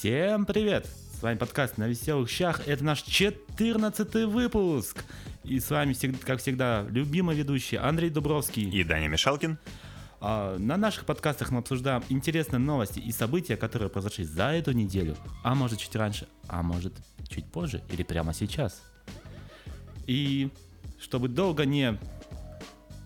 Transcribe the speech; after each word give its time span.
Всем 0.00 0.46
привет! 0.46 0.88
С 1.18 1.22
вами 1.22 1.36
подкаст 1.36 1.76
«На 1.76 1.86
веселых 1.86 2.30
щах». 2.30 2.66
Это 2.66 2.82
наш 2.82 3.02
14 3.02 4.14
выпуск. 4.24 5.04
И 5.44 5.60
с 5.60 5.68
вами, 5.68 5.94
как 6.24 6.40
всегда, 6.40 6.86
любимый 6.88 7.36
ведущий 7.36 7.76
Андрей 7.76 8.08
Дубровский. 8.08 8.70
И 8.70 8.82
Даня 8.82 9.08
Мишалкин. 9.08 9.58
А, 10.22 10.56
на 10.56 10.78
наших 10.78 11.04
подкастах 11.04 11.50
мы 11.50 11.58
обсуждаем 11.58 12.02
интересные 12.08 12.60
новости 12.60 12.98
и 12.98 13.12
события, 13.12 13.58
которые 13.58 13.90
произошли 13.90 14.24
за 14.24 14.52
эту 14.52 14.72
неделю. 14.72 15.18
А 15.44 15.54
может 15.54 15.78
чуть 15.78 15.94
раньше, 15.94 16.28
а 16.48 16.62
может 16.62 16.94
чуть 17.28 17.44
позже 17.44 17.82
или 17.92 18.02
прямо 18.02 18.32
сейчас. 18.32 18.80
И 20.06 20.48
чтобы 20.98 21.28
долго 21.28 21.66
не 21.66 21.98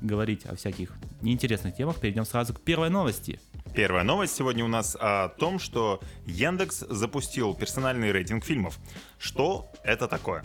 говорить 0.01 0.47
о 0.47 0.55
всяких 0.55 0.93
неинтересных 1.23 1.77
темах, 1.77 2.01
перейдем 2.01 2.25
сразу 2.25 2.55
к 2.55 2.61
первой 2.61 2.91
новости– 2.91 3.41
Первая 3.75 4.05
новость 4.05 4.37
сегодня 4.37 4.65
у 4.65 4.69
нас 4.69 4.97
о 5.01 5.31
том, 5.31 5.59
что 5.59 6.01
Яндекс 6.27 6.85
запустил 6.89 7.55
персональный 7.55 8.13
рейтинг 8.13 8.45
фильмов. 8.45 8.79
Что 9.19 9.67
это 9.83 10.07
такое? 10.07 10.45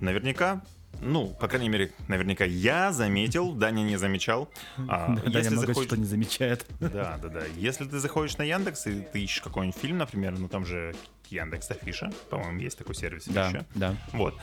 Наверняка 0.00 0.62
ну, 1.00 1.28
по 1.28 1.46
крайней 1.46 1.68
мере, 1.68 1.92
наверняка 2.08 2.44
я 2.44 2.92
заметил, 2.92 3.52
Даня 3.52 3.82
не 3.82 3.96
замечал. 3.96 4.48
А, 4.88 5.14
Даня 5.24 5.38
если 5.38 5.50
много 5.50 5.66
заходишь... 5.68 5.88
что 5.88 5.96
не 5.96 6.04
замечает. 6.04 6.66
Да, 6.80 7.18
да, 7.22 7.28
да. 7.28 7.42
Если 7.56 7.84
ты 7.84 8.00
заходишь 8.00 8.36
на 8.36 8.42
Яндекс 8.42 8.86
и 8.88 9.00
ты 9.02 9.22
ищешь 9.22 9.42
какой-нибудь 9.42 9.80
фильм, 9.80 9.98
например, 9.98 10.36
ну 10.36 10.48
там 10.48 10.66
же 10.66 10.96
Яндекс 11.30 11.70
Афиша, 11.70 12.10
по-моему, 12.30 12.60
есть 12.60 12.78
такой 12.78 12.94
сервис 12.94 13.26
да, 13.26 13.48
еще. 13.48 13.66
Да. 13.74 13.96
Вот. 14.12 14.34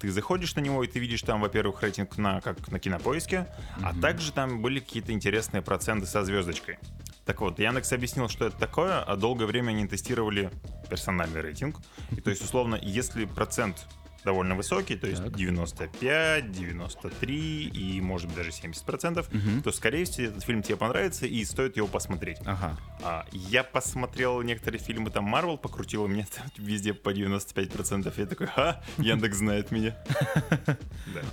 Ты 0.00 0.10
заходишь 0.10 0.54
на 0.54 0.60
него, 0.60 0.84
и 0.84 0.86
ты 0.86 0.98
видишь 0.98 1.22
там, 1.22 1.40
во-первых, 1.40 1.82
рейтинг 1.82 2.18
на, 2.18 2.40
как 2.40 2.68
на 2.68 2.78
кинопоиске, 2.78 3.40
угу. 3.76 3.86
а 3.86 3.94
также 3.94 4.32
там 4.32 4.60
были 4.60 4.80
какие-то 4.80 5.12
интересные 5.12 5.62
проценты 5.62 6.06
со 6.06 6.24
звездочкой. 6.24 6.78
Так 7.24 7.40
вот, 7.42 7.58
Яндекс 7.58 7.92
объяснил, 7.92 8.28
что 8.28 8.46
это 8.46 8.56
такое, 8.56 9.00
а 9.00 9.16
долгое 9.16 9.46
время 9.46 9.70
они 9.70 9.86
тестировали 9.86 10.50
персональный 10.88 11.42
рейтинг. 11.42 11.76
И 12.12 12.20
то 12.20 12.30
есть, 12.30 12.42
условно, 12.42 12.78
если 12.80 13.26
процент 13.26 13.86
довольно 14.28 14.54
высокий, 14.54 14.94
то 14.94 15.06
есть 15.06 15.24
так. 15.24 15.34
95, 15.34 16.52
93 16.52 17.64
и, 17.64 18.00
может 18.02 18.26
быть, 18.26 18.36
даже 18.36 18.52
70 18.52 18.84
процентов, 18.84 19.26
угу. 19.28 19.62
то, 19.64 19.72
скорее 19.72 20.04
всего, 20.04 20.26
этот 20.26 20.44
фильм 20.44 20.62
тебе 20.62 20.76
понравится 20.76 21.24
и 21.24 21.42
стоит 21.46 21.78
его 21.78 21.86
посмотреть. 21.86 22.36
Ага. 22.44 22.76
А, 23.02 23.24
я 23.32 23.64
посмотрел 23.64 24.42
некоторые 24.42 24.82
фильмы, 24.82 25.10
там 25.10 25.34
Marvel 25.34 25.56
покрутил, 25.56 26.02
у 26.02 26.08
меня 26.08 26.26
там 26.36 26.44
везде 26.58 26.92
по 26.92 27.14
95 27.14 27.72
процентов. 27.72 28.18
Я 28.18 28.26
такой, 28.26 28.48
ха, 28.48 28.82
Яндекс 28.98 29.38
знает 29.38 29.70
меня. 29.70 29.96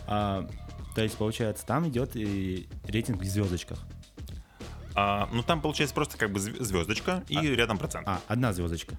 А, 0.07 0.47
то 0.95 1.01
есть, 1.01 1.17
получается, 1.17 1.65
там 1.65 1.89
идет 1.89 2.15
и 2.15 2.69
рейтинг 2.87 3.21
в 3.21 3.25
звездочках. 3.25 3.79
А, 4.95 5.27
ну 5.33 5.43
там 5.43 5.61
получается 5.61 5.93
просто 5.93 6.17
как 6.17 6.31
бы 6.31 6.39
звездочка 6.39 7.23
и 7.27 7.37
а, 7.37 7.41
рядом 7.41 7.77
процент. 7.77 8.07
А, 8.07 8.21
одна 8.27 8.53
звездочка. 8.53 8.95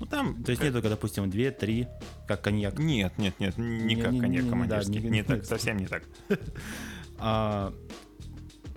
Ну 0.00 0.06
там. 0.06 0.42
То 0.42 0.50
есть 0.50 0.62
нет 0.62 0.72
только, 0.72 0.88
допустим, 0.88 1.28
две, 1.30 1.50
три, 1.50 1.86
как 2.26 2.42
коньяк. 2.42 2.78
Нет, 2.78 3.16
нет, 3.18 3.38
нет, 3.38 3.56
не, 3.58 3.94
не 3.94 3.96
как 3.96 4.12
не, 4.12 4.20
коньяк 4.20 4.44
не, 4.44 4.50
командирский. 4.50 4.94
Да, 4.94 5.00
не, 5.00 5.10
не, 5.10 5.22
так, 5.22 5.44
совсем 5.44 5.76
не 5.76 5.86
так. 5.86 6.02
а, 7.18 7.72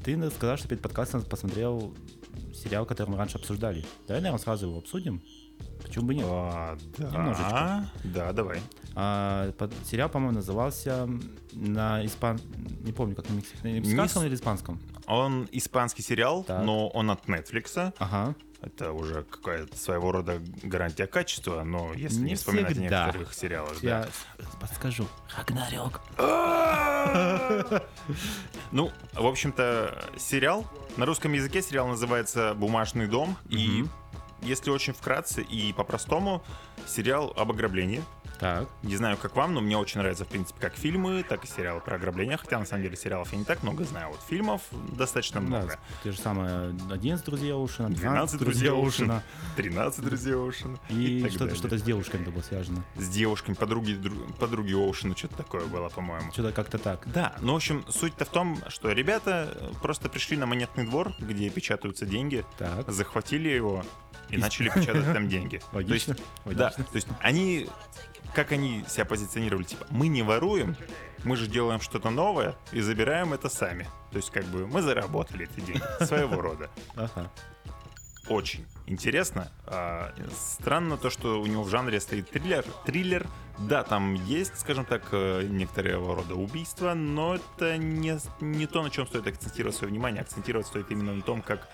ты 0.03 0.29
сказал, 0.31 0.57
что 0.57 0.67
перед 0.67 0.81
подкастом 0.81 1.23
посмотрел 1.23 1.95
сериал, 2.53 2.85
который 2.85 3.09
мы 3.09 3.17
раньше 3.17 3.37
обсуждали. 3.37 3.85
Давай, 4.07 4.21
наверное, 4.21 4.43
сразу 4.43 4.67
его 4.67 4.79
обсудим. 4.79 5.21
Почему 5.81 6.07
бы 6.07 6.15
нет? 6.15 6.25
А, 6.27 6.77
да. 6.97 7.11
Немножечко. 7.11 7.89
Да, 8.03 8.33
давай. 8.33 8.59
А, 8.95 9.51
под, 9.53 9.73
сериал, 9.85 10.09
по-моему, 10.09 10.35
назывался 10.35 11.09
на 11.53 12.05
испан... 12.05 12.39
Не 12.81 12.91
помню, 12.91 13.15
как 13.15 13.29
на 13.29 13.33
мексиканском 13.33 14.25
или 14.25 14.35
испанском. 14.35 14.79
Он 15.07 15.47
испанский 15.51 16.01
сериал, 16.01 16.43
так. 16.43 16.63
но 16.65 16.89
он 16.89 17.11
от 17.11 17.25
Netflix. 17.27 17.93
Ага. 17.97 18.35
Это 18.63 18.93
уже 18.93 19.23
какая-то 19.23 19.75
своего 19.77 20.13
рода 20.13 20.41
гарантия 20.63 21.05
качества, 21.05 21.63
но 21.63 21.93
если 21.93 22.19
не, 22.19 22.29
не 22.31 22.35
вспоминать 22.35 22.71
всегда. 22.71 23.03
о 23.03 23.05
некоторых 23.07 23.33
сериалах. 23.33 23.83
Я 23.83 24.07
да. 24.37 24.45
подскажу. 24.59 25.07
Рагнарёк. 25.37 26.01
Ну, 28.71 28.91
в 29.13 29.27
общем-то, 29.27 30.03
сериал. 30.17 30.65
На 30.97 31.05
русском 31.05 31.31
языке 31.33 31.61
сериал 31.61 31.87
называется 31.87 32.55
«Бумажный 32.55 33.07
дом». 33.07 33.37
И 33.49 33.85
если 34.41 34.71
очень 34.71 34.93
вкратце 34.93 35.41
и 35.43 35.73
по-простому, 35.73 36.43
сериал 36.87 37.33
об 37.35 37.51
ограблении. 37.51 38.03
Так. 38.39 38.67
Не 38.81 38.95
знаю, 38.95 39.17
как 39.17 39.35
вам, 39.35 39.53
но 39.53 39.61
мне 39.61 39.77
очень 39.77 39.99
нравится, 39.99 40.25
в 40.25 40.27
принципе, 40.27 40.59
как 40.59 40.75
фильмы, 40.75 41.23
так 41.27 41.43
и 41.45 41.47
сериалы 41.47 41.81
про 41.81 41.95
ограбление. 41.95 42.37
Хотя, 42.37 42.59
на 42.59 42.65
самом 42.65 42.83
деле, 42.83 42.95
сериалов 42.95 43.31
я 43.31 43.37
не 43.37 43.45
так 43.45 43.63
много 43.63 43.83
знаю. 43.83 44.09
Вот 44.09 44.19
фильмов 44.27 44.61
достаточно 44.71 45.39
много. 45.39 45.67
Да, 45.67 45.79
те 46.03 46.11
же 46.11 46.17
самые 46.19 46.75
11 46.91 47.25
друзей 47.25 47.53
Оушена, 47.53 47.89
12 47.89 48.39
друзей 48.39 48.69
Оушена, 48.69 49.23
13 49.55 50.03
друзей 50.03 50.35
Оушена. 50.35 50.77
И, 50.89 51.19
и 51.19 51.29
что-то, 51.29 51.55
что-то 51.55 51.77
с 51.77 51.81
девушками 51.81 52.25
было 52.25 52.41
связано. 52.41 52.83
С 52.95 53.09
девушками, 53.09 53.55
подруги, 53.55 53.99
подруги 54.39 54.73
Оушена, 54.73 55.15
что-то 55.15 55.37
такое 55.37 55.65
было, 55.65 55.89
по-моему. 55.89 56.31
Что-то 56.31 56.51
как-то 56.51 56.77
так. 56.77 57.07
Да, 57.11 57.35
ну, 57.41 57.53
в 57.53 57.57
общем, 57.57 57.85
суть-то 57.89 58.25
в 58.25 58.29
том, 58.29 58.57
что 58.67 58.91
ребята 58.91 59.73
просто 59.81 60.09
пришли 60.09 60.37
на 60.37 60.45
монетный 60.45 60.85
двор, 60.85 61.13
где 61.19 61.49
печатаются 61.49 62.05
деньги, 62.05 62.45
так. 62.57 62.89
захватили 62.91 63.49
его 63.49 63.83
и 64.29 64.37
начали 64.37 64.69
печатать 64.69 65.05
там 65.13 65.27
деньги. 65.29 65.61
Логично. 65.71 66.15
То 66.15 66.21
есть, 66.45 66.57
да, 66.57 66.69
то 66.71 66.95
есть 66.95 67.07
они 67.21 67.67
как 68.33 68.51
они 68.51 68.83
себя 68.87 69.05
позиционировали, 69.05 69.63
типа, 69.63 69.85
мы 69.89 70.07
не 70.07 70.23
воруем, 70.23 70.75
мы 71.23 71.35
же 71.37 71.47
делаем 71.47 71.79
что-то 71.79 72.09
новое 72.09 72.55
и 72.71 72.81
забираем 72.81 73.33
это 73.33 73.49
сами. 73.49 73.87
То 74.11 74.17
есть, 74.17 74.31
как 74.31 74.45
бы, 74.45 74.67
мы 74.67 74.81
заработали 74.81 75.45
эти 75.45 75.65
деньги 75.65 75.83
своего 76.03 76.41
рода. 76.41 76.69
Ага. 76.95 77.31
Очень 78.29 78.65
интересно. 78.87 79.51
А, 79.65 80.13
странно 80.31 80.97
то, 80.97 81.09
что 81.09 81.41
у 81.41 81.45
него 81.45 81.63
в 81.63 81.69
жанре 81.69 81.99
стоит 81.99 82.29
триллер. 82.29 82.63
Триллер, 82.85 83.27
да, 83.59 83.83
там 83.83 84.13
есть, 84.13 84.57
скажем 84.59 84.85
так, 84.85 85.03
э, 85.11 85.43
некоторого 85.43 86.15
рода 86.15 86.35
убийства, 86.35 86.93
но 86.93 87.35
это 87.35 87.77
не, 87.77 88.17
не 88.39 88.65
то, 88.65 88.81
на 88.81 88.89
чем 88.89 89.07
стоит 89.07 89.27
акцентировать 89.27 89.75
свое 89.75 89.91
внимание. 89.91 90.21
Акцентировать 90.21 90.67
стоит 90.67 90.89
именно 90.89 91.13
на 91.13 91.21
том, 91.21 91.41
как 91.41 91.67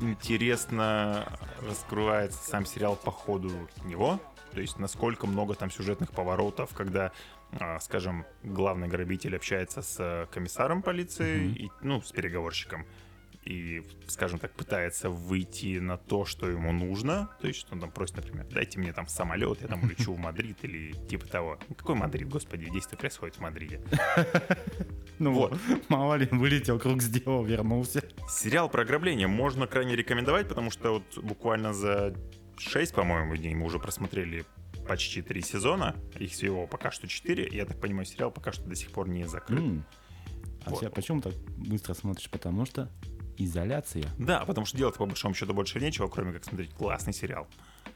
интересно 0.00 1.26
раскрывается 1.60 2.38
сам 2.48 2.64
сериал 2.64 2.96
по 2.96 3.10
ходу 3.10 3.50
него. 3.84 4.20
То 4.52 4.60
есть 4.60 4.78
насколько 4.78 5.26
много 5.26 5.54
там 5.54 5.70
сюжетных 5.70 6.12
поворотов, 6.12 6.74
когда, 6.74 7.12
а, 7.52 7.80
скажем, 7.80 8.26
главный 8.42 8.88
грабитель 8.88 9.34
общается 9.36 9.82
с 9.82 10.28
комиссаром 10.30 10.82
полиции, 10.82 11.40
mm-hmm. 11.40 11.54
и, 11.54 11.70
ну, 11.80 12.02
с 12.02 12.12
переговорщиком, 12.12 12.86
и, 13.44 13.82
скажем 14.06 14.38
так, 14.38 14.52
пытается 14.52 15.10
выйти 15.10 15.78
на 15.78 15.96
то, 15.96 16.24
что 16.24 16.48
ему 16.48 16.72
нужно. 16.72 17.30
То 17.40 17.48
есть, 17.48 17.60
что 17.60 17.74
он 17.74 17.80
там 17.80 17.90
просит, 17.90 18.16
например, 18.16 18.46
дайте 18.50 18.78
мне 18.78 18.92
там 18.92 19.08
самолет, 19.08 19.62
я 19.62 19.68
там 19.68 19.82
улечу 19.84 20.12
в 20.12 20.18
Мадрид 20.18 20.58
или 20.62 20.92
типа 20.92 21.26
того. 21.26 21.58
Какой 21.76 21.96
Мадрид, 21.96 22.28
господи, 22.28 22.70
действие 22.70 22.98
происходит 22.98 23.36
в 23.36 23.40
Мадриде. 23.40 23.80
Ну 25.18 25.32
вот, 25.34 25.56
мало 25.88 26.14
ли, 26.14 26.26
вылетел, 26.32 26.80
круг 26.80 27.00
сделал, 27.00 27.44
вернулся. 27.44 28.02
Сериал 28.28 28.68
про 28.68 28.82
ограбление 28.82 29.28
можно 29.28 29.68
крайне 29.68 29.94
рекомендовать, 29.94 30.48
потому 30.48 30.72
что 30.72 30.94
вот 30.94 31.18
буквально 31.22 31.72
за 31.72 32.16
6, 32.68 32.94
по-моему, 32.94 33.36
дней 33.36 33.54
мы 33.54 33.66
уже 33.66 33.78
просмотрели 33.78 34.44
почти 34.86 35.22
три 35.22 35.42
сезона. 35.42 35.96
Их 36.18 36.32
всего 36.32 36.66
пока 36.66 36.90
что 36.90 37.06
4. 37.06 37.48
Я 37.50 37.66
так 37.66 37.80
понимаю, 37.80 38.06
сериал 38.06 38.30
пока 38.30 38.52
что 38.52 38.64
до 38.64 38.74
сих 38.74 38.90
пор 38.90 39.08
не 39.08 39.26
закрыт. 39.26 39.60
Mm. 39.60 39.82
А 40.64 40.70
вот. 40.70 40.94
почему 40.94 41.20
так 41.20 41.34
быстро 41.56 41.94
смотришь? 41.94 42.30
Потому 42.30 42.66
что 42.66 42.90
изоляция. 43.36 44.04
Да, 44.18 44.44
потому 44.44 44.66
что 44.66 44.76
делать 44.76 44.96
по 44.96 45.06
большому 45.06 45.34
счету 45.34 45.54
больше 45.54 45.80
нечего, 45.80 46.08
кроме 46.08 46.32
как 46.32 46.44
смотреть 46.44 46.72
классный 46.74 47.12
сериал. 47.12 47.46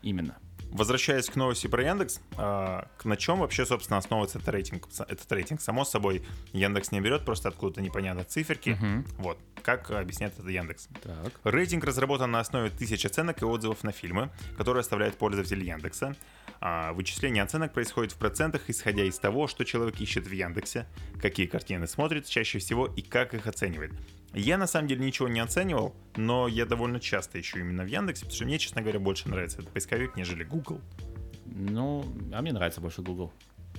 Именно. 0.03 0.37
Возвращаясь 0.71 1.29
к 1.29 1.37
новости 1.37 1.67
про 1.67 1.83
Яндекс, 1.83 2.21
э, 2.37 2.83
на 3.05 3.17
чем 3.17 3.41
вообще, 3.41 3.65
собственно, 3.65 3.99
основывается 3.99 4.39
этот 4.39 4.51
рейтинг? 4.51 4.89
Этот 5.09 5.31
рейтинг, 5.33 5.61
само 5.61 5.85
собой, 5.85 6.23
Яндекс 6.53 6.93
не 6.93 7.01
берет 7.01 7.25
просто 7.25 7.49
откуда-то 7.49 7.81
непонятно 7.81 8.25
циферки. 8.25 8.71
Угу. 8.71 9.23
Вот. 9.23 9.39
Как 9.63 9.91
объясняет 9.91 10.39
это 10.39 10.49
Яндекс? 10.49 10.89
Так. 11.03 11.33
Рейтинг 11.45 11.85
разработан 11.85 12.31
на 12.31 12.41
основе 12.41 12.71
тысяч 12.71 13.05
оценок 13.05 13.43
и 13.43 13.45
отзывов 13.45 13.85
на 13.85 13.93
фильмы, 13.93 14.31
которые 14.57 14.81
оставляет 14.83 15.17
пользователь 15.17 15.63
Яндекса. 15.65 16.15
А 16.61 16.93
вычисление 16.93 17.43
оценок 17.43 17.73
происходит 17.73 18.13
в 18.13 18.17
процентах, 18.17 18.63
исходя 18.69 19.05
из 19.05 19.19
того, 19.19 19.47
что 19.47 19.65
человек 19.65 20.01
ищет 20.01 20.27
в 20.27 20.33
Яндексе, 20.33 20.87
какие 21.21 21.47
картины 21.47 21.87
смотрит 21.87 22.27
чаще 22.27 22.59
всего 22.59 22.87
и 22.87 23.03
как 23.03 23.35
их 23.35 23.47
оценивает. 23.47 23.93
Я 24.39 24.59
на 24.59 24.67
самом 24.67 24.87
деле 24.87 25.03
ничего 25.03 25.29
не 25.29 25.41
оценивал, 25.41 25.95
но 26.15 26.47
я 26.47 26.67
довольно 26.67 27.01
часто 27.01 27.41
ищу 27.41 27.59
именно 27.61 27.85
в 27.85 27.87
Яндексе, 27.87 28.27
потому 28.27 28.37
что 28.37 28.45
мне, 28.45 28.59
честно 28.59 28.83
говоря, 28.83 29.01
больше 29.01 29.31
нравится 29.31 29.61
этот 29.61 29.73
поисковик, 29.73 30.15
нежели 30.15 30.45
Google. 30.45 30.83
Ну, 31.47 32.05
а 32.35 32.43
мне 32.43 32.53
нравится 32.53 32.83
больше 32.83 33.01
Google. 33.01 33.33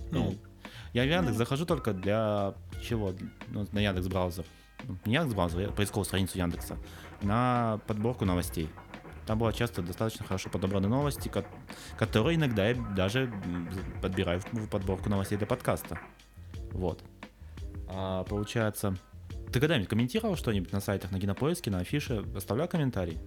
Ну, 0.10 0.36
я 0.94 1.04
в 1.04 1.08
Яндекс 1.08 1.34
ну. 1.34 1.38
захожу 1.38 1.68
только 1.68 1.94
для 1.94 2.56
чего? 2.82 3.14
Ну, 3.50 3.68
на 3.72 3.80
Яндекс 3.80 4.08
браузер. 4.08 4.46
Не 5.06 5.14
Яндекс 5.14 5.36
браузер, 5.36 5.72
поисковую 5.74 6.06
страницу 6.06 6.40
Яндекса. 6.40 6.76
На 7.22 7.80
подборку 7.86 8.26
новостей. 8.26 8.68
Там 9.28 9.38
было 9.38 9.54
часто 9.54 9.84
достаточно 9.84 10.26
хорошо 10.26 10.50
подобраны 10.50 10.88
новости, 10.88 11.32
которые 12.00 12.36
иногда 12.36 12.68
я 12.68 12.74
даже 12.96 13.32
подбираю 14.02 14.40
в 14.40 14.68
подборку 14.70 15.08
новостей 15.08 15.38
для 15.38 15.46
подкаста. 15.46 16.00
Вот. 16.72 17.04
А, 17.90 18.24
получается, 18.24 18.98
ты 19.52 19.60
когда-нибудь 19.60 19.90
комментировал 19.90 20.36
что-нибудь 20.36 20.72
на 20.72 20.80
сайтах, 20.80 21.12
на 21.12 21.20
кинопоиске, 21.20 21.72
на 21.72 21.80
афише? 21.80 22.26
Оставлял 22.36 22.68
комментарий? 22.68 23.18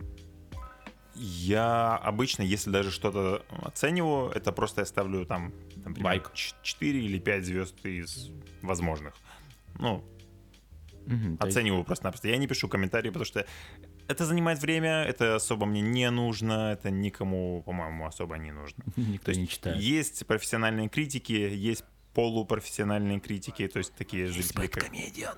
Я 1.15 1.97
обычно, 1.97 2.43
если 2.43 2.71
даже 2.71 2.91
что-то 2.91 3.45
оцениваю, 3.63 4.31
это 4.31 4.53
просто 4.53 4.83
я 4.83 4.87
ставлю 4.87 5.27
там, 5.27 5.53
например, 5.77 6.05
Лайк. 6.05 6.31
4 6.35 7.05
или 7.05 7.19
5 7.19 7.45
звезд 7.45 7.85
из 7.85 8.31
возможных. 8.63 9.15
Ну, 9.79 10.05
есть 11.07 11.41
оцениваю 11.41 11.85
просто-напросто. 11.85 12.29
Я 12.29 12.37
не 12.37 12.47
пишу 12.47 12.69
комментарии, 12.69 13.09
потому 13.09 13.25
что 13.25 13.47
это 14.09 14.25
занимает 14.25 14.61
время, 14.61 15.03
это 15.05 15.37
особо 15.37 15.67
мне 15.67 15.81
не 15.81 16.11
нужно, 16.11 16.73
это 16.73 16.91
никому, 16.91 17.63
по-моему, 17.63 18.07
особо 18.07 18.37
не 18.37 18.53
нужно. 18.53 18.85
Никто 18.97 19.33
не 19.33 19.49
читает. 19.49 19.79
Есть 19.79 20.27
профессиональные 20.27 20.89
критики, 20.89 21.33
есть 21.33 21.85
полупрофессиональные 22.15 23.21
критики, 23.21 23.67
то 23.69 23.79
есть 23.79 23.95
такие 23.95 24.29
зрители, 24.29 24.67
как... 24.67 24.85
Комедиан. 24.87 25.37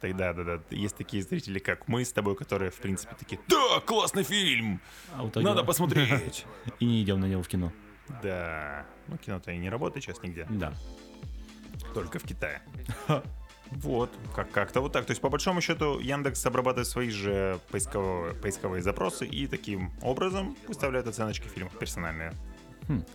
Так, 0.00 0.16
да, 0.16 0.32
да, 0.32 0.44
да. 0.44 0.60
Есть 0.70 0.96
такие 0.96 1.22
зрители, 1.22 1.58
как 1.58 1.86
мы 1.88 2.04
с 2.04 2.12
тобой, 2.12 2.34
которые, 2.34 2.70
в 2.70 2.76
принципе, 2.76 3.14
такие, 3.18 3.38
да, 3.48 3.80
классный 3.80 4.22
фильм, 4.22 4.80
А 5.14 5.22
в 5.24 5.28
итоге- 5.28 5.46
надо 5.46 5.62
посмотреть. 5.64 6.46
И 6.78 6.86
не 6.86 7.02
идем 7.02 7.20
на 7.20 7.26
него 7.26 7.42
в 7.42 7.48
кино. 7.48 7.70
Да, 8.22 8.86
ну 9.08 9.16
кино-то 9.18 9.52
и 9.52 9.58
не 9.58 9.68
работает 9.70 10.02
сейчас 10.04 10.22
нигде, 10.22 10.46
Да. 10.50 10.72
только 11.94 12.18
в 12.18 12.24
Китае. 12.24 12.62
Вот, 13.72 14.10
как- 14.34 14.50
как-то 14.50 14.80
вот 14.80 14.92
так. 14.92 15.04
То 15.06 15.12
есть, 15.12 15.20
по 15.20 15.28
большому 15.28 15.60
счету, 15.60 16.00
Яндекс 16.00 16.44
обрабатывает 16.44 16.88
свои 16.88 17.10
же 17.10 17.60
поисковые, 17.70 18.34
поисковые 18.34 18.82
запросы 18.82 19.26
и 19.26 19.46
таким 19.46 19.92
образом 20.02 20.56
выставляет 20.66 21.06
оценочки 21.06 21.46
фильмов 21.46 21.78
персональные. 21.78 22.32
Новинка? 22.88 23.10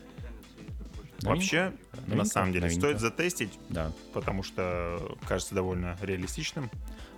Вообще, 1.21 1.73
на 1.93 2.01
Новинка? 2.07 2.25
самом 2.25 2.51
деле, 2.51 2.65
Новинка. 2.65 2.87
стоит 2.87 2.99
затестить, 2.99 3.59
Да. 3.69 3.91
потому 4.13 4.43
что 4.43 5.17
кажется 5.27 5.55
довольно 5.55 5.97
реалистичным. 6.01 6.69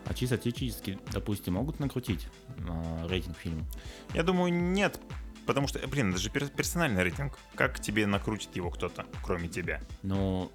А 0.05 0.13
чисто 0.13 0.37
теоретически, 0.37 0.99
допустим, 1.11 1.53
могут 1.55 1.79
накрутить 1.79 2.27
а, 2.67 3.07
рейтинг 3.07 3.37
фильма? 3.37 3.65
Я 4.13 4.23
думаю, 4.23 4.53
нет, 4.53 4.99
потому 5.45 5.67
что, 5.67 5.85
блин, 5.87 6.11
это 6.11 6.19
же 6.19 6.29
пер- 6.29 6.49
персональный 6.55 7.03
рейтинг. 7.03 7.37
Как 7.55 7.79
тебе 7.79 8.05
накрутит 8.07 8.55
его 8.55 8.69
кто-то, 8.69 9.05
кроме 9.23 9.49
тебя? 9.49 9.81
Но 10.03 10.51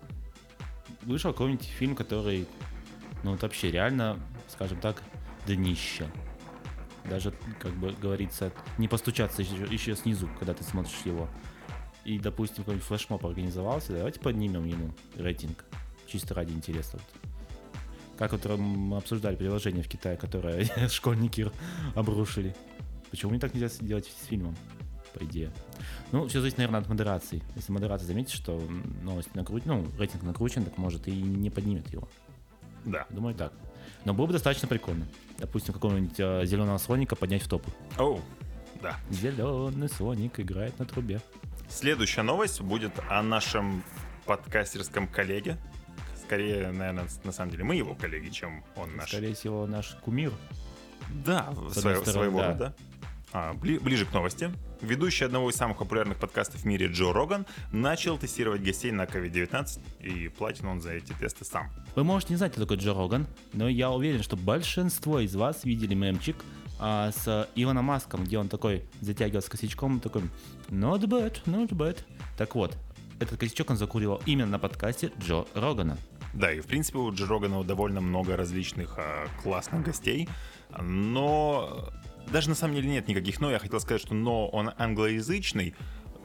вышел 1.03 1.33
какой-нибудь 1.33 1.67
фильм, 1.67 1.94
который, 1.97 2.47
ну 3.25 3.33
вот 3.33 3.43
вообще 3.43 3.71
реально, 3.71 4.19
скажем 4.49 4.81
так, 4.81 5.03
днище. 5.47 6.06
Даже, 7.05 7.35
как 7.59 7.73
бы 7.73 7.93
говорится, 8.00 8.53
не 8.79 8.87
постучаться 8.89 9.43
еще, 9.43 9.67
еще 9.69 9.97
снизу, 9.97 10.31
когда 10.39 10.55
ты 10.55 10.62
смотришь 10.65 11.00
его. 11.05 11.29
И, 12.05 12.19
допустим, 12.19 12.59
какой-нибудь 12.59 12.87
флешмоб 12.87 13.25
организовался, 13.25 13.93
давайте 13.93 14.21
поднимем 14.21 14.65
ему 14.65 14.93
рейтинг. 15.17 15.65
Чисто 16.07 16.35
ради 16.35 16.53
интереса. 16.53 16.93
Вот. 16.99 17.33
Как 18.19 18.33
вот 18.33 18.45
мы 18.59 18.97
обсуждали 18.97 19.37
приложение 19.37 19.83
в 19.83 19.89
Китае, 19.89 20.17
которое 20.17 20.67
школьники 20.89 21.51
обрушили. 21.95 22.55
Почему 23.11 23.33
не 23.33 23.39
так 23.39 23.55
нельзя 23.55 23.69
делать 23.81 24.07
с 24.07 24.27
фильмом, 24.27 24.57
по 25.15 25.25
идее? 25.25 25.53
Ну, 26.13 26.27
все 26.29 26.41
зависит, 26.41 26.59
наверное, 26.59 26.81
от 26.81 26.89
модерации. 26.89 27.43
Если 27.57 27.73
модерация 27.73 28.07
заметит, 28.07 28.31
что 28.31 28.61
новость 29.03 29.35
накрутит, 29.35 29.67
ну, 29.67 29.87
рейтинг 29.99 30.23
накручен, 30.23 30.65
так 30.65 30.79
может 30.79 31.09
и 31.09 31.13
не 31.13 31.51
поднимет 31.51 31.93
его. 31.93 32.09
Да. 32.85 33.07
Думаю, 33.11 33.35
так. 33.35 33.53
Но 34.05 34.13
было 34.15 34.27
бы 34.27 34.33
достаточно 34.33 34.67
прикольно. 34.67 35.07
Допустим, 35.39 35.75
какого-нибудь 35.75 36.17
зеленого 36.17 36.79
слоника 36.79 37.17
поднять 37.17 37.43
в 37.43 37.49
топ. 37.49 37.65
Оу, 37.99 38.21
да. 38.81 38.97
Зеленый 39.11 39.89
слоник 39.89 40.41
играет 40.41 40.79
на 40.79 40.85
трубе. 40.85 41.21
Следующая 41.73 42.23
новость 42.23 42.61
будет 42.61 42.93
о 43.09 43.23
нашем 43.23 43.83
подкастерском 44.27 45.09
коллеге. 45.09 45.57
Скорее, 46.23 46.71
наверное, 46.71 47.07
на 47.25 47.33
самом 47.33 47.51
деле 47.51 47.65
мы 47.65 47.77
его 47.77 47.95
коллеги, 47.95 48.29
чем 48.29 48.63
он 48.77 48.95
наш. 48.95 49.09
Скорее 49.09 49.35
всего, 49.35 49.67
наш 49.67 49.97
кумир. 50.03 50.33
Да, 51.25 51.53
своего, 51.71 52.05
стороны, 52.05 52.05
своего 52.05 52.39
да. 52.41 52.49
рода. 52.49 52.77
А, 53.33 53.55
бли- 53.55 53.81
ближе 53.81 54.05
к 54.05 54.13
новости. 54.13 54.53
Ведущий 54.83 55.25
одного 55.25 55.49
из 55.49 55.57
самых 55.57 55.79
популярных 55.79 56.19
подкастов 56.19 56.61
в 56.61 56.65
мире 56.67 56.89
Джо 56.89 57.13
Роган 57.13 57.47
начал 57.73 58.19
тестировать 58.19 58.63
гостей 58.63 58.93
на 58.93 59.05
COVID-19, 59.05 59.81
и 60.01 60.29
платит 60.29 60.65
он 60.65 60.81
за 60.81 60.93
эти 60.93 61.13
тесты 61.15 61.45
сам. 61.45 61.71
Вы 61.95 62.05
можете 62.05 62.35
не 62.35 62.37
знать, 62.37 62.53
кто 62.53 62.63
такой 62.63 62.77
Джо 62.77 62.93
Роган, 62.93 63.27
но 63.55 63.69
я 63.69 63.91
уверен, 63.91 64.23
что 64.23 64.37
большинство 64.37 65.21
из 65.21 65.35
вас 65.35 65.65
видели 65.65 65.95
мемчик 65.95 66.37
а, 66.84 67.12
с 67.12 67.49
Илоном 67.55 67.84
Маском, 67.84 68.25
где 68.25 68.38
он 68.38 68.49
такой 68.49 68.82
затягивался 69.00 69.49
косячком, 69.49 70.00
такой 70.00 70.23
not 70.69 71.02
bad, 71.02 71.40
not 71.46 71.69
bad. 71.69 71.99
Так 72.37 72.56
вот, 72.56 72.76
этот 73.20 73.38
косячок 73.38 73.70
он 73.70 73.76
закурил 73.76 74.20
именно 74.26 74.50
на 74.50 74.58
подкасте 74.58 75.12
Джо 75.20 75.44
Рогана. 75.55 75.96
Да, 76.34 76.52
и 76.52 76.58
в 76.61 76.67
принципе 76.67 76.99
у 76.99 77.14
Джо 77.14 77.26
Рогана 77.29 77.62
довольно 77.62 78.00
много 78.00 78.37
различных 78.37 78.96
а, 78.99 79.29
классных 79.44 79.84
гостей, 79.84 80.29
но 80.81 81.93
даже 82.32 82.49
на 82.49 82.56
самом 82.56 82.75
деле 82.75 82.88
нет 82.88 83.06
никаких 83.06 83.40
но. 83.40 83.52
Я 83.52 83.61
хотел 83.61 83.79
сказать, 83.79 84.02
что 84.02 84.14
но 84.14 84.49
он 84.49 84.73
англоязычный, 84.76 85.76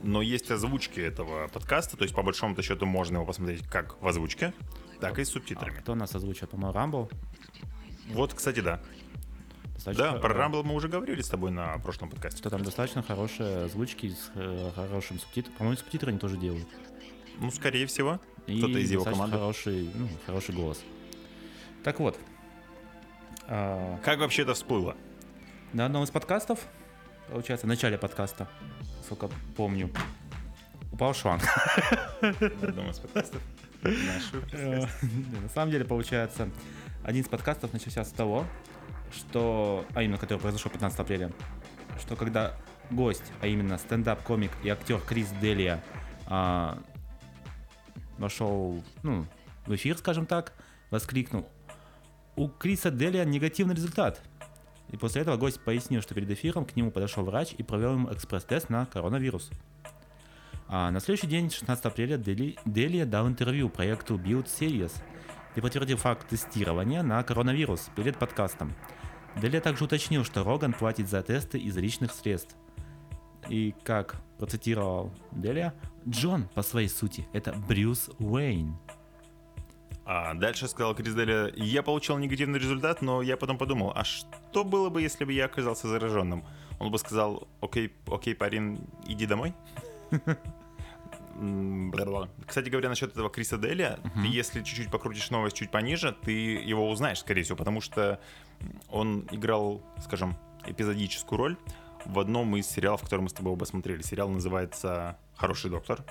но 0.02 0.24
есть 0.24 0.50
озвучки 0.50 1.00
этого 1.00 1.50
подкаста, 1.50 1.98
то 1.98 2.04
есть 2.04 2.16
по 2.16 2.24
большому 2.24 2.60
счету 2.64 2.88
можно 2.88 3.18
его 3.18 3.26
посмотреть 3.28 3.68
как 3.68 4.02
в 4.02 4.08
озвучке, 4.08 4.56
так 5.00 5.20
и 5.20 5.24
с 5.24 5.30
А 5.30 5.32
субтитрами. 5.34 5.78
кто 5.82 5.94
нас 5.94 6.16
озвучил, 6.16 6.48
по-моему, 6.48 6.74
Рамбл? 6.74 7.12
Вот, 8.10 8.34
кстати, 8.34 8.62
да. 8.62 8.82
Достаточно, 9.78 10.12
Да, 10.12 10.20
про 10.20 10.34
э, 10.34 10.38
Рамбл 10.38 10.64
мы 10.64 10.74
уже 10.74 10.90
говорили 10.90 11.22
с 11.22 11.30
тобой 11.30 11.52
на 11.52 11.78
прошлом 11.78 12.10
подкасте. 12.10 12.40
Что 12.40 12.50
там 12.50 12.64
достаточно 12.64 13.04
хорошие 13.04 13.66
озвучки 13.66 14.10
с 14.10 14.32
э, 14.36 14.72
хорошим 14.76 15.20
субтитром. 15.20 15.54
По-моему, 15.56 15.78
субтитры 15.78 16.10
они 16.10 16.20
тоже 16.20 16.38
делают. 16.38 16.68
Ну, 17.40 17.52
скорее 17.52 17.86
всего. 17.86 18.20
И 18.48 18.58
Кто-то 18.58 18.80
из 18.80 18.92
его 18.92 19.04
команды. 19.04 19.38
Хороший, 19.38 19.90
ну, 19.94 20.08
хороший 20.26 20.56
голос. 20.56 20.82
Так 21.84 22.00
вот. 22.00 22.20
а, 23.48 24.00
Как 24.04 24.20
вообще 24.20 24.42
это 24.42 24.54
всплыло? 24.54 24.96
на 25.74 25.86
одном 25.86 26.04
из 26.04 26.10
подкастов, 26.10 26.60
получается, 27.30 27.68
в 27.68 27.70
начале 27.70 27.98
подкаста, 27.98 28.48
сколько 29.06 29.30
помню, 29.56 29.92
упал 30.92 31.14
шланг. 31.14 31.44
На 32.22 32.68
одном 32.68 32.90
из 32.90 33.00
подкастов. 33.00 33.42
Э, 33.84 34.82
На 35.44 35.50
самом 35.54 35.72
деле, 35.72 35.86
получается, 35.86 36.50
один 37.04 37.22
из 37.22 37.28
подкастов 37.28 37.74
начался 37.74 38.04
с 38.04 38.10
того, 38.10 38.44
что, 39.12 39.86
а 39.94 40.04
именно, 40.04 40.18
который 40.18 40.40
произошел 40.40 40.72
15 40.72 41.00
апреля, 41.00 41.32
что 42.00 42.16
когда 42.16 42.56
гость, 42.92 43.32
а 43.42 43.48
именно 43.48 43.78
стендап-комик 43.78 44.52
и 44.64 44.70
актер 44.70 45.00
Крис 45.00 45.30
Делия 45.42 45.84
а, 46.28 46.80
вошел 48.18 48.84
ну, 49.04 49.26
в 49.66 49.76
эфир, 49.76 49.98
скажем 49.98 50.26
так, 50.26 50.54
воскликнул, 50.90 51.48
у 52.36 52.48
Криса 52.48 52.92
Делия 52.92 53.26
негативный 53.26 53.76
результат. 53.76 54.22
И 54.90 54.98
после 54.98 55.22
этого 55.22 55.36
гость 55.36 55.60
пояснил, 55.60 56.02
что 56.02 56.14
перед 56.14 56.30
эфиром 56.30 56.66
к 56.66 56.76
нему 56.76 56.92
подошел 56.92 57.26
врач 57.26 57.54
и 57.58 57.64
провел 57.64 57.94
ему 57.94 58.14
экспресс-тест 58.14 58.70
на 58.70 58.86
коронавирус. 58.86 59.50
А 60.70 60.92
на 60.92 61.00
следующий 61.00 61.28
день, 61.28 61.50
16 61.50 61.86
апреля, 61.86 62.18
Дели, 62.18 62.58
Делия 62.66 63.06
дал 63.06 63.28
интервью 63.28 63.70
проекту 63.70 64.16
Build 64.18 64.46
Series 64.46 64.94
и 65.58 65.62
подтвердил 65.62 65.98
факт 65.98 66.30
тестирования 66.30 67.02
на 67.02 67.24
коронавирус 67.24 67.90
перед 67.96 68.18
подкастом. 68.18 68.76
Делия 69.36 69.60
также 69.60 69.86
уточнил, 69.86 70.24
что 70.24 70.44
Роган 70.44 70.72
платит 70.72 71.10
за 71.10 71.24
тесты 71.24 71.58
из 71.58 71.76
личных 71.76 72.12
средств. 72.12 72.56
И 73.50 73.74
как 73.84 74.22
процитировал 74.38 75.12
Делия, 75.32 75.74
Джон, 76.08 76.48
по 76.54 76.62
своей 76.62 76.88
сути, 76.88 77.28
это 77.34 77.54
Брюс 77.54 78.10
Уэйн. 78.20 78.78
А 80.06 80.36
дальше 80.36 80.68
сказал 80.68 80.94
Крис 80.94 81.16
Деля, 81.16 81.52
я 81.56 81.82
получил 81.82 82.18
негативный 82.20 82.60
результат, 82.60 83.02
но 83.02 83.24
я 83.24 83.36
потом 83.36 83.58
подумал, 83.58 83.92
а 83.96 84.04
что 84.04 84.64
было 84.64 84.90
бы, 84.90 85.02
если 85.02 85.26
бы 85.26 85.34
я 85.34 85.46
оказался 85.46 85.88
зараженным? 85.88 86.46
Он 86.80 86.92
бы 86.92 87.00
сказал, 87.00 87.48
окей, 87.62 87.92
окей, 88.06 88.36
парень, 88.36 88.80
иди 89.08 89.26
домой. 89.26 89.56
Бла-бла. 92.18 92.30
Кстати 92.46 92.70
говоря, 92.70 92.90
насчет 92.90 93.12
этого 93.12 93.30
Криса 93.30 93.58
Деля, 93.58 94.00
ты 94.16 94.28
если 94.28 94.64
чуть-чуть 94.64 94.90
покрутишь 94.92 95.30
новость 95.30 95.56
чуть 95.56 95.72
пониже, 95.72 96.16
ты 96.24 96.32
его 96.32 96.90
узнаешь, 96.90 97.20
скорее 97.20 97.44
всего, 97.44 97.58
потому 97.58 97.82
что 97.82 98.20
он 98.90 99.28
играл, 99.32 99.82
скажем, 100.04 100.38
эпизодическую 100.66 101.38
роль 101.38 101.58
в 102.06 102.20
одном 102.20 102.56
из 102.56 102.68
сериалов, 102.68 103.02
который 103.02 103.22
мы 103.22 103.30
с 103.30 103.34
тобой 103.34 103.54
оба 103.54 103.66
смотрели. 103.66 104.02
Сериал 104.02 104.30
называется 104.30 105.18
«Хороший 105.36 105.70
доктор». 105.72 106.04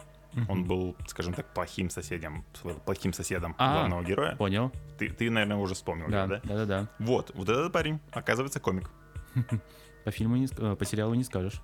Он 0.50 0.64
был, 0.64 0.94
скажем 1.06 1.32
так, 1.32 1.46
плохим 1.54 1.88
соседом, 1.88 2.44
плохим 2.84 3.14
соседом 3.14 3.54
А. 3.56 3.72
главного 3.72 4.02
героя. 4.02 4.36
Понял? 4.36 4.70
Ты, 4.98 5.08
ты, 5.08 5.30
наверное, 5.30 5.56
уже 5.56 5.74
вспомнил, 5.74 6.08
Да, 6.10 6.26
да? 6.26 6.40
да, 6.44 6.66
да. 6.66 6.88
Вот, 6.98 7.30
вот 7.34 7.48
этот 7.48 7.72
парень, 7.72 8.00
оказывается, 8.10 8.60
комик. 8.60 8.90
По 10.04 10.10
фильму, 10.10 10.36
не, 10.36 10.46
э, 10.46 10.76
по 10.76 10.84
сериалу 10.84 11.14
не 11.14 11.24
скажешь. 11.24 11.60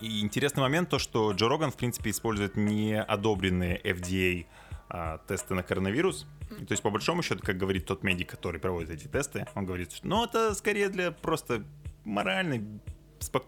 И 0.00 0.20
интересный 0.20 0.62
момент 0.62 0.88
то, 0.88 0.98
что 0.98 1.32
Джо 1.32 1.48
Роган, 1.48 1.70
в 1.70 1.76
принципе, 1.76 2.10
использует 2.10 2.56
не 2.56 3.00
одобренные 3.00 3.80
FDA 3.82 4.46
а, 4.88 5.18
тесты 5.28 5.54
на 5.54 5.62
коронавирус. 5.62 6.26
И 6.58 6.64
То 6.64 6.72
есть, 6.72 6.82
по 6.82 6.90
большому 6.90 7.22
счету, 7.22 7.42
как 7.44 7.56
говорит 7.56 7.86
тот 7.86 8.02
медик, 8.02 8.30
который 8.30 8.60
проводит 8.60 8.90
эти 8.90 9.06
тесты, 9.06 9.46
он 9.54 9.66
говорит, 9.66 9.92
что 9.92 10.06
ну, 10.06 10.24
это 10.24 10.54
скорее 10.54 10.88
для 10.88 11.12
просто 11.12 11.64
моральной, 12.04 12.64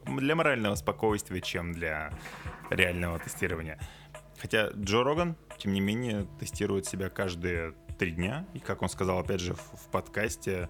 для 0.07 0.35
морального 0.37 0.75
спокойствия, 0.75 1.41
чем 1.41 1.73
для 1.73 2.13
реального 2.71 3.19
тестирования. 3.19 3.79
Хотя 4.39 4.71
Джо 4.71 5.03
Роган, 5.03 5.37
тем 5.59 5.73
не 5.73 5.81
менее, 5.81 6.27
тестирует 6.39 6.87
себя 6.87 7.09
каждые 7.09 7.75
три 7.99 8.13
дня. 8.13 8.47
И, 8.55 8.59
как 8.59 8.83
он 8.83 8.89
сказал, 8.89 9.19
опять 9.19 9.41
же, 9.41 9.55
в, 9.55 9.61
в 9.61 9.91
подкасте, 9.91 10.69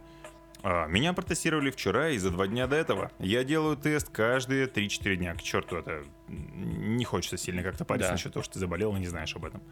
меня 0.62 1.12
протестировали 1.12 1.70
вчера 1.70 2.10
и 2.10 2.18
за 2.18 2.30
два 2.30 2.46
дня 2.46 2.66
до 2.66 2.76
этого. 2.76 3.10
Я 3.18 3.42
делаю 3.44 3.76
тест 3.76 4.08
каждые 4.10 4.66
3-4 4.66 5.16
дня. 5.16 5.34
К 5.34 5.42
черту 5.42 5.76
это 5.76 6.04
не 6.28 7.04
хочется 7.04 7.36
сильно 7.36 7.62
как-то 7.62 7.84
париться 7.84 8.08
Да. 8.10 8.12
насчет 8.14 8.32
того, 8.32 8.42
что 8.44 8.54
ты 8.54 8.60
заболел 8.60 8.94
и 8.96 9.00
не 9.00 9.08
знаешь 9.08 9.34
об 9.34 9.44
этом. 9.44 9.62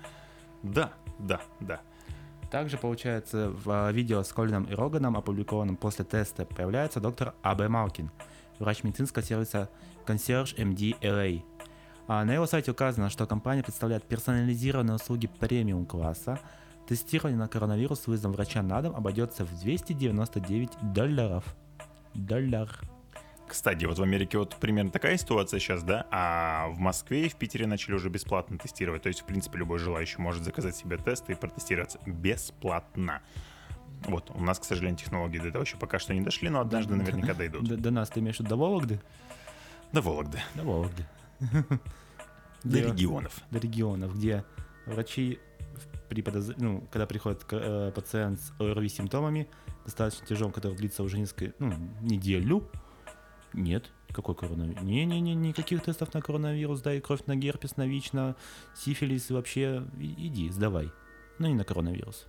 Да, 0.62 0.92
да, 1.18 1.40
да. 1.60 1.80
Также, 2.50 2.76
получается, 2.78 3.50
в 3.50 3.70
а, 3.70 3.92
видео 3.92 4.24
с 4.24 4.32
Колином 4.32 4.64
и 4.64 4.74
Роганом, 4.74 5.16
опубликованном 5.16 5.76
после 5.76 6.04
теста, 6.04 6.44
появляется 6.44 6.98
доктор 7.00 7.34
А.Б. 7.42 7.68
Малкин, 7.68 8.10
врач 8.58 8.82
медицинского 8.82 9.22
сервиса 9.22 9.70
Concierge 10.06 10.56
MD 10.56 10.98
LA. 11.00 11.42
А 12.08 12.24
на 12.24 12.34
его 12.34 12.46
сайте 12.46 12.72
указано, 12.72 13.08
что 13.08 13.24
компания 13.26 13.62
представляет 13.62 14.02
персонализированные 14.02 14.96
услуги 14.96 15.28
премиум-класса. 15.38 16.40
Тестирование 16.90 17.38
на 17.38 17.46
коронавирус 17.46 18.00
с 18.00 18.06
вызовом 18.08 18.32
врача 18.32 18.62
на 18.64 18.82
дом 18.82 18.96
обойдется 18.96 19.44
в 19.44 19.60
299 19.60 20.70
долларов. 20.92 21.44
Доллар. 22.14 22.68
Кстати, 23.46 23.84
вот 23.84 23.96
в 24.00 24.02
Америке 24.02 24.38
вот 24.38 24.56
примерно 24.56 24.90
такая 24.90 25.16
ситуация 25.16 25.60
сейчас, 25.60 25.84
да? 25.84 26.08
А 26.10 26.66
в 26.70 26.80
Москве 26.80 27.26
и 27.26 27.28
в 27.28 27.36
Питере 27.36 27.68
начали 27.68 27.94
уже 27.94 28.08
бесплатно 28.08 28.58
тестировать. 28.58 29.02
То 29.02 29.08
есть, 29.08 29.20
в 29.20 29.24
принципе, 29.24 29.58
любой 29.58 29.78
желающий 29.78 30.20
может 30.20 30.42
заказать 30.42 30.74
себе 30.74 30.96
тест 30.96 31.30
и 31.30 31.34
протестироваться 31.36 32.00
бесплатно. 32.06 33.22
Вот, 34.08 34.32
у 34.34 34.42
нас, 34.42 34.58
к 34.58 34.64
сожалению, 34.64 34.98
технологии 34.98 35.38
до 35.38 35.46
этого 35.46 35.62
еще 35.62 35.76
пока 35.76 36.00
что 36.00 36.12
не 36.12 36.22
дошли, 36.22 36.48
но 36.48 36.58
однажды 36.58 36.96
наверняка 36.96 37.34
дойдут. 37.34 37.68
До, 37.68 37.76
до 37.76 37.92
нас 37.92 38.08
ты 38.08 38.18
имеешь 38.18 38.38
в 38.38 38.40
виду 38.40 38.48
до 38.48 38.56
Вологды? 38.56 39.00
До 39.92 40.00
Вологды, 40.00 40.40
До 40.56 40.64
Вологды. 40.64 41.06
до 42.64 42.80
регионов. 42.80 43.32
до 43.52 43.60
регионов, 43.60 44.16
где 44.16 44.44
врачи 44.86 45.38
при 46.10 46.22
подоз- 46.22 46.54
ну, 46.58 46.86
когда 46.90 47.06
приходит 47.06 47.44
э, 47.52 47.92
пациент 47.94 48.40
с 48.40 48.52
ОРВИ 48.58 48.88
симптомами, 48.88 49.48
достаточно 49.84 50.26
тяжелым, 50.26 50.52
который 50.52 50.76
длится 50.76 51.02
уже 51.04 51.18
несколько, 51.18 51.54
ну, 51.60 51.72
неделю, 52.02 52.68
нет, 53.52 53.90
какой 54.12 54.34
коронавирус? 54.34 54.82
Не-не-не, 54.82 55.34
никаких 55.34 55.82
тестов 55.82 56.12
на 56.12 56.20
коронавирус, 56.20 56.82
дай 56.82 57.00
кровь 57.00 57.24
на 57.26 57.36
герпес, 57.36 57.76
на 57.76 57.86
ВИЧ, 57.86 58.12
на 58.12 58.36
сифилис, 58.76 59.30
и 59.30 59.32
вообще 59.34 59.84
и- 59.98 60.26
иди, 60.26 60.50
сдавай. 60.50 60.90
Но 61.38 61.46
не 61.48 61.54
на 61.54 61.64
коронавирус. 61.64 62.26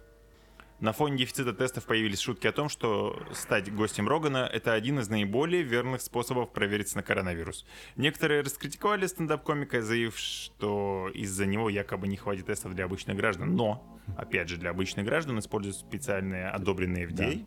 На 0.82 0.94
фоне 0.94 1.16
дефицита 1.16 1.54
тестов 1.54 1.86
появились 1.86 2.20
шутки 2.20 2.48
о 2.48 2.52
том, 2.52 2.68
что 2.68 3.16
стать 3.34 3.72
гостем 3.74 4.08
Рогана— 4.10 4.50
это 4.54 4.74
один 4.74 5.00
из 5.00 5.10
наиболее 5.10 5.62
верных 5.62 6.02
способов 6.02 6.52
провериться 6.52 6.98
на 6.98 7.04
коронавирус. 7.04 7.68
Некоторые 7.96 8.42
раскритиковали 8.42 9.06
стендап-комика, 9.06 9.84
заявив, 9.84 10.18
что 10.18 11.10
из-за 11.14 11.46
него 11.46 11.70
якобы 11.70 12.08
не 12.08 12.18
хватит 12.18 12.48
тестов 12.48 12.74
для 12.74 12.86
обычных 12.86 13.16
граждан. 13.16 13.56
Но, 13.56 14.02
опять 14.18 14.50
же, 14.50 14.58
для 14.58 14.72
обычных 14.72 15.06
граждан 15.06 15.38
используют 15.38 15.78
специальные, 15.78 16.50
одобренные 16.50 17.08
FDA 17.08 17.46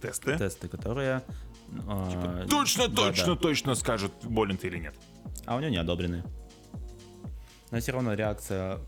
тесты. 0.00 0.38
Тесты, 0.38 0.68
которые... 0.68 1.22
а, 1.86 2.46
Точно, 2.48 2.88
да, 2.88 3.08
точно, 3.08 3.34
да. 3.34 3.40
точно 3.40 3.74
скажут, 3.74 4.12
болен 4.22 4.56
ты 4.56 4.68
или 4.68 4.78
нет. 4.78 4.94
А 5.44 5.56
у 5.56 5.60
него 5.60 5.70
не 5.70 5.76
одобрены. 5.76 6.24
Но 7.70 7.78
все 7.78 7.92
равно 7.92 8.14
реакция, 8.14 8.78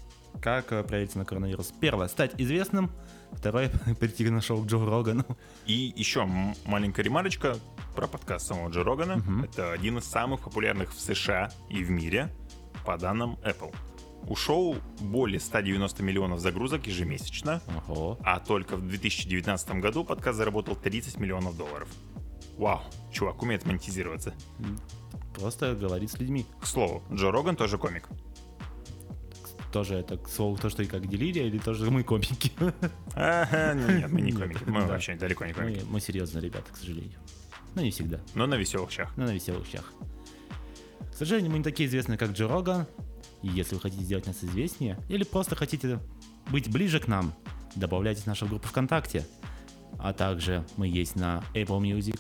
как 0.41 0.73
э, 0.73 0.83
провериться 0.85 1.19
на 1.19 1.25
коронавирус. 1.25 1.73
Первое, 1.81 2.09
стать 2.09 2.33
известным. 2.39 2.91
Второе, 3.33 3.71
прийти 4.01 4.29
на 4.31 4.41
шоу 4.41 4.63
к 4.63 4.67
Джо 4.67 4.85
Рогану. 4.85 5.25
И 5.67 5.93
еще 5.97 6.29
маленькая 6.65 7.03
ремарочка 7.03 7.57
про 7.95 8.07
подкаст 8.07 8.47
самого 8.47 8.71
Джо 8.71 8.83
Рогана. 8.85 9.17
Мгм. 9.17 9.45
Это 9.45 9.73
один 9.73 9.99
из 9.99 10.05
самых 10.05 10.41
популярных 10.41 10.93
в 10.93 11.01
США 11.01 11.51
и 11.69 11.83
в 11.85 11.91
мире, 11.91 12.33
по 12.85 12.97
данным 12.99 13.39
Apple. 13.45 13.75
У 14.27 14.35
шоу 14.35 14.77
более 15.01 15.41
190 15.41 16.03
миллионов 16.03 16.41
загрузок 16.41 16.87
ежемесячно, 16.87 17.63
Ого. 17.87 18.19
а 18.25 18.41
только 18.41 18.77
в 18.77 18.87
2019 18.87 19.81
году 19.81 20.05
подкаст 20.05 20.37
заработал 20.37 20.77
30 20.77 21.19
миллионов 21.19 21.57
долларов. 21.57 21.89
Вау, 22.57 22.81
чувак 23.13 23.43
умеет 23.43 23.65
монетизироваться. 23.65 24.35
Просто 25.35 25.75
говорит 25.75 26.11
с 26.11 26.19
людьми. 26.19 26.45
К 26.61 26.67
слову, 26.67 27.03
Джо 27.13 27.31
Роган 27.31 27.55
тоже 27.55 27.79
комик. 27.79 28.09
Тоже 29.73 29.97
это 29.97 30.17
к 30.17 30.29
слову 30.29 30.57
то, 30.57 30.71
что 30.71 30.83
и 30.83 30.87
как 30.87 31.07
делили, 31.07 31.41
или 31.41 31.59
тоже 31.59 31.91
мы 31.91 32.03
комики. 32.03 32.53
Ага, 33.15 33.75
нет, 33.75 34.11
мы 34.11 34.21
не 34.23 34.33
комики. 34.33 34.63
Мы 34.67 34.87
вообще 34.87 35.15
далеко 35.15 35.45
не 35.45 35.53
комики. 35.53 35.81
Мы, 35.85 35.93
мы 35.93 36.01
серьезные 36.01 36.43
ребята, 36.43 36.73
к 36.73 36.77
сожалению. 36.77 37.19
Но 37.75 37.83
не 37.83 37.91
всегда, 37.91 38.19
Но 38.35 38.47
на 38.47 38.55
веселых 38.55 38.91
щах. 38.91 39.13
но 39.17 39.27
на 39.27 39.35
веселых 39.35 39.67
щах. 39.67 39.93
К 41.13 41.15
сожалению, 41.15 41.51
мы 41.53 41.59
не 41.59 41.65
такие 41.65 41.89
известные, 41.89 42.17
как 42.17 42.31
Джо 42.31 42.49
Роган. 42.49 42.87
И 43.43 43.49
если 43.49 43.75
вы 43.75 43.81
хотите 43.81 44.03
сделать 44.05 44.27
нас 44.27 44.43
известнее, 44.43 44.99
или 45.09 45.23
просто 45.25 45.55
хотите 45.55 45.99
быть 46.51 46.71
ближе 46.73 46.99
к 46.99 47.07
нам, 47.07 47.35
добавляйтесь 47.77 48.23
в 48.23 48.27
нашу 48.27 48.47
группу 48.47 48.67
ВКонтакте. 48.69 49.27
А 49.99 50.13
также 50.13 50.65
мы 50.77 50.89
есть 50.89 51.15
на 51.15 51.45
Apple 51.55 51.81
Music. 51.81 52.19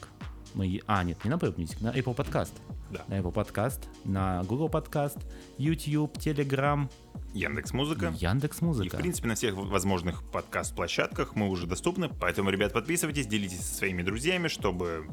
Мы... 0.55 0.81
А, 0.87 1.05
нет, 1.05 1.23
не 1.25 1.31
на 1.31 1.35
Apple 1.35 1.55
Music, 1.55 1.76
на 1.81 1.88
Apple 1.93 2.17
Podcast. 2.17 2.52
Да. 2.90 3.05
На 3.09 3.19
Apple 3.19 3.33
Podcast, 3.33 3.81
на 4.05 4.43
Google 4.45 4.69
Podcast, 4.69 5.23
YouTube, 5.59 6.17
Telegram, 6.17 6.90
Яндекс 7.35 7.73
Музыка. 7.73 8.14
Яндекс 8.17 8.57
И, 8.57 8.61
в 8.61 8.62
Музыка. 8.62 8.97
принципе, 8.97 9.28
на 9.28 9.35
всех 9.35 9.55
возможных 9.55 10.23
подкаст-площадках 10.31 11.37
мы 11.37 11.49
уже 11.49 11.67
доступны. 11.67 12.09
Поэтому, 12.09 12.50
ребят, 12.50 12.73
подписывайтесь, 12.73 13.26
делитесь 13.26 13.61
со 13.61 13.75
своими 13.75 14.02
друзьями, 14.02 14.49
чтобы 14.49 15.09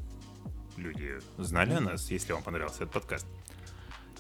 люди 0.77 1.19
знали 1.37 1.73
о 1.73 1.81
нас, 1.81 2.09
если 2.09 2.33
вам 2.33 2.43
понравился 2.43 2.83
этот 2.83 2.93
подкаст. 2.93 3.27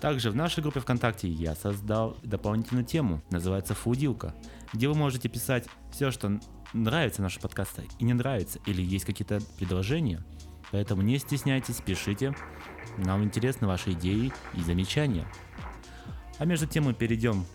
Также 0.01 0.29
в 0.29 0.35
нашей 0.35 0.61
группе 0.61 0.81
ВКонтакте 0.81 1.29
я 1.29 1.55
создал 1.55 2.17
дополнительную 2.21 2.85
тему, 2.85 3.21
называется 3.31 3.73
«Фудилка», 3.73 4.35
где 4.73 4.89
вы 4.89 4.95
можете 4.95 5.29
писать 5.29 5.67
все, 5.91 6.11
что 6.11 6.37
нравится 6.73 7.21
наши 7.21 7.39
подкасты 7.39 7.87
и 7.97 8.03
не 8.03 8.13
нравится, 8.13 8.59
или 8.65 8.81
есть 8.81 9.05
какие-то 9.05 9.39
предложения. 9.57 10.23
Поэтому 10.71 11.01
не 11.01 11.17
стесняйтесь, 11.17 11.81
пишите. 11.81 12.35
Нам 12.97 13.23
интересны 13.23 13.67
ваши 13.67 13.91
идеи 13.91 14.31
и 14.53 14.61
замечания. 14.61 15.27
А 16.37 16.45
между 16.45 16.67
тем 16.67 16.85
мы 16.85 16.93
перейдем 16.93 17.45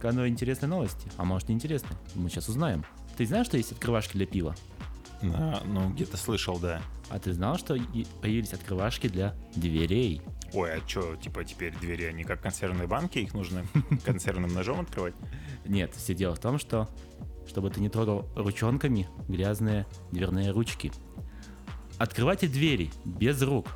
к 0.00 0.04
одной 0.04 0.28
интересной 0.28 0.68
новости. 0.68 1.10
А 1.16 1.24
может 1.24 1.48
не 1.48 1.54
интересной. 1.54 1.96
Мы 2.14 2.28
сейчас 2.28 2.48
узнаем. 2.48 2.84
Ты 3.16 3.26
знаешь, 3.26 3.46
что 3.46 3.56
есть 3.56 3.72
открывашки 3.72 4.16
для 4.16 4.26
пива? 4.26 4.54
ну, 5.22 5.90
где-то 5.90 6.16
слышал, 6.16 6.58
да. 6.58 6.82
А 7.08 7.18
ты 7.18 7.32
знал, 7.32 7.56
что 7.56 7.76
появились 8.20 8.52
открывашки 8.52 9.08
для 9.08 9.34
дверей? 9.54 10.20
Ой, 10.52 10.74
а 10.74 10.88
что, 10.88 11.16
типа, 11.16 11.44
теперь 11.44 11.74
двери, 11.78 12.04
они 12.04 12.24
как 12.24 12.42
консервные 12.42 12.86
банки, 12.86 13.18
их 13.18 13.34
нужно 13.34 13.64
консервным 14.04 14.52
ножом 14.52 14.80
открывать? 14.80 15.14
Нет, 15.64 15.94
все 15.94 16.14
дело 16.14 16.34
в 16.34 16.38
том, 16.38 16.58
что 16.58 16.88
чтобы 17.46 17.70
ты 17.70 17.80
не 17.80 17.88
трогал 17.88 18.28
ручонками 18.36 19.08
грязные 19.28 19.86
дверные 20.12 20.50
ручки. 20.50 20.92
Открыватель 21.98 22.48
двери 22.48 22.90
без 23.04 23.40
рук. 23.42 23.68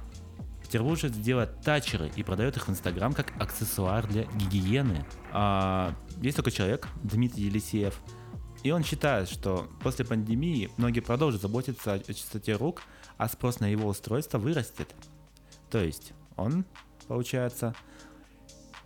Петербуржец 0.63 1.13
делает 1.13 1.63
тачеры 1.63 2.11
и 2.15 2.23
продает 2.23 2.57
их 2.57 2.69
в 2.69 2.71
Инстаграм 2.71 3.15
как 3.15 3.33
аксессуар 3.41 4.07
для 4.07 4.25
гигиены. 4.25 5.07
А, 5.33 5.95
есть 6.21 6.37
такой 6.37 6.53
человек, 6.53 6.89
Дмитрий 7.03 7.45
Елисеев, 7.45 7.99
и 8.63 8.71
он 8.71 8.83
считает, 8.83 9.29
что 9.29 9.69
после 9.83 10.05
пандемии 10.05 10.71
многие 10.77 11.01
продолжат 11.01 11.41
заботиться 11.41 11.95
о 11.95 11.99
чистоте 12.01 12.55
рук, 12.55 12.83
а 13.17 13.29
спрос 13.29 13.61
на 13.61 13.67
его 13.67 13.89
устройство 13.89 14.39
вырастет. 14.39 14.95
То 15.71 15.79
есть 15.79 16.13
он, 16.37 16.65
получается, 17.07 17.75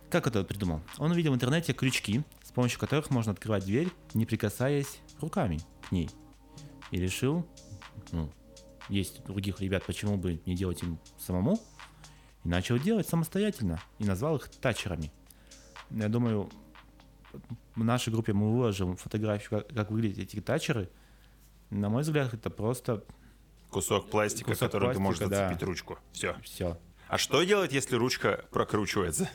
как 0.09 0.27
это 0.27 0.43
придумал? 0.43 0.81
Он 0.99 1.11
увидел 1.11 1.31
в 1.31 1.35
интернете 1.35 1.73
крючки, 1.73 2.23
с 2.43 2.51
помощью 2.51 2.79
которых 2.79 3.09
можно 3.09 3.31
открывать 3.31 3.65
дверь, 3.65 3.89
не 4.13 4.25
прикасаясь 4.25 4.99
руками 5.19 5.59
к 5.87 5.91
ней. 5.91 6.09
И 6.91 6.97
решил, 6.97 7.47
ну, 8.11 8.29
есть 8.89 9.21
у 9.21 9.33
других 9.33 9.61
ребят, 9.61 9.85
почему 9.85 10.17
бы 10.17 10.41
не 10.45 10.55
делать 10.55 10.81
им 10.83 10.99
самому, 11.17 11.59
и 12.43 12.49
начал 12.49 12.77
делать 12.77 13.07
самостоятельно, 13.07 13.79
и 13.99 14.05
назвал 14.05 14.37
их 14.37 14.49
тачерами. 14.49 15.11
Я 15.89 16.09
думаю, 16.09 16.49
в 17.75 17.83
нашей 17.83 18.11
группе 18.11 18.33
мы 18.33 18.51
выложим 18.51 18.95
фотографию, 18.95 19.49
как, 19.49 19.67
как 19.69 19.91
выглядят 19.91 20.19
эти 20.19 20.41
тачеры. 20.41 20.89
На 21.69 21.89
мой 21.89 22.03
взгляд, 22.03 22.33
это 22.33 22.49
просто 22.49 23.03
Кусок 23.69 24.09
пластика, 24.09 24.51
Кусок 24.51 24.71
который 24.71 24.93
ты 24.93 24.99
можешь 24.99 25.19
пластика, 25.19 25.39
да. 25.39 25.47
зацепить 25.47 25.63
ручку. 25.67 25.97
Все. 26.11 26.35
все. 26.43 26.77
А 27.07 27.17
что 27.17 27.43
делать, 27.43 27.73
если 27.73 27.95
ручка 27.95 28.45
прокручивается? 28.51 29.29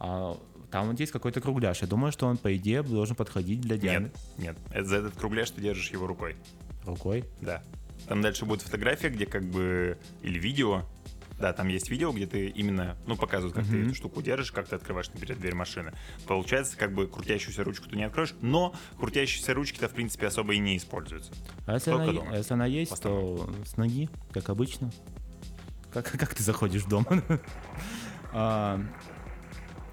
А 0.00 0.36
там 0.70 0.88
вот 0.88 1.00
есть 1.00 1.12
какой-то 1.12 1.40
кругляш. 1.40 1.80
Я 1.82 1.88
думаю, 1.88 2.12
что 2.12 2.26
он, 2.26 2.36
по 2.36 2.54
идее, 2.56 2.82
должен 2.82 3.16
подходить 3.16 3.60
для 3.60 3.76
Нет, 3.76 3.82
диаметра 3.82 4.20
нет. 4.36 4.56
Это 4.70 4.84
за 4.84 4.96
этот 4.96 5.16
кругляш 5.16 5.50
ты 5.50 5.60
держишь 5.60 5.90
его 5.90 6.06
рукой. 6.06 6.36
рукой. 6.84 7.24
Да. 7.40 7.62
Там 8.06 8.22
дальше 8.22 8.44
будет 8.44 8.62
фотография, 8.62 9.08
где 9.08 9.26
как 9.26 9.44
бы... 9.44 9.98
Или 10.22 10.38
видео. 10.38 10.84
Да, 11.38 11.52
там 11.52 11.68
есть 11.68 11.88
видео, 11.88 12.10
где 12.12 12.26
ты 12.26 12.48
именно, 12.48 12.96
ну, 13.06 13.14
показывают, 13.16 13.54
как 13.54 13.64
ты 13.64 13.76
Мгм. 13.76 13.86
эту 13.86 13.94
штуку 13.94 14.22
держишь, 14.22 14.50
как 14.50 14.66
ты 14.66 14.74
открываешь, 14.74 15.08
например, 15.10 15.36
дверь 15.38 15.54
машины. 15.54 15.92
Получается, 16.26 16.76
как 16.76 16.92
бы 16.92 17.06
крутящуюся 17.06 17.62
ручку 17.62 17.88
ты 17.88 17.96
не 17.96 18.02
откроешь, 18.04 18.34
но 18.40 18.74
крутящиеся 18.98 19.54
ручки-то, 19.54 19.88
в 19.88 19.92
принципе, 19.92 20.26
особо 20.26 20.54
и 20.54 20.58
не 20.58 20.76
используются. 20.76 21.30
А 21.66 21.74
если, 21.74 21.92
Только 21.92 22.04
она, 22.10 22.12
дома. 22.12 22.30
а 22.32 22.36
если 22.38 22.54
она 22.54 22.66
есть, 22.66 22.90
В 22.90 22.98
то 23.00 23.48
с 23.64 23.76
ноги, 23.76 24.10
как 24.32 24.48
обычно. 24.48 24.90
Как, 25.92 26.10
как 26.18 26.34
ты 26.34 26.42
заходишь 26.42 26.82
в 26.82 26.88
дом? 26.88 27.06
А, 28.32 28.80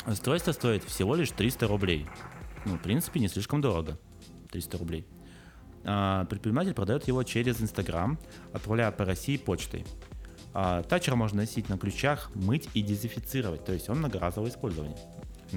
Устройство 0.08 0.52
стоит 0.52 0.84
всего 0.84 1.16
лишь 1.16 1.32
300 1.32 1.68
рублей. 1.68 2.06
Ну, 2.66 2.76
в 2.78 2.82
принципе, 2.82 3.20
не 3.20 3.28
слишком 3.28 3.62
дорого. 3.62 3.98
300 4.52 4.78
рублей. 4.78 5.06
А, 5.86 6.26
предприниматель 6.26 6.74
продает 6.74 7.08
его 7.08 7.24
через 7.24 7.62
Инстаграм, 7.62 8.18
отправляя 8.54 8.92
по 8.92 9.06
России 9.06 9.38
почтой. 9.38 9.86
А, 10.54 10.84
тачер 10.84 11.16
можно 11.16 11.40
носить 11.40 11.70
на 11.70 11.78
ключах, 11.78 12.32
мыть 12.34 12.70
и 12.74 12.82
дезинфицировать, 12.82 13.66
то 13.66 13.74
есть 13.74 13.90
он 13.90 14.00
многоразовое 14.00 14.50
использование. 14.50 14.98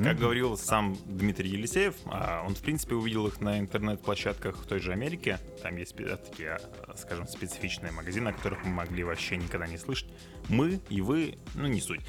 Как 0.03 0.15
Мгм. 0.15 0.23
говорил 0.23 0.57
сам 0.57 0.97
Дмитрий 1.07 1.51
Елисеев, 1.51 1.95
а, 2.07 2.45
он, 2.47 2.55
в 2.55 2.61
принципе, 2.61 2.95
увидел 2.95 3.27
их 3.27 3.41
на 3.41 3.59
интернет-площадках 3.59 4.57
в 4.57 4.67
той 4.67 4.79
же 4.81 4.93
Америке. 4.93 5.39
Там 5.63 5.77
есть 5.77 5.97
такие, 5.97 6.59
скажем, 6.97 7.27
специфичные 7.27 7.91
магазины, 7.93 8.29
о 8.29 8.33
которых 8.33 8.65
мы 8.65 8.71
могли 8.71 9.03
вообще 9.03 9.37
никогда 9.37 9.67
не 9.67 9.77
слышать. 9.79 10.09
Мы 10.49 10.81
и 10.89 11.01
вы, 11.01 11.39
ну, 11.55 11.67
не 11.67 11.81
суть. 11.81 12.01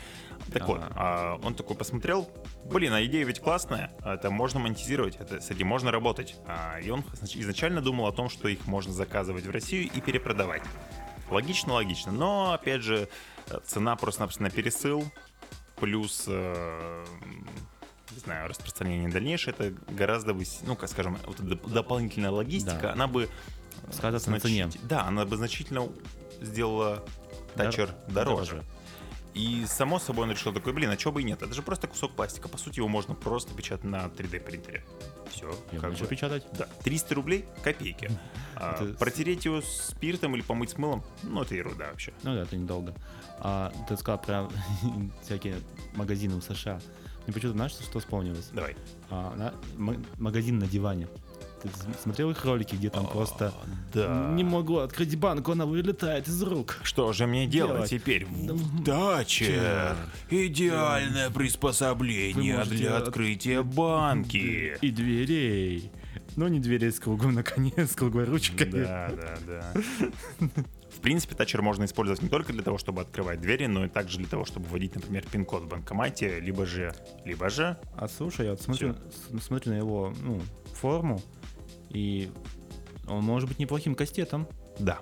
Так 0.54 0.68
вот, 0.68 0.82
Ага. 0.82 0.94
а, 0.96 1.40
он 1.44 1.56
такой 1.56 1.76
посмотрел, 1.76 2.30
блин, 2.66 2.94
а 2.94 3.04
идея 3.06 3.26
ведь 3.26 3.40
классная, 3.40 3.92
это 4.06 4.30
можно 4.30 4.60
монетизировать, 4.60 5.16
это, 5.16 5.42
с 5.42 5.50
этим 5.50 5.68
можно 5.68 5.92
работать. 5.92 6.36
А, 6.46 6.80
И 6.80 6.90
он 6.90 7.02
знач- 7.14 7.40
изначально 7.40 7.82
думал 7.82 8.06
о 8.08 8.12
том, 8.12 8.30
что 8.30 8.48
их 8.48 8.68
можно 8.68 8.94
заказывать 8.94 9.46
в 9.46 9.52
Россию 9.52 9.90
и 9.94 10.00
перепродавать. 10.02 10.62
Логично, 11.30 11.74
логично. 11.74 12.12
Но, 12.12 12.54
опять 12.54 12.82
же, 12.82 13.08
цена 13.66 13.96
просто-напросто 13.96 14.44
на 14.44 14.50
пересыл, 14.50 15.04
плюс, 15.76 16.26
э, 16.28 17.06
не 18.12 18.20
знаю, 18.20 18.48
распространение 18.50 19.10
дальнейшее, 19.10 19.54
это 19.58 19.74
гораздо, 19.94 20.32
выс- 20.34 20.62
ну, 20.66 20.76
как 20.76 20.90
скажем, 20.90 21.18
вот 21.26 21.40
эта 21.40 21.56
дополнительная 21.70 22.32
логистика, 22.32 22.80
Да. 22.82 22.94
она 22.94 23.08
бы... 23.08 23.30
Сказаться 23.92 24.30
на 24.30 24.40
значит- 24.40 24.72
цене. 24.74 24.84
Да, 24.88 25.04
она 25.06 25.26
бы 25.26 25.36
значительно 25.38 25.88
сделала 26.42 26.98
Дор- 27.56 27.66
тачер 27.66 27.90
дороже. 28.08 28.52
дороже. 28.52 28.64
И 29.36 29.66
само 29.68 30.00
собой 30.00 30.26
он 30.26 30.32
решил 30.32 30.52
такой, 30.54 30.74
блин, 30.74 30.90
а 30.90 30.98
чё 30.98 31.12
бы 31.12 31.22
и 31.22 31.24
нет? 31.24 31.42
Это 31.42 31.54
же 31.54 31.62
просто 31.62 31.88
кусок 31.88 32.16
пластика. 32.16 32.50
По 32.50 32.58
сути, 32.58 32.80
его 32.80 32.88
можно 32.88 33.14
просто 33.16 33.54
печатать 33.54 33.86
на 33.86 34.06
3D 34.08 34.40
принтере. 34.42 34.84
Все. 35.32 35.56
Я 35.72 35.80
как 35.80 35.94
бы. 35.94 36.06
печатать. 36.08 36.44
Да, 36.58 36.68
300 36.84 37.16
рублей 37.16 37.46
копейки. 37.64 38.12
А, 38.56 38.94
протереть 39.00 39.46
его 39.46 39.62
спиртом 39.62 40.36
или 40.36 40.42
помыть 40.42 40.72
с 40.72 40.78
мылом, 40.78 41.04
ну 41.24 41.44
это 41.44 41.56
ерунда 41.56 41.88
вообще. 41.92 42.12
Ну 42.24 42.34
да, 42.36 42.42
это 42.42 42.58
недолго. 42.58 42.94
А, 43.40 43.72
ты 43.88 43.96
сказал 43.98 44.20
про 44.20 44.50
всякие 45.24 45.56
магазины 45.94 46.36
в 46.36 46.44
США. 46.44 46.82
Мне 47.30 47.34
почему-то 47.36 47.58
знаешь, 47.58 47.74
что 47.74 48.00
вспомнилось? 48.00 48.50
Давай. 48.54 48.76
А, 49.12 49.36
на- 49.36 49.54
м- 49.92 50.04
магазин 50.18 50.58
на 50.58 50.66
диване. 50.66 51.08
Ты 51.62 51.70
смотрел 52.02 52.32
их 52.32 52.44
ролики, 52.44 52.74
где 52.74 52.90
там 52.90 53.06
просто 53.06 53.54
Да. 53.94 54.32
не 54.34 54.44
могу 54.44 54.78
открыть 54.78 55.16
банку, 55.16 55.52
она 55.52 55.68
вылетает 55.68 56.28
из 56.28 56.42
рук. 56.42 56.78
Что 56.84 57.14
же 57.14 57.28
мне 57.28 57.46
делать 57.46 57.74
Делать. 57.76 57.90
теперь? 57.92 58.26
Да, 58.48 58.54
В 58.54 58.84
даче. 58.84 59.96
Идеальное 60.32 61.30
приспособление 61.30 62.64
для 62.66 62.98
от- 62.98 63.10
открытия 63.10 63.62
банки. 63.62 64.76
И 64.82 64.90
дверей. 64.90 65.92
Но 66.36 66.48
не 66.48 66.60
дверей 66.60 66.92
с 66.92 67.00
кругом, 67.00 67.34
наконец, 67.36 67.92
с 67.92 67.96
круглой 67.96 68.24
ручкой. 68.26 68.66
Да, 68.72 69.12
да, 69.16 69.38
да. 69.46 69.74
В 71.00 71.02
принципе, 71.02 71.34
тачер 71.34 71.62
можно 71.62 71.86
использовать 71.86 72.22
не 72.22 72.28
только 72.28 72.52
для 72.52 72.62
того, 72.62 72.78
чтобы 72.78 73.02
открывать 73.02 73.40
двери, 73.40 73.68
но 73.68 73.86
и 73.86 73.88
также 73.88 74.18
для 74.18 74.28
того, 74.28 74.44
чтобы 74.44 74.68
вводить, 74.68 74.96
например, 74.96 75.26
пин-код 75.32 75.64
в 75.64 75.68
банкомате, 75.70 76.42
либо 76.42 76.66
же, 76.66 76.94
либо 77.24 77.50
же 77.50 77.78
А 77.96 78.10
слушай, 78.10 78.44
я 78.44 78.52
вот 78.52 78.62
смотрю, 78.62 78.96
смотрю 79.42 79.72
на 79.72 79.78
его 79.78 80.14
ну, 80.22 80.42
форму, 80.74 81.22
и 81.88 82.30
он 83.08 83.24
может 83.24 83.48
быть 83.48 83.60
неплохим 83.60 83.96
кастетом. 83.96 84.46
Да. 84.78 85.00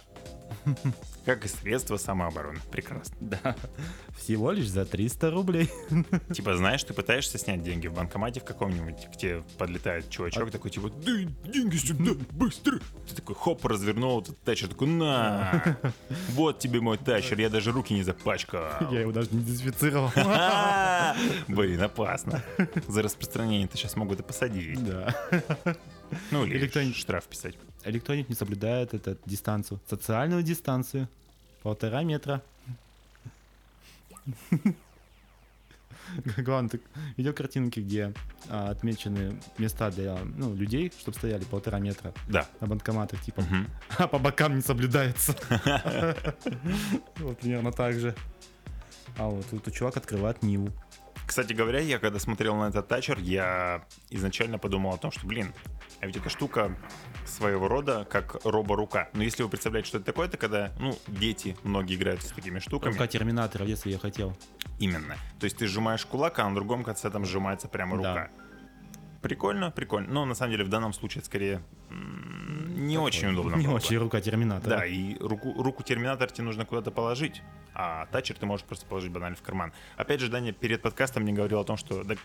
Как 1.26 1.44
и 1.46 1.48
средство 1.50 1.98
самообороны. 1.98 2.60
Прекрасно. 2.72 3.16
Да. 3.20 3.56
Всего 4.18 4.52
лишь 4.52 4.70
за 4.70 4.86
300 4.86 5.30
рублей. 5.32 5.70
Типа, 6.34 6.56
знаешь, 6.56 6.84
ты 6.84 6.94
пытаешься 6.94 7.38
снять 7.38 7.64
деньги 7.64 7.88
в 7.88 7.94
банкомате 7.94 8.40
в 8.40 8.46
каком-нибудь, 8.46 9.08
где 9.14 9.44
подлетает 9.58 10.10
чувачок 10.10 10.52
такой, 10.52 10.72
типа, 10.72 10.90
да 10.90 11.12
деньги 11.52 11.76
сюда, 11.76 12.12
быстро. 12.32 12.80
Ты 13.10 13.16
такой, 13.16 13.36
хоп, 13.36 13.66
развернул 13.66 14.22
этот 14.22 14.40
тачер, 14.42 14.70
такой, 14.70 14.88
на, 14.88 15.78
вот 16.30 16.60
тебе 16.60 16.80
мой 16.80 16.98
тачер, 16.98 17.40
я 17.40 17.50
даже 17.50 17.72
руки 17.72 17.94
не 17.94 18.04
запачкал. 18.04 18.64
Я 18.92 19.02
его 19.02 19.12
даже 19.12 19.30
не 19.32 19.44
дезинфицировал. 19.44 20.12
А, 20.16 21.16
Блин, 21.48 21.82
опасно. 21.82 22.42
За 22.88 23.02
распространение-то 23.02 23.76
сейчас 23.78 23.96
могут 23.98 24.20
и 24.22 24.24
посадить. 24.24 24.84
Да. 24.84 25.14
Ну, 26.32 26.46
или 26.46 26.56
Или 26.56 26.68
кто-нибудь- 26.68 26.96
штраф 26.96 27.26
писать. 27.26 27.56
Кто-нибудь 27.92 28.30
не 28.30 28.36
соблюдает 28.36 28.94
эту 28.94 29.18
дистанцию, 29.26 29.80
социальную 29.90 30.44
дистанцию. 30.44 31.08
Полтора 31.64 32.04
метра. 32.04 32.42
Главное, 36.38 36.70
ты 36.70 36.80
видел 37.18 37.34
картинки, 37.34 37.80
где 37.82 38.14
а, 38.50 38.70
отмечены 38.70 39.40
места 39.58 39.92
для 39.92 40.18
ну, 40.24 40.56
людей, 40.56 40.92
чтобы 40.98 41.18
стояли 41.18 41.44
полтора 41.44 41.80
метра 41.80 42.14
Да. 42.30 42.48
на 42.62 42.68
банкоматах, 42.68 43.22
типа, 43.22 43.42
Мгм. 43.42 43.68
а 43.98 44.08
по 44.08 44.18
бокам 44.20 44.56
не 44.56 44.62
соблюдается. 44.62 45.36
Вот 47.18 47.40
примерно 47.40 47.72
так 47.72 48.00
же. 48.00 48.16
А 49.18 49.28
вот 49.28 49.46
тут 49.50 49.74
чувак 49.74 49.98
открывает 49.98 50.44
Ниву. 50.44 50.70
Кстати 51.28 51.52
говоря, 51.52 51.80
я 51.82 52.00
когда 52.00 52.20
смотрел 52.20 52.56
на 52.56 52.70
этот 52.70 52.88
тачер, 52.88 53.20
я 53.20 53.84
изначально 54.10 54.58
подумал 54.58 54.94
о 54.94 54.98
том, 54.98 55.12
что, 55.12 55.28
блин, 55.28 55.54
а 56.00 56.08
ведь 56.08 56.16
эта 56.16 56.30
штука 56.30 56.76
своего 57.26 57.68
рода 57.68 58.08
как 58.10 58.44
робо-рука. 58.46 59.10
Но 59.14 59.24
если 59.24 59.44
вы 59.44 59.50
представляете, 59.50 59.90
что 59.90 59.98
это 59.98 60.06
такое, 60.06 60.28
это 60.28 60.38
когда, 60.38 60.72
ну, 60.80 60.98
дети 61.08 61.58
многие 61.64 61.96
играют 61.98 62.24
с 62.24 62.32
такими 62.32 62.60
штуками. 62.60 62.94
Рука 62.94 63.08
Терминатора, 63.08 63.66
детстве 63.66 63.92
я 63.92 64.00
хотел. 64.00 64.38
Именно. 64.80 65.18
То 65.40 65.44
есть 65.44 65.58
ты 65.58 65.68
сжимаешь 65.68 66.06
кулак, 66.06 66.40
а 66.40 66.48
на 66.48 66.56
другом 66.56 66.86
конце 66.86 67.10
там 67.10 67.26
сжимается 67.26 67.68
прямо 67.68 68.02
Да. 68.02 68.30
Прикольно, 69.28 69.72
прикольно. 69.72 70.08
Но 70.14 70.26
на 70.26 70.36
самом 70.36 70.52
деле 70.52 70.64
в 70.64 70.70
данном 70.70 70.94
случае 70.94 71.20
это 71.20 71.26
скорее 71.28 71.62
не 71.90 72.98
очень 72.98 73.30
удобно. 73.30 73.56
Не 73.56 73.64
было 73.64 73.72
бы. 73.74 73.78
очень 73.78 73.98
рука 73.98 74.22
Терминатора. 74.22 74.78
Да, 74.78 74.86
и 74.86 75.18
руку, 75.20 75.54
руку 75.62 75.84
терминатора 75.84 76.30
тебе 76.30 76.46
нужно 76.46 76.66
куда-то 76.66 76.92
положить, 76.92 77.42
а 77.74 78.06
тачер 78.08 78.38
ты 78.38 78.46
можешь 78.46 78.66
просто 78.66 78.86
положить 78.86 79.12
банально 79.12 79.36
в 79.36 79.42
карман. 79.42 79.74
Опять 79.98 80.20
же, 80.22 80.30
Даня 80.30 80.54
перед 80.54 80.82
подкастом 80.82 81.24
мне 81.24 81.34
говорил 81.34 81.60
о 81.60 81.64
том, 81.64 81.76
что, 81.78 82.04
так, 82.04 82.20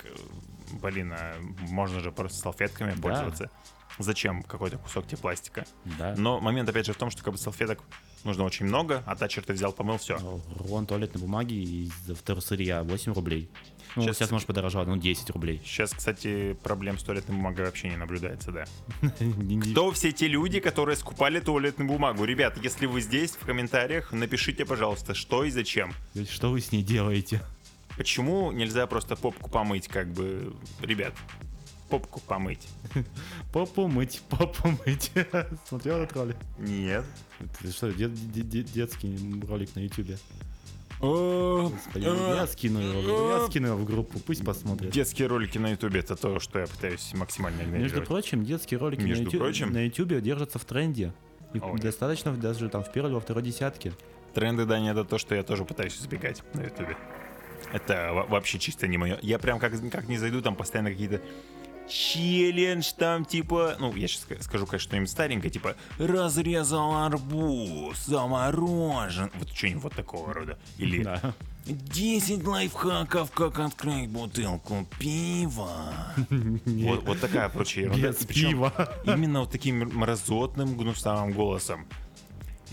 блин, 0.82 1.12
а 1.12 1.34
можно 1.70 2.00
же 2.00 2.12
просто 2.12 2.38
салфетками 2.38 2.92
Да. 2.94 3.02
пользоваться. 3.02 3.50
Зачем 3.98 4.42
какой-то 4.42 4.78
кусок 4.78 5.07
тебе 5.07 5.18
пластика? 5.18 5.64
Да. 5.98 6.14
Но 6.16 6.40
момент, 6.40 6.68
опять 6.68 6.87
же, 6.87 6.92
в 6.92 6.96
том, 6.96 7.11
что 7.11 7.22
как 7.22 7.35
бы 7.35 7.38
салфеток 7.38 7.81
нужно 8.24 8.44
очень 8.44 8.66
много, 8.66 9.02
а 9.07 9.14
тачер 9.16 9.44
ты 9.44 9.52
взял, 9.52 9.72
помыл, 9.72 9.98
все. 9.98 10.18
Рулон 10.59 10.87
туалетной 10.87 11.20
бумаги 11.20 11.55
из 11.55 11.92
второсырья 12.16 12.83
8 12.83 13.12
рублей. 13.12 13.50
Ну, 13.94 14.05
Щас- 14.05 14.16
сейчас, 14.16 14.31
может, 14.31 14.46
подорожало, 14.46 14.87
ну, 14.87 14.96
10 14.96 15.28
рублей. 15.31 15.61
Сейчас, 15.64 15.92
кстати, 15.92 16.55
проблем 16.62 16.98
с 16.98 17.02
туалетной 17.02 17.37
бумагой 17.37 17.66
вообще 17.66 17.90
не 17.90 17.96
наблюдается, 17.96 18.50
да. 18.50 18.64
Кто 19.72 19.90
все 19.92 20.12
те 20.12 20.28
люди, 20.28 20.61
которые 20.61 20.96
скупали 20.96 21.40
туалетную 21.40 21.88
бумагу? 21.88 22.24
Ребят, 22.24 22.57
если 22.62 22.87
вы 22.87 23.02
здесь, 23.02 23.33
в 23.33 23.44
комментариях, 23.44 24.12
напишите, 24.12 24.64
пожалуйста, 24.64 25.14
что 25.14 25.44
и 25.44 25.50
зачем. 25.50 25.92
Что 26.31 26.50
вы 26.50 26.61
с 26.62 26.72
ней 26.72 26.83
делаете? 26.83 27.42
Почему 27.98 28.50
нельзя 28.52 28.87
просто 28.87 29.16
попку 29.16 29.50
помыть, 29.50 29.88
как 29.88 30.11
бы, 30.11 30.55
ребят, 30.81 31.12
попку 31.92 32.20
помыть? 32.20 32.66
Попу 33.52 33.87
мыть, 33.88 34.22
попу 34.31 34.68
мыть. 34.87 35.11
Смотрел 35.68 35.98
этот 35.98 36.16
ролик? 36.16 36.37
Нет. 36.59 37.05
Это 37.40 37.72
что, 37.72 37.88
дет- 37.90 38.14
де- 38.33 38.42
де- 38.42 38.62
детский 38.62 39.14
ролик 39.46 39.74
на 39.76 39.81
ютубе? 39.81 40.16
О, 41.00 41.68
Господи, 41.68 42.05
Я 42.05 42.46
скину 42.46 42.78
его, 42.81 43.31
я 43.33 43.46
скину 43.48 43.66
его 43.68 43.76
в 43.76 43.85
группу, 43.85 44.18
пусть 44.20 44.44
посмотрят. 44.44 44.92
Детские 44.92 45.26
ролики 45.28 45.59
на 45.59 45.70
ютубе 45.72 46.00
это 46.00 46.14
то, 46.16 46.38
что 46.38 46.61
я 46.61 46.66
пытаюсь 46.66 47.12
максимально 47.14 47.62
Между 47.62 48.02
прочим, 48.02 48.44
детские 48.44 48.78
ролики 48.78 49.00
на 49.00 49.07
Между 49.07 49.24
ютубе, 49.24 49.38
прочим? 49.38 49.72
на 49.72 49.85
ютубе 49.85 50.20
держатся 50.20 50.59
в 50.59 50.64
тренде. 50.64 51.12
И 51.55 51.59
О, 51.59 51.72
нет. 51.72 51.81
достаточно 51.83 52.33
даже 52.35 52.68
там 52.68 52.83
в 52.85 52.92
первой 52.92 53.09
или 53.09 53.14
во 53.16 53.20
второй 53.20 53.42
десятке. 53.42 53.92
Тренды, 54.33 54.64
Дани, 54.64 54.90
это 54.92 55.05
то, 55.05 55.18
что 55.18 55.35
я 55.35 55.42
тоже 55.42 55.64
пытаюсь 55.64 55.96
избегать 55.98 56.42
на 56.55 56.62
ютубе. 56.62 56.96
Это 57.72 58.12
во- 58.14 58.24
вообще 58.26 58.59
чисто 58.59 58.87
не 58.87 58.96
мое. 58.96 59.18
Я 59.22 59.38
прям 59.38 59.59
как, 59.59 59.72
как 59.90 60.09
не 60.09 60.18
зайду, 60.18 60.40
там 60.40 60.55
постоянно 60.57 60.90
какие-то 60.90 61.20
челлендж 61.88 62.92
там 62.97 63.25
типа, 63.25 63.77
ну 63.79 63.95
я 63.95 64.09
сейчас 64.09 64.27
скажу, 64.40 64.66
конечно, 64.66 64.88
что-нибудь 64.88 65.11
старенькое, 65.11 65.51
типа 65.51 65.77
разрезал 65.99 66.95
арбуз, 67.05 68.05
заморожен, 68.07 69.31
вот 69.35 69.49
что-нибудь 69.51 69.83
вот 69.85 69.95
такого 69.95 70.33
рода. 70.33 70.59
Или 70.79 71.03
Да. 71.03 71.35
10 71.64 72.45
лайфхаков, 72.45 73.31
как 73.31 73.61
открыть 73.61 74.09
бутылку 74.09 74.87
пива. 74.99 75.92
Вот, 76.66 77.05
вот 77.05 77.21
такая 77.21 77.49
прочая 77.49 77.85
ерунда. 77.85 78.09
Без 78.09 78.16
причем 78.16 78.49
пива. 78.51 78.92
Именно 79.05 79.40
вот 79.40 79.51
таким 79.51 79.79
мразотным, 79.97 80.77
гнусавым 80.77 81.33
голосом. 81.33 81.87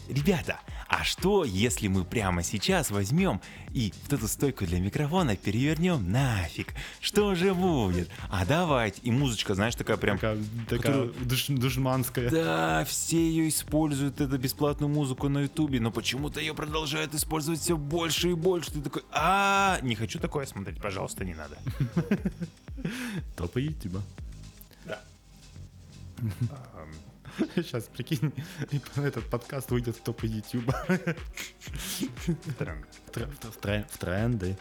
Ребята, 0.09 0.59
а 0.87 1.03
что, 1.03 1.43
если 1.43 1.87
мы 1.87 2.03
прямо 2.03 2.41
сейчас 2.41 2.89
возьмем 2.89 3.41
и 3.71 3.93
вот 4.03 4.13
эту 4.13 4.27
стойку 4.27 4.65
для 4.65 4.79
микрофона 4.79 5.35
перевернем 5.35 6.11
нафиг? 6.11 6.73
Что 6.99 7.35
же 7.35 7.53
будет? 7.53 8.09
А 8.29 8.43
давайте. 8.43 8.99
И 9.03 9.11
музычка, 9.11 9.53
знаешь, 9.53 9.75
такая 9.75 9.97
прям... 9.97 10.17
Такая, 10.17 10.37
такая 10.67 10.77
Которую- 10.81 11.13
душ- 11.25 11.49
душманская. 11.59 12.31
Да, 12.31 12.85
все 12.85 13.17
ее 13.17 13.49
используют, 13.49 14.19
эту 14.19 14.39
бесплатную 14.39 14.89
музыку 14.89 15.29
на 15.29 15.41
ютубе, 15.43 15.79
но 15.79 15.91
почему-то 15.91 16.39
ее 16.39 16.55
продолжают 16.55 17.13
использовать 17.13 17.59
все 17.59 17.77
больше 17.77 18.31
и 18.31 18.33
больше. 18.33 18.71
Ты 18.71 18.81
такой, 18.81 19.03
а 19.11 19.77
не 19.83 19.93
хочу 19.93 20.17
такое 20.17 20.47
смотреть, 20.47 20.81
пожалуйста, 20.81 21.23
не 21.23 21.35
надо. 21.35 21.55
Топы 23.37 23.61
ютуба. 23.61 24.01
Да. 24.85 24.99
Сейчас, 27.55 27.85
прикинь, 27.85 28.33
этот 28.95 29.29
подкаст 29.29 29.71
выйдет 29.71 29.95
в 29.97 30.01
топы 30.01 30.27
YouTube. 30.27 30.73
В 32.27 32.53
трен- 32.57 32.85
в 33.89 33.97
тренды. 33.97 34.57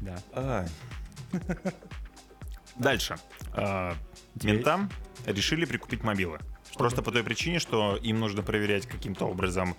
Да. 0.00 0.66
Дальше. 2.76 3.16
А, 3.52 3.94
Ментам 4.42 4.90
решили 5.26 5.64
прикупить 5.64 6.02
мобилы. 6.02 6.38
Просто 6.74 7.02
по 7.02 7.12
той 7.12 7.22
причине, 7.22 7.58
что 7.58 7.96
им 7.96 8.18
нужно 8.18 8.42
проверять 8.42 8.86
каким-то 8.86 9.26
образом 9.26 9.76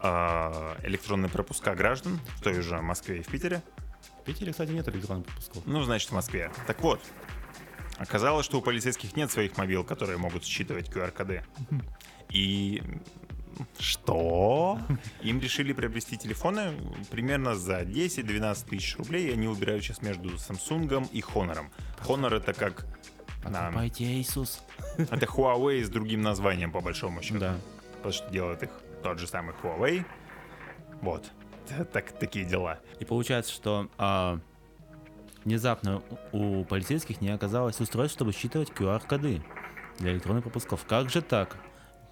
а, 0.00 0.76
электронные 0.82 1.30
пропуска 1.30 1.74
граждан 1.74 2.20
в 2.36 2.42
той 2.42 2.60
же 2.60 2.80
Москве 2.80 3.18
и 3.18 3.22
в 3.22 3.28
Питере. 3.28 3.62
В 4.20 4.24
Питере, 4.24 4.52
кстати, 4.52 4.70
нет 4.70 4.88
электронных 4.88 5.26
пропусков. 5.26 5.62
Ну, 5.66 5.82
значит, 5.82 6.10
в 6.10 6.14
Москве. 6.14 6.52
Так 6.66 6.80
вот, 6.82 7.00
оказалось, 8.00 8.46
что 8.46 8.58
у 8.58 8.62
полицейских 8.62 9.16
нет 9.16 9.30
своих 9.30 9.56
мобил, 9.56 9.84
которые 9.84 10.18
могут 10.18 10.44
считывать 10.44 10.88
QR-коды. 10.88 11.44
И 12.30 12.82
что? 13.78 14.78
Им 15.22 15.40
решили 15.40 15.72
приобрести 15.72 16.16
телефоны 16.16 16.72
примерно 17.10 17.54
за 17.54 17.80
10-12 17.82 18.68
тысяч 18.68 18.96
рублей, 18.96 19.28
и 19.28 19.32
они 19.32 19.48
выбирают 19.48 19.84
сейчас 19.84 20.02
между 20.02 20.30
Samsung 20.30 21.08
и 21.12 21.20
Honor. 21.20 21.66
Honor 22.06 22.36
это 22.36 22.52
как... 22.52 22.86
на- 23.44 23.64
Покупайте 23.66 24.04
Asus. 24.20 24.60
это 24.98 25.26
Huawei 25.26 25.82
с 25.84 25.88
другим 25.88 26.22
названием, 26.22 26.72
по 26.72 26.80
большому 26.80 27.22
счету. 27.22 27.38
Да. 27.40 27.56
Потому 27.96 28.12
что 28.12 28.30
делает 28.30 28.62
их 28.62 28.70
тот 29.02 29.18
же 29.18 29.26
самый 29.26 29.54
Huawei. 29.62 30.04
Вот. 31.02 31.30
Так, 31.92 32.12
такие 32.18 32.44
дела. 32.44 32.80
И 32.98 33.04
получается, 33.04 33.52
что 33.52 33.88
а, 33.96 34.40
внезапно 35.54 36.02
у 36.32 36.64
полицейских 36.64 37.20
не 37.20 37.30
оказалось 37.30 37.80
устройств, 37.80 38.16
чтобы 38.16 38.32
считывать 38.32 38.70
QR-коды 38.70 39.42
для 39.98 40.12
электронных 40.12 40.44
пропусков. 40.44 40.84
Как 40.86 41.10
же 41.10 41.22
так? 41.22 41.56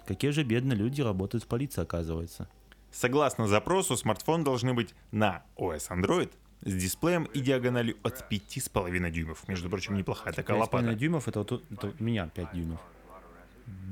Какие 0.05 0.31
же 0.31 0.43
бедные 0.43 0.75
люди 0.77 1.01
работают 1.01 1.45
в 1.45 1.47
полиции, 1.47 1.81
оказывается. 1.81 2.49
Согласно 2.91 3.47
запросу, 3.47 3.95
смартфон 3.95 4.43
должны 4.43 4.73
быть 4.73 4.93
на 5.11 5.43
OS 5.57 5.89
Android 5.89 6.31
с 6.65 6.73
дисплеем 6.73 7.23
и 7.25 7.39
диагональю 7.39 7.95
от 8.03 8.25
5,5 8.29 9.09
дюймов. 9.11 9.47
Между 9.47 9.69
прочим, 9.69 9.95
неплохая 9.95 10.33
такая 10.33 10.57
5,5 10.57 10.59
лопата. 10.59 10.93
дюймов, 10.95 11.27
это, 11.29 11.39
вот, 11.39 11.63
это 11.71 11.93
у 11.97 12.03
меня 12.03 12.27
5 12.27 12.53
дюймов. 12.53 12.79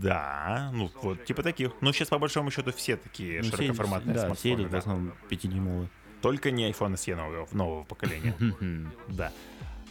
Да, 0.01 0.71
ну 0.73 0.91
вот 1.01 1.23
типа 1.23 1.43
таких. 1.43 1.71
Но 1.81 1.93
сейчас 1.93 2.09
по 2.09 2.17
большому 2.19 2.51
счету 2.51 2.71
все 2.73 2.97
такие 2.97 3.41
Ну, 3.41 3.47
все- 3.47 3.57
широкоформатные 3.57 4.15
да, 4.15 4.33
все 4.33 4.55
идут 4.55 4.67
в 4.67 4.71
да. 4.71 4.77
основном 4.79 5.13
5-дюймовые. 5.29 5.87
Только 6.21 6.51
не 6.51 6.69
iPhone 6.69 6.93
SE 6.95 7.15
нового, 7.15 7.47
нового 7.51 7.83
поколения. 7.83 8.35
Да. 9.09 9.31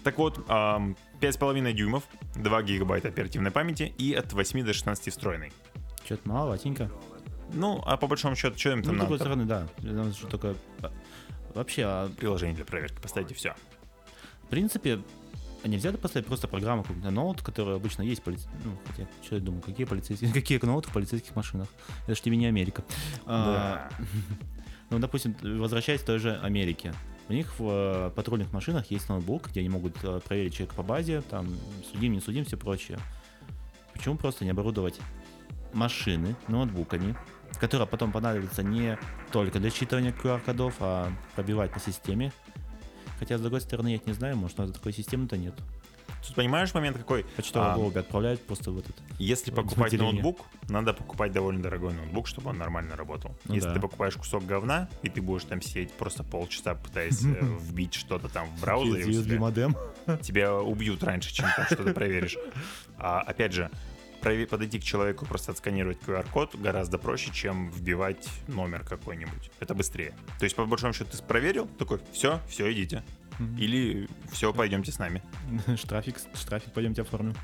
Так 0.05 0.19
вот, 0.19 0.45
ам, 0.49 0.97
5,5 1.21 1.73
дюймов, 1.73 2.05
2 2.37 2.62
гигабайта 2.62 3.09
оперативной 3.09 3.51
памяти 3.51 3.93
и 3.99 4.12
от 4.15 4.33
8 4.33 4.65
до 4.65 4.73
16 4.73 5.12
встроенный. 5.12 5.53
Что-то 6.05 6.29
маловатенько. 6.29 6.91
Ну, 7.53 7.83
а 7.85 7.97
по 7.97 8.07
большому 8.07 8.37
счету, 8.37 8.57
что 8.59 8.71
им 8.71 8.79
Ну, 8.79 8.85
там 8.85 8.95
с 8.95 8.99
другой 8.99 9.19
надо? 9.19 9.25
стороны, 9.25 9.45
да. 9.45 9.69
Нам 9.83 10.12
что 10.12 10.27
только... 10.29 10.55
а, 10.83 10.93
Вообще, 11.55 11.83
а, 11.85 12.09
Приложение 12.17 12.55
для 12.55 12.65
проверки, 12.65 13.01
поставьте 13.01 13.35
все. 13.35 13.55
в 14.45 14.49
принципе, 14.49 15.01
нельзя 15.65 15.91
поставить 15.93 16.27
просто 16.29 16.47
программу 16.49 16.83
какую-то 16.83 17.11
ноут, 17.11 17.43
которая 17.43 17.77
обычно 17.77 18.03
есть 18.03 18.23
полиц... 18.23 18.47
Ну, 18.65 18.77
хотя, 18.87 19.09
что 19.25 19.37
я 19.37 19.41
думаю, 19.41 19.62
какие 19.62 19.87
полицейские... 19.87 20.33
Какие 20.41 20.65
ноуты 20.65 20.89
в 20.89 20.93
полицейских 20.93 21.35
машинах? 21.35 21.67
Это 22.05 22.15
ж 22.15 22.21
тебе 22.21 22.37
не 22.37 22.47
Америка. 22.47 22.85
А, 23.27 23.89
Ну, 24.90 24.99
допустим, 24.99 25.37
возвращаясь 25.42 26.01
к 26.01 26.05
той 26.05 26.18
же 26.18 26.37
Америке. 26.37 26.92
У 27.29 27.33
них 27.33 27.59
в 27.59 27.68
э, 27.68 28.11
патрульных 28.14 28.53
машинах 28.53 28.90
есть 28.90 29.09
ноутбук, 29.09 29.49
где 29.49 29.61
они 29.61 29.68
могут 29.68 29.96
э, 30.05 30.20
проверить 30.20 30.55
человека 30.55 30.77
по 30.77 30.85
базе, 30.85 31.22
там, 31.22 31.49
судим, 31.90 32.12
не 32.12 32.20
судим, 32.20 32.44
все 32.44 32.57
прочее. 32.57 32.99
Почему 33.92 34.16
просто 34.16 34.44
не 34.44 34.51
оборудовать 34.51 35.01
машины 35.72 36.37
ноутбуками, 36.46 37.16
которые 37.59 37.88
потом 37.88 38.12
понадобятся 38.12 38.62
не 38.62 38.96
только 39.33 39.59
для 39.59 39.70
считывания 39.70 40.14
QR-кодов, 40.16 40.77
а 40.79 41.11
пробивать 41.35 41.72
по 41.72 41.81
системе? 41.81 42.33
Хотя, 43.18 43.38
с 43.38 43.40
другой 43.40 43.61
стороны, 43.61 43.88
я 43.88 44.01
не 44.07 44.12
знаю, 44.12 44.37
может, 44.37 44.61
у 44.61 44.62
нас 44.62 44.72
такой 44.72 44.92
системы-то 44.92 45.37
нет. 45.37 45.55
Тут 46.27 46.37
понимаешь 46.37 46.75
момент 46.75 46.97
какой? 46.97 47.25
Почтовые 47.37 47.73
А, 47.73 47.77
голуби 47.77 47.99
отправляют 47.99 48.45
просто 48.47 48.71
в 48.71 48.79
этот... 48.79 48.97
Если 49.19 49.51
Вот 49.51 49.62
покупать 49.65 49.93
отделение. 49.93 50.23
ноутбук, 50.23 50.47
надо 50.69 50.93
покупать 50.93 51.33
довольно 51.33 51.62
дорогой 51.62 51.93
ноутбук, 51.95 52.27
чтобы 52.27 52.51
он 52.51 52.59
нормально 52.59 52.97
работал. 52.97 53.37
Ну 53.45 53.55
Если 53.55 53.69
да. 53.69 53.75
ты 53.75 53.81
покупаешь 53.81 54.15
кусок 54.17 54.45
говна, 54.45 54.89
и 55.03 55.09
ты 55.09 55.23
будешь 55.23 55.45
там 55.45 55.62
сидеть 55.62 55.93
просто 55.93 56.25
полчаса, 56.25 56.75
пытаясь 56.75 57.25
э, 57.25 57.39
вбить 57.61 57.95
что-то 57.95 58.29
там 58.29 58.49
в 58.57 58.61
браузере, 58.61 59.05
USB-модем. 59.05 59.77
тебя 60.23 60.55
убьют 60.55 61.03
раньше, 61.03 61.33
чем 61.33 61.47
там 61.57 61.67
что-то 61.67 61.93
проверишь. 61.93 62.37
А 62.99 63.21
опять 63.21 63.53
же, 63.53 63.71
подойти 64.51 64.81
к 64.81 64.83
человеку, 64.85 65.25
просто 65.27 65.53
отсканировать 65.53 65.99
QR-код 66.05 66.57
гораздо 66.57 66.99
проще, 66.99 67.31
чем 67.33 67.71
вбивать 67.71 68.29
номер 68.49 68.83
какой-нибудь. 68.85 69.51
Это 69.61 69.75
быстрее. 69.75 70.15
То 70.39 70.45
есть, 70.45 70.57
по 70.57 70.65
большому 70.67 70.93
счету, 70.93 71.17
ты 71.17 71.23
проверил, 71.23 71.67
такой, 71.79 72.01
все, 72.12 72.41
все, 72.49 72.73
идите. 72.73 73.05
Или 73.59 74.09
все, 74.31 74.53
пойдемте 74.53 74.92
с 74.92 74.99
нами. 74.99 75.22
Штрафик, 75.77 76.16
штрафик 76.35 76.72
пойдемте 76.72 77.03
оформим 77.03 77.35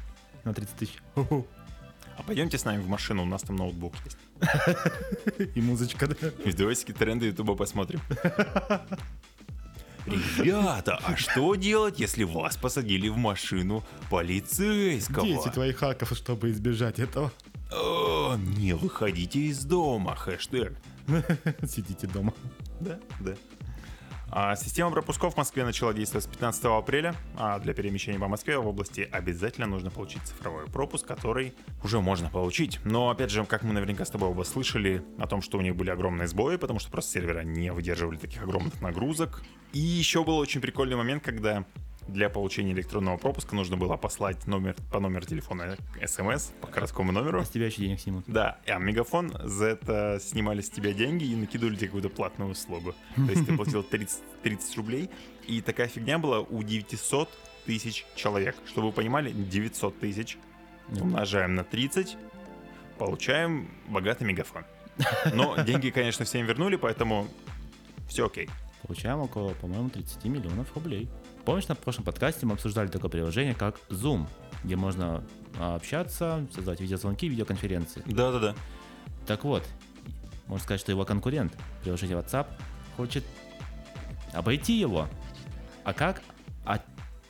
на 0.45 0.55
30 0.55 0.77
тысяч. 0.77 0.99
А 1.15 2.23
пойдемте 2.23 2.59
с 2.59 2.65
нами 2.65 2.81
в 2.83 2.89
машину, 2.89 3.23
у 3.23 3.27
нас 3.27 3.43
там 3.43 3.57
ноутбук 3.57 3.95
есть. 4.05 4.19
И 5.55 5.61
музычка, 5.61 6.07
да? 6.07 6.29
И 6.45 6.53
Давайте 6.53 6.93
тренды 6.93 7.27
Ютуба 7.27 7.55
посмотрим. 7.55 8.01
Ребята, 10.07 10.99
а 11.05 11.17
что 11.17 11.55
делать, 11.55 12.01
если 12.01 12.25
вас 12.25 12.57
посадили 12.57 13.09
в 13.09 13.17
машину 13.17 13.85
полицейского? 14.11 15.27
10 15.27 15.53
твоих 15.53 15.79
хаков, 15.79 16.13
чтобы 16.17 16.51
избежать 16.51 16.99
этого. 16.99 17.33
О, 17.71 18.37
не 18.37 18.75
выходите 18.75 19.39
из 19.41 19.65
дома, 19.65 20.17
хэштег. 20.17 20.75
Сидите 21.67 22.07
дома. 22.07 22.35
Да, 22.81 22.99
да. 23.21 23.35
А 24.35 24.57
система 24.57 24.91
пропусков 24.91 25.35
в 25.35 25.37
Москве 25.37 25.63
начала 25.63 25.93
действовать 25.93 26.25
с 26.25 26.27
15 26.27 26.65
апреля, 26.65 27.15
а 27.37 27.59
для 27.59 27.75
перемещения 27.75 28.19
по 28.19 28.29
Москве 28.29 28.57
в 28.57 28.67
области 28.67 29.07
обязательно 29.13 29.67
нужно 29.67 29.91
получить 29.91 30.23
цифровой 30.23 30.65
пропуск, 30.69 31.07
который 31.07 31.53
уже 31.85 32.01
можно 32.01 32.31
получить. 32.31 32.81
Но, 32.83 33.11
опять 33.11 33.31
же, 33.31 33.45
как 33.45 33.63
мы 33.63 33.75
наверняка 33.75 34.07
с 34.07 34.11
тобой 34.11 34.31
оба 34.31 34.45
слышали 34.45 35.05
о 35.19 35.27
том, 35.27 35.43
что 35.43 35.59
у 35.59 35.61
них 35.61 35.77
были 35.77 35.91
огромные 35.91 36.29
сбои, 36.29 36.57
потому 36.57 36.79
что 36.79 36.91
просто 36.91 37.13
сервера 37.13 37.43
не 37.43 37.71
выдерживали 37.73 38.17
таких 38.17 38.43
огромных 38.43 38.81
нагрузок. 38.81 39.43
И 39.75 39.79
еще 39.79 40.25
был 40.25 40.39
очень 40.39 40.63
прикольный 40.63 40.97
момент, 40.97 41.23
когда 41.23 41.67
для 42.09 42.29
получения 42.29 42.73
электронного 42.73 43.17
пропуска 43.17 43.55
нужно 43.55 43.77
было 43.77 43.97
послать 43.97 44.47
номер 44.47 44.77
по 44.91 45.01
номеру 45.01 45.25
телефона 45.25 45.77
смс 46.07 46.53
по 46.61 46.69
городскому 46.69 47.13
номеру. 47.13 47.41
А 47.41 47.45
с 47.45 47.51
тебя 47.51 47.67
еще 47.67 47.83
денег 47.83 48.01
снимут. 48.01 48.25
Да, 48.27 48.59
а 48.67 48.79
Мегафон 48.79 49.33
за 49.45 49.67
это 49.67 50.19
снимали 50.21 50.61
с 50.61 50.71
тебя 50.71 50.93
деньги 50.93 51.25
и 51.25 51.37
накидывали 51.37 51.77
тебе 51.77 51.87
какую-то 51.87 52.09
платную 52.09 52.51
услугу. 52.51 52.95
То 53.17 53.31
есть 53.31 53.47
ты 53.47 53.57
платил 53.57 53.83
30, 53.83 54.21
30 54.43 54.77
рублей, 54.77 55.11
и 55.47 55.61
такая 55.61 55.89
фигня 55.89 56.19
была 56.19 56.41
у 56.41 56.63
900 56.63 57.29
тысяч 57.67 58.05
человек. 58.15 58.57
Чтобы 58.67 58.89
вы 58.89 58.93
понимали, 58.93 59.33
900 59.33 59.99
тысяч 59.99 60.39
умножаем 60.91 61.55
на 61.55 61.65
30, 61.65 62.17
получаем 62.99 63.71
богатый 63.89 64.25
Мегафон. 64.25 64.65
Но 65.33 65.57
деньги, 65.63 65.91
конечно, 65.91 66.25
всем 66.25 66.47
вернули, 66.47 66.77
поэтому 66.77 67.27
все 68.09 68.27
окей. 68.27 68.51
Получаем 68.83 69.21
около, 69.21 69.55
по-моему, 69.55 69.91
30 69.91 70.25
миллионов 70.25 70.75
рублей. 70.75 71.09
Помнишь, 71.45 71.67
на 71.67 71.75
прошлом 71.75 72.05
подкасте 72.05 72.47
мы 72.47 72.53
обсуждали 72.53 72.87
такое 72.87 73.11
приложение, 73.11 73.55
как 73.55 73.81
Zoom, 73.89 74.29
где 74.63 74.77
можно 74.77 75.25
а, 75.59 75.75
общаться, 75.75 76.47
создавать 76.55 76.81
видеозвонки, 76.81 77.27
видеоконференции. 77.27 78.03
Да-да-да. 78.07 78.55
Так 79.27 79.43
вот, 79.43 79.67
можно 80.47 80.63
сказать, 80.63 80.81
что 80.81 80.93
его 80.93 81.05
конкурент, 81.05 81.53
приложение 81.83 82.17
WhatsApp, 82.17 82.47
хочет 82.97 83.25
обойти 84.33 84.79
его. 84.79 85.09
А 85.83 85.93
как? 85.93 86.23
А 86.65 86.81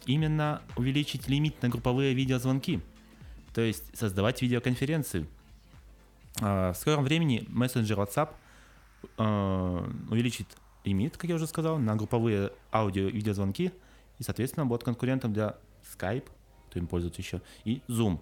именно 0.05 0.61
увеличить 0.77 1.29
лимит 1.29 1.63
на 1.63 1.71
групповые 1.71 2.13
видеозвонки. 2.13 2.83
То 3.55 3.63
есть 3.63 3.97
создавать 3.97 4.43
видеоконференции. 4.43 5.27
А, 6.43 6.75
В 6.75 6.77
скором 6.77 7.05
времени 7.05 7.47
мессенджер 7.49 7.99
WhatsApp 7.99 8.29
а, 9.17 9.91
увеличит 10.11 10.49
лимит, 10.85 11.17
как 11.17 11.31
я 11.31 11.37
уже 11.37 11.47
сказал, 11.47 11.79
на 11.79 11.97
групповые 11.97 12.53
аудио 12.73 13.09
и 14.23 14.25
соответственно, 14.25 14.67
будет 14.67 14.85
конкурентом 14.85 15.33
для 15.33 15.57
Skype, 15.83 16.29
кто 16.69 16.79
им 16.79 16.87
пользуется 16.87 17.21
еще, 17.21 17.43
и 17.65 17.83
Zoom. 17.89 18.21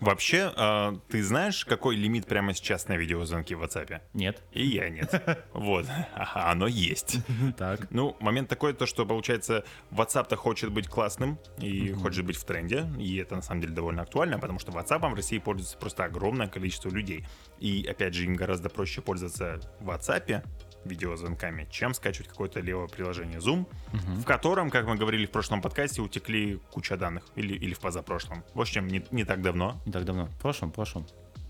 Вообще, 0.00 0.52
а, 0.56 0.98
ты 1.08 1.22
знаешь, 1.22 1.64
какой 1.64 1.94
лимит 1.94 2.26
прямо 2.26 2.54
сейчас 2.54 2.88
на 2.88 2.96
видеозвонки 2.96 3.54
в 3.54 3.62
WhatsApp? 3.62 4.00
Нет. 4.14 4.42
И 4.52 4.66
я 4.66 4.88
нет. 4.90 5.10
Вот. 5.52 5.86
Ага, 6.14 6.50
оно 6.50 6.66
есть. 6.66 7.18
Так. 7.56 7.88
Ну, 7.90 8.16
момент 8.20 8.48
такой, 8.48 8.74
то, 8.74 8.86
что, 8.86 9.06
получается, 9.06 9.64
WhatsApp-то 9.92 10.36
хочет 10.36 10.72
быть 10.72 10.88
классным 10.88 11.38
и 11.58 11.92
хочет 11.92 12.24
быть 12.24 12.36
в 12.36 12.44
тренде, 12.44 12.88
и 12.98 13.16
это, 13.16 13.36
на 13.36 13.42
самом 13.42 13.60
деле, 13.60 13.74
довольно 13.74 14.02
актуально, 14.02 14.38
потому 14.38 14.58
что 14.58 14.72
WhatsApp 14.72 15.08
в 15.08 15.14
России 15.14 15.38
пользуется 15.38 15.78
просто 15.78 16.04
огромное 16.04 16.48
количество 16.48 16.90
людей. 16.90 17.24
И, 17.60 17.86
опять 17.88 18.14
же, 18.14 18.24
им 18.24 18.34
гораздо 18.34 18.68
проще 18.68 19.02
пользоваться 19.02 19.60
в 19.80 19.88
WhatsApp 19.88 20.44
видеозвонками, 20.84 21.66
чем 21.70 21.94
скачивать 21.94 22.28
какое-то 22.28 22.60
левое 22.60 22.88
приложение 22.88 23.38
Zoom, 23.40 23.66
в 23.92 24.24
котором, 24.24 24.70
как 24.70 24.86
мы 24.86 24.96
говорили 24.96 25.26
в 25.26 25.30
прошлом 25.30 25.60
подкасте, 25.62 26.00
утекли 26.02 26.60
куча 26.70 26.96
данных, 26.96 27.24
или, 27.36 27.54
или 27.54 27.74
в 27.74 27.80
позапрошлом. 27.80 28.44
В 28.54 28.60
общем, 28.60 28.86
не, 28.88 29.04
не 29.10 29.24
так 29.24 29.42
давно. 29.42 29.80
Не 29.86 29.92
так 29.92 30.04
давно. 30.04 30.26
В 30.26 30.38
прошлом, 30.38 30.70
в 30.70 30.74
прошлом. 30.74 31.06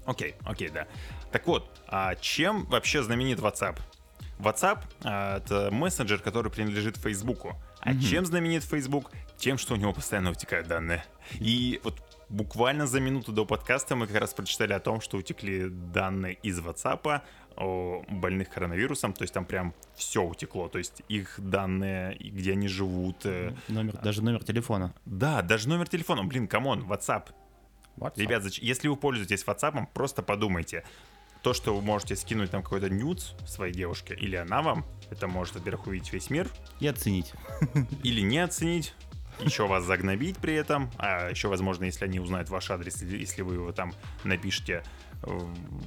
Окей, 0.06 0.34
окей, 0.44 0.70
да. 0.70 0.86
Так 1.32 1.46
вот, 1.46 1.70
а 1.86 2.14
чем 2.16 2.64
вообще 2.66 3.02
знаменит 3.02 3.38
WhatsApp? 3.40 3.78
WhatsApp 4.38 4.80
а, 5.04 5.38
это 5.38 5.68
мессенджер, 5.72 6.20
который 6.20 6.50
принадлежит 6.50 6.96
Фейсбуку. 6.96 7.60
А 7.80 7.90
Мгм. 7.90 8.00
чем 8.00 8.24
знаменит 8.26 8.64
Facebook? 8.64 9.10
Тем, 9.36 9.58
что 9.58 9.74
у 9.74 9.76
него 9.76 9.92
постоянно 9.92 10.30
утекают 10.30 10.66
данные. 10.68 11.04
И 11.34 11.80
вот 11.84 12.00
буквально 12.28 12.86
за 12.86 13.00
минуту 13.00 13.32
до 13.32 13.44
подкаста 13.44 13.96
мы 13.96 14.06
как 14.06 14.16
раз 14.16 14.34
прочитали 14.34 14.72
о 14.72 14.80
том, 14.80 15.00
что 15.00 15.16
утекли 15.16 15.68
данные 15.68 16.34
из 16.42 16.58
WhatsApp 16.60 17.20
больных 17.58 18.50
коронавирусом. 18.50 19.12
То 19.12 19.22
есть 19.22 19.34
там 19.34 19.44
прям 19.44 19.74
все 19.94 20.22
утекло. 20.22 20.68
То 20.68 20.78
есть 20.78 21.02
их 21.08 21.34
данные, 21.38 22.16
где 22.18 22.52
они 22.52 22.68
живут. 22.68 23.24
э, 23.26 23.54
Номер, 23.68 23.96
даже 23.98 24.22
номер 24.22 24.44
телефона. 24.44 24.94
Да, 25.04 25.42
даже 25.42 25.68
номер 25.68 25.88
телефона. 25.88 26.24
Блин, 26.24 26.46
come 26.48 26.69
on, 26.69 26.84
WhatsApp. 26.90 27.28
WhatsApp. 27.96 28.12
Ребят, 28.20 28.44
если 28.46 28.88
вы 28.88 28.96
пользуетесь 28.96 29.44
WhatsApp, 29.44 29.86
просто 29.92 30.22
подумайте. 30.22 30.84
То, 31.42 31.54
что 31.54 31.74
вы 31.74 31.82
можете 31.82 32.16
скинуть 32.16 32.50
там 32.50 32.62
какой-то 32.62 32.90
nudes 32.90 33.32
своей 33.46 33.72
девушке, 33.72 34.14
или 34.14 34.34
она 34.34 34.60
вам, 34.60 34.84
это 35.08 35.28
может, 35.28 35.54
во-первых, 35.54 35.86
увидеть 35.86 36.12
весь 36.12 36.30
мир, 36.30 36.48
И 36.80 36.86
оценить. 36.88 37.32
или 38.02 38.20
не 38.22 38.38
оценить, 38.40 38.92
еще 39.40 39.68
вас 39.68 39.84
загнобить 39.84 40.36
при 40.38 40.54
этом, 40.54 40.90
а 40.98 41.30
еще, 41.30 41.46
возможно, 41.46 41.84
если 41.84 42.04
они 42.04 42.18
узнают 42.18 42.48
ваш 42.50 42.70
адрес, 42.72 43.02
если 43.02 43.42
вы 43.42 43.54
его 43.54 43.70
там 43.72 43.92
напишите, 44.24 44.82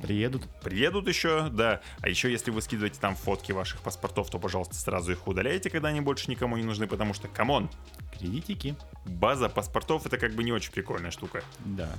Приедут. 0.01 0.43
приедут 0.61 1.07
еще, 1.07 1.49
да. 1.49 1.81
А 2.01 2.09
еще, 2.09 2.31
если 2.31 2.51
вы 2.51 2.61
скидываете 2.61 2.99
там 2.99 3.15
фотки 3.15 3.51
ваших 3.51 3.81
паспортов, 3.81 4.29
то, 4.29 4.39
пожалуйста, 4.39 4.75
сразу 4.75 5.11
их 5.11 5.27
удаляйте, 5.27 5.69
когда 5.69 5.89
они 5.89 6.01
больше 6.01 6.29
никому 6.29 6.57
не 6.57 6.63
нужны, 6.63 6.87
потому 6.87 7.13
что, 7.13 7.27
come 7.27 7.51
on, 7.51 7.69
Кредитики. 8.17 8.75
база 9.05 9.49
паспортов 9.49 10.05
это 10.05 10.17
как 10.17 10.33
бы 10.33 10.43
не 10.43 10.51
очень 10.51 10.71
прикольная 10.71 11.11
штука 11.11 11.43
Да. 11.65 11.89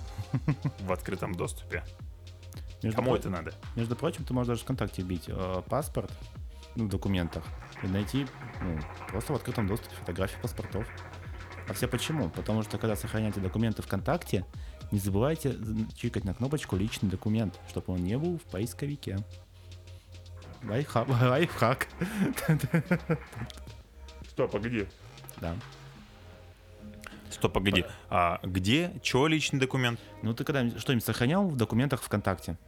в 0.81 0.93
открытом 0.93 1.35
доступе. 1.35 1.85
Между 2.83 2.97
Кому 2.97 3.11
про- 3.13 3.19
это 3.19 3.31
надо? 3.31 3.55
Между 3.77 3.95
прочим, 3.97 4.25
ты 4.25 4.35
можешь 4.35 4.49
даже 4.49 4.63
ВКонтакте 4.63 5.03
вбить 5.03 5.25
э, 5.29 5.63
паспорт 5.69 6.11
ну, 6.75 6.87
в 6.87 6.89
документах 6.89 7.45
и 7.83 7.87
найти 7.87 8.27
ну, 8.61 8.81
просто 9.09 9.33
в 9.33 9.37
открытом 9.37 9.67
доступе 9.69 9.95
фотографии 9.97 10.37
паспортов. 10.43 10.87
А 11.73 11.75
все 11.75 11.89
почему? 11.89 12.29
Потому 12.29 12.63
что 12.63 12.77
когда 12.77 12.97
сохраняете 12.97 13.41
документы 13.41 13.81
ВКонтакте, 13.81 14.45
не 14.91 14.99
забывайте 14.99 15.57
чикать 15.95 16.23
на 16.23 16.35
кнопочку 16.35 16.77
«Личный 16.77 17.09
документ», 17.09 17.59
чтобы 17.71 17.95
он 17.95 18.05
не 18.05 18.19
был 18.19 18.37
в 18.37 18.43
поисковике. 18.43 19.21
Лайфхак. 20.65 21.09
Лайфхак. 21.23 21.89
Стоп, 24.29 24.55
а 24.55 24.59
где? 24.59 24.87
Да. 25.41 25.57
Стоп, 27.31 27.55
погоди. 27.55 27.87
А 28.11 28.39
где? 28.43 28.93
Чего 29.03 29.27
личный 29.27 29.59
документ? 29.59 29.99
Ну 30.21 30.35
ты 30.35 30.45
когда 30.45 30.69
что-нибудь 30.79 31.07
сохранял 31.07 31.49
в 31.49 31.57
документах 31.57 32.03
ВКонтакте? 32.03 32.59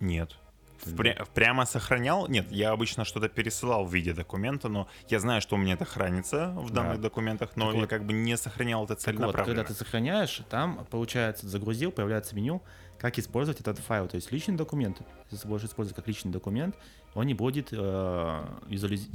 Нет. 0.00 0.36
Впря- 0.84 1.26
прямо 1.34 1.66
сохранял? 1.66 2.26
Нет, 2.28 2.50
я 2.50 2.70
обычно 2.72 3.04
что-то 3.04 3.28
пересылал 3.28 3.84
в 3.84 3.94
виде 3.94 4.12
документа, 4.14 4.68
но 4.68 4.88
я 5.08 5.20
знаю, 5.20 5.40
что 5.40 5.56
у 5.56 5.58
меня 5.58 5.74
это 5.74 5.84
хранится 5.84 6.48
в 6.56 6.70
данных 6.70 6.96
Да. 6.96 7.02
документах, 7.02 7.50
но 7.56 7.66
Так 7.66 7.74
я 7.74 7.80
вот. 7.82 7.90
как 7.90 8.04
бы 8.04 8.12
не 8.12 8.36
сохранял 8.36 8.84
это 8.84 8.94
Так 8.94 8.98
вот, 8.98 9.04
целенаправленно. 9.04 9.44
когда 9.62 9.64
ты 9.64 9.74
сохраняешь, 9.78 10.42
там, 10.48 10.86
получается, 10.90 11.48
загрузил, 11.48 11.92
появляется 11.92 12.34
меню, 12.34 12.62
как 12.98 13.18
использовать 13.18 13.60
этот 13.60 13.78
файл. 13.78 14.08
То 14.08 14.16
есть 14.16 14.30
личный 14.32 14.56
документ, 14.56 15.00
если 15.30 15.42
ты 15.42 15.48
будешь 15.48 15.64
использовать 15.64 15.96
как 15.96 16.06
личный 16.08 16.30
документ, 16.32 16.74
он 17.14 17.26
не 17.26 17.34
будет 17.34 17.68
э, 17.72 18.44
визуализ- 18.66 19.10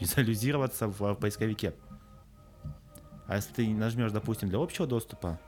визуализироваться 0.00 0.88
в 0.88 1.14
поисковике. 1.14 1.74
А 3.26 3.36
если 3.36 3.52
ты 3.54 3.68
нажмешь, 3.68 4.12
допустим, 4.12 4.48
для 4.48 4.58
общего 4.58 4.86
доступа, 4.86 5.38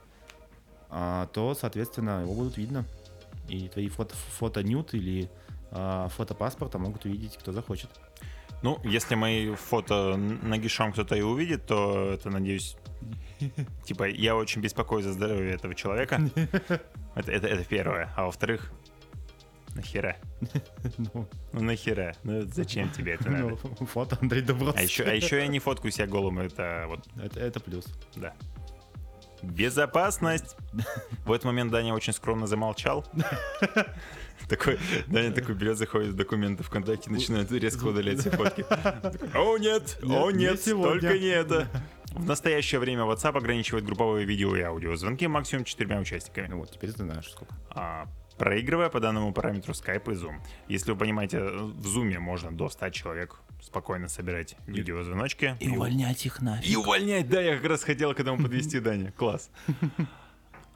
а, 0.90 1.26
то, 1.32 1.54
соответственно, 1.54 2.22
его 2.22 2.34
будут 2.34 2.56
видно. 2.56 2.84
И 3.48 3.68
твои 3.68 3.88
фото, 3.88 4.14
фото 4.14 4.62
нют 4.62 4.94
или 4.94 5.28
а, 5.70 6.08
фото 6.08 6.34
паспорта 6.34 6.78
могут 6.78 7.04
увидеть, 7.04 7.36
кто 7.36 7.52
захочет. 7.52 7.90
Ну, 8.62 8.78
если 8.84 9.14
мои 9.14 9.54
фото 9.54 10.16
нагишом 10.16 10.92
кто-то 10.92 11.14
и 11.16 11.20
увидит, 11.20 11.66
то 11.66 12.12
это, 12.12 12.30
надеюсь, 12.30 12.76
типа, 13.84 14.08
я 14.08 14.36
очень 14.36 14.62
беспокоюсь 14.62 15.04
за 15.04 15.12
здоровье 15.12 15.52
этого 15.52 15.74
человека. 15.74 16.20
Это, 17.14 17.30
это, 17.30 17.46
это 17.46 17.64
первое. 17.64 18.12
А 18.16 18.24
во-вторых, 18.24 18.72
нахера? 19.74 20.16
Ну, 20.98 21.28
Ну 21.52 21.60
нахера? 21.62 22.16
Ну 22.24 22.42
зачем 22.42 22.88
тебе 22.90 23.12
это 23.12 23.30
надо? 23.30 23.56
ну, 23.80 23.86
фото 23.86 24.18
Андрей 24.20 24.42
Дубровский. 24.42 24.80
А 24.80 24.84
еще, 24.84 25.04
а 25.04 25.12
еще 25.12 25.36
я 25.36 25.46
не 25.46 25.60
фоткаю 25.60 25.92
себя 25.92 26.06
голым, 26.08 26.40
это 26.40 26.86
вот, 26.88 27.06
Это, 27.22 27.38
это 27.38 27.60
плюс. 27.60 27.86
да. 28.16 28.34
Безопасность! 29.44 30.56
В 31.24 31.32
этот 31.32 31.44
момент 31.44 31.70
Даня 31.70 31.94
очень 31.94 32.12
скромно 32.12 32.46
замолчал. 32.46 33.04
Такой, 34.48 34.78
Даня 35.06 35.32
такой 35.32 35.54
берет, 35.54 35.78
заходит 35.78 36.10
в 36.10 36.16
документы 36.16 36.62
ВКонтакте, 36.64 37.10
начинает 37.10 37.50
резко 37.52 37.84
удалять 37.84 38.18
все 38.20 38.30
фотки. 38.30 38.64
О 39.36 39.56
нет, 39.58 39.98
о 40.02 40.30
Нет, 40.30 40.34
не 40.36 40.44
нет, 40.46 40.60
сегодня». 40.62 41.00
только 41.00 41.18
не 41.18 41.28
это. 41.28 41.68
В 42.10 42.24
настоящее 42.26 42.78
время 42.78 43.02
WhatsApp 43.02 43.36
ограничивает 43.38 43.84
групповые 43.84 44.24
видео 44.26 44.54
и 44.54 44.60
аудиозвонки 44.60 45.24
максимум 45.26 45.64
четырьмя 45.64 45.98
участниками. 45.98 46.46
Ну 46.48 46.58
вот, 46.58 46.70
теперь 46.72 46.92
ты 46.92 47.04
знаешь, 47.04 47.28
сколько. 47.30 47.54
а, 47.70 48.06
проигрывая 48.38 48.88
по 48.88 49.00
данному 49.00 49.32
параметру 49.32 49.72
Skype 49.72 50.12
и 50.12 50.16
Zoom. 50.16 50.36
Если 50.68 50.90
вы 50.90 50.98
понимаете, 50.98 51.40
в 51.40 51.86
Zoom 51.86 52.18
можно 52.18 52.52
до 52.52 52.68
100 52.68 52.90
человек 52.90 53.40
спокойно 53.60 54.08
собирать 54.08 54.56
видеозвоночки. 54.66 55.56
увольнять 55.60 56.26
их 56.26 56.42
нафиг. 56.42 56.70
И 56.70 56.76
увольнять, 56.76 57.28
да, 57.28 57.40
я 57.40 57.56
как 57.56 57.64
раз 57.70 57.82
хотел 57.82 58.14
к 58.14 58.20
этому 58.20 58.42
подвести, 58.42 58.80
Даня. 58.80 59.12
Класс. 59.12 59.50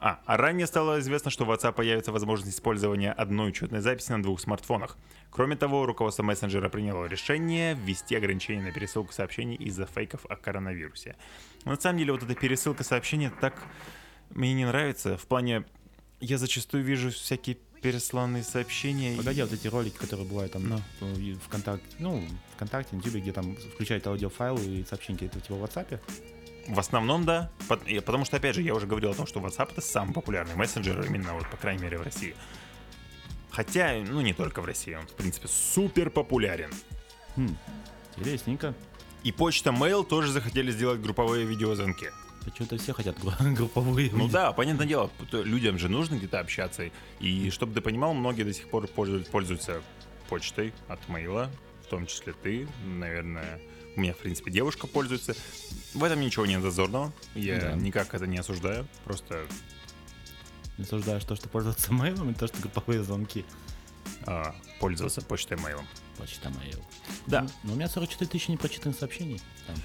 А, 0.01 0.21
а 0.25 0.37
ранее 0.37 0.65
стало 0.65 0.99
известно, 1.01 1.29
что 1.29 1.43
в 1.43 1.51
WhatsApp 1.51 1.73
появится 1.73 2.13
возможность 2.13 2.55
использования 2.55 3.11
одной 3.11 3.49
учетной 3.49 3.81
записи 3.81 4.11
на 4.11 4.23
двух 4.23 4.39
смартфонах. 4.39 4.97
Кроме 5.29 5.57
того, 5.57 5.85
руководство 5.85 6.23
мессенджера 6.23 6.69
приняло 6.69 7.05
решение 7.05 7.73
ввести 7.75 8.15
ограничения 8.15 8.61
на 8.61 8.71
пересылку 8.71 9.11
сообщений 9.11 9.55
из-за 9.55 9.85
фейков 9.85 10.25
о 10.29 10.37
коронавирусе. 10.37 11.17
Но 11.65 11.71
на 11.71 11.81
самом 11.81 11.99
деле 11.99 12.13
вот 12.13 12.23
эта 12.23 12.33
пересылка 12.33 12.85
сообщений 12.85 13.29
так 13.41 13.61
мне 14.29 14.53
не 14.53 14.65
нравится. 14.65 15.17
В 15.17 15.27
плане, 15.27 15.65
я 16.19 16.37
зачастую 16.37 16.83
вижу 16.83 17.11
всякие 17.11 17.57
пересланные 17.81 18.43
сообщения. 18.43 19.13
и- 19.13 19.17
Погоди, 19.17 19.41
вот 19.41 19.53
эти 19.53 19.67
ролики, 19.67 19.95
которые 19.97 20.27
бывают 20.27 20.51
там 20.51 20.67
Ну. 20.67 20.81
ну, 21.01 21.15
и 21.17 21.33
ВКонтакте, 21.35 21.95
ну, 21.99 22.27
ВКонтакте, 22.55 22.95
на 22.95 22.99
Ютубе, 22.99 23.21
где 23.21 23.31
там 23.31 23.55
включают 23.55 24.05
аудиофайлы 24.07 24.61
и 24.81 24.85
сообщения, 24.85 25.25
это 25.27 25.39
типа 25.39 25.55
в 25.55 25.63
WhatsApp. 25.63 25.99
В 26.67 26.77
основном, 26.79 27.25
да. 27.25 27.49
Пот- 27.69 27.87
и- 27.87 27.99
Потому 28.01 28.25
что, 28.25 28.37
опять 28.37 28.53
же, 28.55 28.61
я 28.61 28.75
уже 28.75 28.85
говорил 28.85 29.11
о 29.11 29.13
том, 29.13 29.25
что 29.25 29.39
WhatsApp 29.39 29.71
это 29.71 29.81
самый 29.81 30.13
популярный 30.13 30.55
мессенджер, 30.55 31.01
именно 31.05 31.33
вот, 31.33 31.49
по 31.49 31.57
крайней 31.57 31.81
мере, 31.83 31.97
в 31.97 32.01
России. 32.03 32.35
Хотя, 33.49 33.95
ну, 34.07 34.21
не 34.21 34.33
только 34.33 34.61
в 34.61 34.65
России, 34.65 34.93
он, 34.93 35.07
в 35.07 35.13
принципе, 35.13 35.47
супер 35.47 36.09
популярен. 36.09 36.69
Хм, 37.35 37.55
интересненько. 38.17 38.75
И 39.23 39.31
почта 39.31 39.71
Mail 39.71 40.05
тоже 40.05 40.31
захотели 40.31 40.71
сделать 40.71 41.01
групповые 41.01 41.45
видеозвонки. 41.45 42.11
Почему-то 42.51 42.77
все 42.77 42.93
хотят 42.93 43.17
гру- 43.19 43.31
групповые. 43.55 44.09
Ну 44.11 44.27
да, 44.27 44.51
понятное 44.51 44.85
дело, 44.87 45.09
людям 45.31 45.77
же 45.77 45.89
нужно 45.89 46.15
где-то 46.15 46.39
общаться. 46.39 46.89
И 47.19 47.49
чтобы 47.51 47.73
ты 47.73 47.81
понимал, 47.81 48.13
многие 48.13 48.43
до 48.43 48.53
сих 48.53 48.69
пор 48.69 48.87
пользуют- 48.87 49.29
пользуются 49.29 49.81
почтой 50.29 50.73
от 50.87 51.07
мейла, 51.09 51.51
в 51.83 51.87
том 51.87 52.05
числе 52.05 52.33
ты, 52.33 52.67
наверное. 52.85 53.59
У 53.95 54.01
меня, 54.01 54.13
в 54.13 54.17
принципе, 54.17 54.51
девушка 54.51 54.87
пользуется. 54.87 55.35
В 55.93 56.03
этом 56.03 56.21
ничего 56.21 56.45
нет 56.45 56.61
зазорного. 56.61 57.11
Я 57.35 57.59
Да. 57.59 57.73
никак 57.73 58.13
это 58.13 58.27
не 58.27 58.37
осуждаю. 58.37 58.87
Просто 59.03 59.41
Не 60.77 60.85
осуждаешь 60.85 61.25
то, 61.25 61.35
что 61.35 61.49
пользоваться 61.49 61.91
мейлом, 61.91 62.31
и 62.31 62.33
то, 62.33 62.47
что 62.47 62.57
групповые 62.61 63.03
звонки. 63.03 63.43
а, 64.25 64.55
пользоваться 64.79 65.21
почтой 65.21 65.57
мейлом. 65.57 65.85
Почта 66.17 66.49
мейл. 66.61 66.83
Да. 67.27 67.41
Ну, 67.41 67.49
но 67.63 67.73
у 67.73 67.75
меня 67.75 67.87
44 67.89 68.29
тысячи 68.29 68.49
непрочитанных 68.51 68.97
сообщений. 68.97 69.41
Там. 69.67 69.75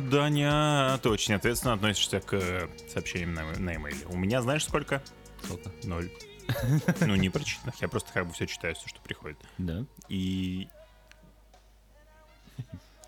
Даня, 0.00 0.98
ты 1.02 1.08
очень 1.08 1.34
ответственно 1.34 1.74
относишься 1.74 2.20
к 2.20 2.34
э, 2.34 2.68
сообщениям 2.92 3.34
на, 3.34 3.44
на 3.58 3.76
имейле. 3.76 4.06
У 4.06 4.16
меня 4.16 4.42
знаешь 4.42 4.64
сколько? 4.64 5.02
Сколько? 5.42 5.70
Ноль. 5.84 6.10
Ну, 7.00 7.14
не 7.14 7.30
прочитанных. 7.30 7.80
Я 7.80 7.88
просто 7.88 8.12
как 8.12 8.26
бы 8.26 8.32
все 8.32 8.46
читаю, 8.46 8.74
все, 8.74 8.88
что 8.88 9.00
приходит. 9.00 9.38
Да. 9.58 9.84
И 10.08 10.68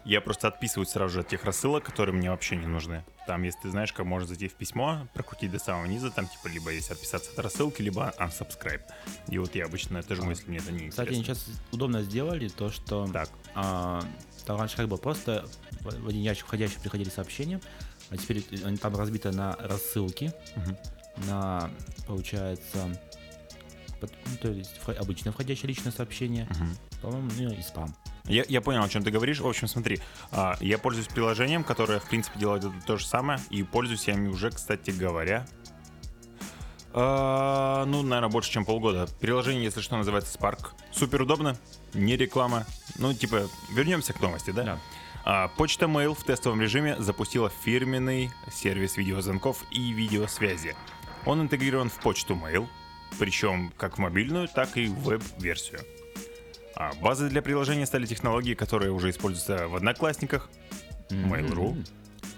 я 0.04 0.20
просто 0.20 0.48
отписываюсь 0.48 0.88
сразу 0.90 1.14
же 1.14 1.20
от 1.20 1.28
тех 1.28 1.44
рассылок, 1.44 1.84
которые 1.84 2.14
мне 2.14 2.30
вообще 2.30 2.56
не 2.56 2.66
нужны. 2.66 3.04
Там, 3.26 3.42
если 3.44 3.60
ты 3.60 3.70
знаешь, 3.70 3.92
как 3.92 4.04
можно 4.04 4.26
зайти 4.28 4.48
в 4.48 4.54
письмо, 4.54 5.06
прокрутить 5.14 5.50
до 5.52 5.58
самого 5.58 5.86
низа, 5.86 6.10
там 6.10 6.26
типа 6.26 6.48
либо 6.48 6.70
есть 6.72 6.90
отписаться 6.90 7.30
от 7.32 7.38
рассылки, 7.38 7.82
либо 7.82 8.12
unsubscribe. 8.18 8.82
И 9.28 9.38
вот 9.38 9.54
я 9.54 9.66
обычно 9.66 9.98
это 9.98 10.14
жму, 10.16 10.28
А. 10.28 10.30
если 10.30 10.48
мне 10.48 10.58
это 10.58 10.72
не 10.72 10.90
Кстати, 10.90 11.10
они 11.10 11.18
интересно. 11.20 11.44
сейчас 11.44 11.60
удобно 11.72 12.02
сделали 12.02 12.48
то, 12.48 12.70
что 12.70 13.06
Так, 13.12 13.28
а, 13.54 14.02
там 14.44 14.58
раньше 14.58 14.76
как 14.76 14.88
бы 14.88 14.96
просто 14.98 15.44
в 15.82 16.08
один 16.08 16.22
ящик 16.22 16.46
входящий 16.46 16.80
приходили 16.80 17.08
сообщения, 17.10 17.60
а 18.10 18.16
теперь 18.16 18.44
они 18.64 18.76
там 18.76 18.96
разбиты 18.96 19.30
на 19.30 19.56
рассылки, 19.60 20.32
Мгм. 20.56 20.76
на, 21.28 21.70
получается, 22.08 22.88
ну, 24.00 24.08
то 24.40 24.48
есть 24.48 24.80
обычное 24.98 25.32
входящее 25.32 25.68
личное 25.68 25.92
сообщение, 25.92 26.46
Мгм. 26.50 26.76
по-моему, 27.02 27.30
ну, 27.38 27.52
и 27.52 27.62
спам. 27.62 27.94
Я, 28.24 28.44
я 28.48 28.60
понял, 28.60 28.82
о 28.82 28.88
чем 28.88 29.02
ты 29.02 29.10
говоришь. 29.10 29.40
В 29.40 29.46
общем, 29.46 29.68
смотри, 29.68 30.00
а, 30.30 30.56
я 30.60 30.78
пользуюсь 30.78 31.08
приложением, 31.08 31.64
которое, 31.64 31.98
в 31.98 32.08
принципе, 32.08 32.38
делает 32.38 32.64
это 32.64 32.74
то 32.86 32.96
же 32.96 33.06
самое, 33.06 33.40
и 33.50 33.62
пользуюсь 33.62 34.06
я 34.06 34.14
ими 34.14 34.28
уже, 34.28 34.50
кстати 34.50 34.90
говоря, 34.90 35.46
А, 36.94 37.84
ну, 37.86 38.02
наверное, 38.02 38.28
больше, 38.28 38.50
чем 38.50 38.64
полгода. 38.64 39.06
Приложение, 39.20 39.64
если 39.64 39.80
что, 39.80 39.96
называется 39.96 40.36
Spark. 40.38 40.72
Супер 40.92 41.22
удобно, 41.22 41.56
не 41.94 42.16
реклама. 42.16 42.66
Ну, 42.96 43.14
типа, 43.14 43.48
вернемся 43.72 44.12
к 44.12 44.20
новости, 44.20 44.50
да? 44.50 44.62
Да. 44.62 44.78
А, 45.24 45.48
почта 45.48 45.86
Mail 45.86 46.14
в 46.14 46.24
тестовом 46.24 46.60
режиме 46.60 46.96
запустила 46.98 47.50
фирменный 47.64 48.30
сервис 48.52 48.96
видеозвонков 48.96 49.64
и 49.70 49.92
видеосвязи. 49.92 50.76
Он 51.24 51.40
интегрирован 51.40 51.88
в 51.88 51.98
почту 52.00 52.34
Mail, 52.34 52.66
причем 53.18 53.72
как 53.76 53.96
в 53.96 53.98
мобильную, 53.98 54.48
так 54.48 54.76
и 54.76 54.86
в 54.86 54.98
веб-версию. 55.04 55.80
А 56.76 56.92
базой 57.00 57.28
для 57.28 57.42
приложения 57.42 57.86
стали 57.86 58.06
технологии, 58.06 58.54
которые 58.54 58.92
уже 58.92 59.10
используются 59.10 59.68
в 59.68 59.76
Одноклассниках, 59.76 60.50
Mail.ru, 61.10 61.76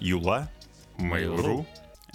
Юла, 0.00 0.50
Mail.ru 0.98 1.66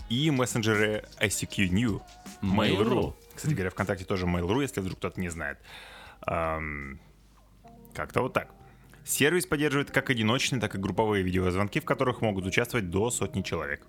и 0.10 0.30
мессенджеры 0.32 1.04
ICQ 1.22 1.70
New, 1.70 2.02
Mail.ru. 2.42 3.14
Кстати 3.36 3.54
говоря, 3.54 3.70
ВКонтакте 3.70 4.06
тоже 4.06 4.26
Mail.ru, 4.26 4.62
если 4.62 4.82
вдруг 4.82 4.98
кто-то 4.98 5.20
не 5.20 5.30
знает. 5.30 5.58
Ам, 6.22 7.00
Как-то 7.94 8.22
вот 8.22 8.34
так. 8.34 8.50
Сервис 9.06 9.46
поддерживает 9.46 9.92
как 9.92 10.10
одиночные, 10.10 10.60
так 10.60 10.76
и 10.76 10.78
групповые 10.78 11.24
видеозвонки, 11.24 11.80
в 11.80 11.86
которых 11.86 12.22
могут 12.22 12.46
участвовать 12.46 12.90
до 12.90 13.10
сотни 13.10 13.42
человек, 13.42 13.86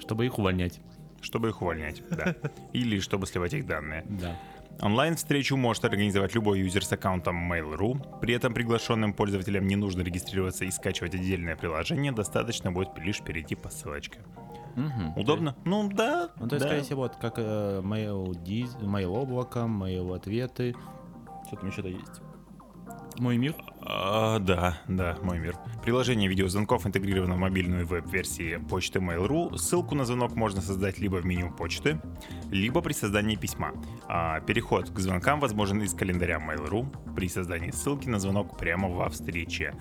Чтобы 0.00 0.24
их 0.26 0.38
увольнять. 0.38 0.80
чтобы 1.20 1.50
их 1.50 1.60
увольнять, 1.62 2.02
да. 2.08 2.34
Или 2.72 2.98
чтобы 3.00 3.26
сливать 3.26 3.52
их 3.52 3.66
данные. 3.66 4.04
Да. 4.08 4.40
Онлайн-встречу 4.80 5.56
может 5.56 5.84
организовать 5.84 6.34
любой 6.34 6.60
юзер 6.60 6.84
с 6.84 6.92
аккаунтом 6.92 7.52
Mail.ru. 7.52 8.20
При 8.20 8.34
этом 8.34 8.54
приглашенным 8.54 9.12
пользователям 9.12 9.66
не 9.66 9.74
нужно 9.74 10.02
регистрироваться 10.02 10.64
и 10.64 10.70
скачивать 10.70 11.14
отдельное 11.14 11.56
приложение, 11.56 12.12
достаточно 12.12 12.70
будет 12.70 12.96
лишь 12.98 13.20
перейти 13.20 13.56
по 13.56 13.70
ссылочке. 13.70 14.20
Мгм. 14.76 15.18
Удобно? 15.18 15.56
Ну 15.64 15.88
да. 15.88 16.30
Ну, 16.38 16.46
то 16.46 16.54
есть, 16.54 16.64
да. 16.64 16.68
скорее 16.68 16.82
всего, 16.82 17.02
вот 17.02 17.16
как 17.16 17.34
э, 17.38 17.80
mail, 17.82 18.30
mail 18.80 19.06
облако, 19.06 19.60
mail 19.60 20.14
ответы. 20.14 20.76
Что 21.48 21.56
там 21.56 21.70
еще-то 21.70 21.88
есть? 21.88 22.22
Мой 23.18 23.36
мир. 23.36 23.54
А, 23.82 24.38
да, 24.38 24.80
да, 24.86 25.16
мой 25.22 25.38
мир. 25.38 25.56
Приложение 25.82 26.28
видеозвонков 26.28 26.86
интегрировано 26.86 27.34
в 27.34 27.38
мобильную 27.38 27.86
веб-версии 27.86 28.58
почты 28.68 29.00
Mail.ru. 29.00 29.56
Ссылку 29.56 29.94
на 29.94 30.04
звонок 30.04 30.36
можно 30.36 30.60
создать 30.60 30.98
либо 30.98 31.16
в 31.16 31.26
меню 31.26 31.50
почты, 31.50 32.00
либо 32.50 32.80
при 32.80 32.92
создании 32.92 33.34
письма. 33.34 33.72
А 34.06 34.40
переход 34.40 34.90
к 34.90 34.98
звонкам 35.00 35.40
возможен 35.40 35.82
из 35.82 35.94
календаря 35.94 36.38
Mail.ru 36.38 36.86
при 37.14 37.28
создании 37.28 37.70
ссылки 37.72 38.08
на 38.08 38.20
звонок 38.20 38.56
прямо 38.56 38.88
во 38.88 39.08
встрече. 39.08 39.74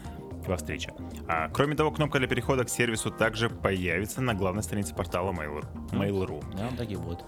Во 0.47 0.55
встрече. 0.55 0.93
А, 1.27 1.49
кроме 1.49 1.75
того, 1.75 1.91
кнопка 1.91 2.19
для 2.19 2.27
перехода 2.27 2.63
к 2.63 2.69
сервису 2.69 3.11
также 3.11 3.49
появится 3.49 4.21
на 4.21 4.33
главной 4.33 4.63
странице 4.63 4.95
портала 4.95 5.31
Mail.ru. 5.31 5.65
Mail.ru. 5.91 6.43
Да, 6.55 6.69
так 6.75 6.89
и 6.89 6.95
будет. 6.95 7.23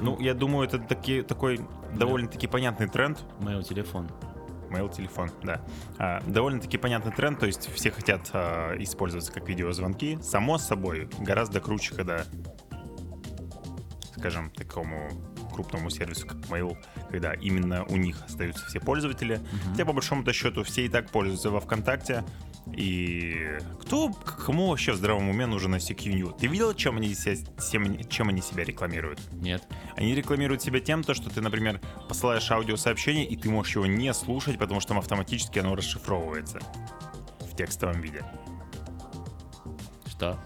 Ну, 0.00 0.18
я 0.20 0.32
думаю, 0.32 0.66
это 0.66 0.78
таки, 0.78 1.20
такой 1.22 1.60
довольно-таки 1.94 2.46
понятный 2.46 2.88
тренд, 2.88 3.22
Mail 3.40 3.62
телефон. 3.62 4.08
Mail, 4.70 4.94
телефон, 4.94 5.30
да. 5.42 5.60
А, 5.98 6.20
довольно-таки 6.26 6.78
понятный 6.78 7.12
тренд, 7.12 7.38
то 7.38 7.46
есть 7.46 7.70
все 7.72 7.90
хотят 7.90 8.30
а, 8.32 8.74
использоваться 8.78 9.32
как 9.32 9.48
видеозвонки. 9.48 10.18
Само 10.22 10.58
собой, 10.58 11.08
гораздо 11.18 11.60
круче, 11.60 11.94
когда, 11.94 12.24
скажем, 14.16 14.50
такому 14.50 15.10
крупному 15.52 15.90
сервису, 15.90 16.26
как 16.26 16.38
Mail, 16.48 16.76
когда 17.10 17.34
именно 17.34 17.84
у 17.84 17.96
них 17.96 18.24
остаются 18.24 18.64
все 18.66 18.80
пользователи. 18.80 19.40
Хотя, 19.70 19.84
по 19.84 19.92
большому-то 19.92 20.32
счету, 20.32 20.62
все 20.62 20.86
и 20.86 20.88
так 20.88 21.10
пользуются 21.10 21.50
во 21.50 21.60
ВКонтакте. 21.60 22.24
И 22.76 23.58
кто, 23.80 24.10
кому 24.12 24.68
вообще 24.68 24.92
в 24.92 24.96
здравом 24.96 25.28
уме 25.28 25.46
нужен 25.46 25.74
ICQ 25.74 26.12
New? 26.12 26.32
Ты 26.32 26.46
видел, 26.46 26.72
чем 26.74 26.96
они, 26.96 27.14
себя, 27.14 27.36
чем, 28.08 28.28
они 28.28 28.40
себя 28.42 28.64
рекламируют? 28.64 29.20
Нет. 29.32 29.66
Они 29.96 30.14
рекламируют 30.14 30.62
себя 30.62 30.80
тем, 30.80 31.02
то, 31.02 31.14
что 31.14 31.30
ты, 31.30 31.40
например, 31.40 31.80
посылаешь 32.08 32.50
аудиосообщение, 32.50 33.26
и 33.26 33.36
ты 33.36 33.50
можешь 33.50 33.74
его 33.74 33.86
не 33.86 34.14
слушать, 34.14 34.58
потому 34.58 34.80
что 34.80 34.90
там 34.90 34.98
автоматически 34.98 35.58
оно 35.58 35.74
расшифровывается 35.74 36.60
в 37.40 37.56
текстовом 37.56 38.00
виде. 38.00 38.24
Что? 40.06 40.38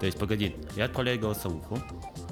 То 0.00 0.06
есть, 0.06 0.18
погоди, 0.18 0.54
я 0.76 0.84
отправляю 0.84 1.18
голосовуху, 1.18 1.78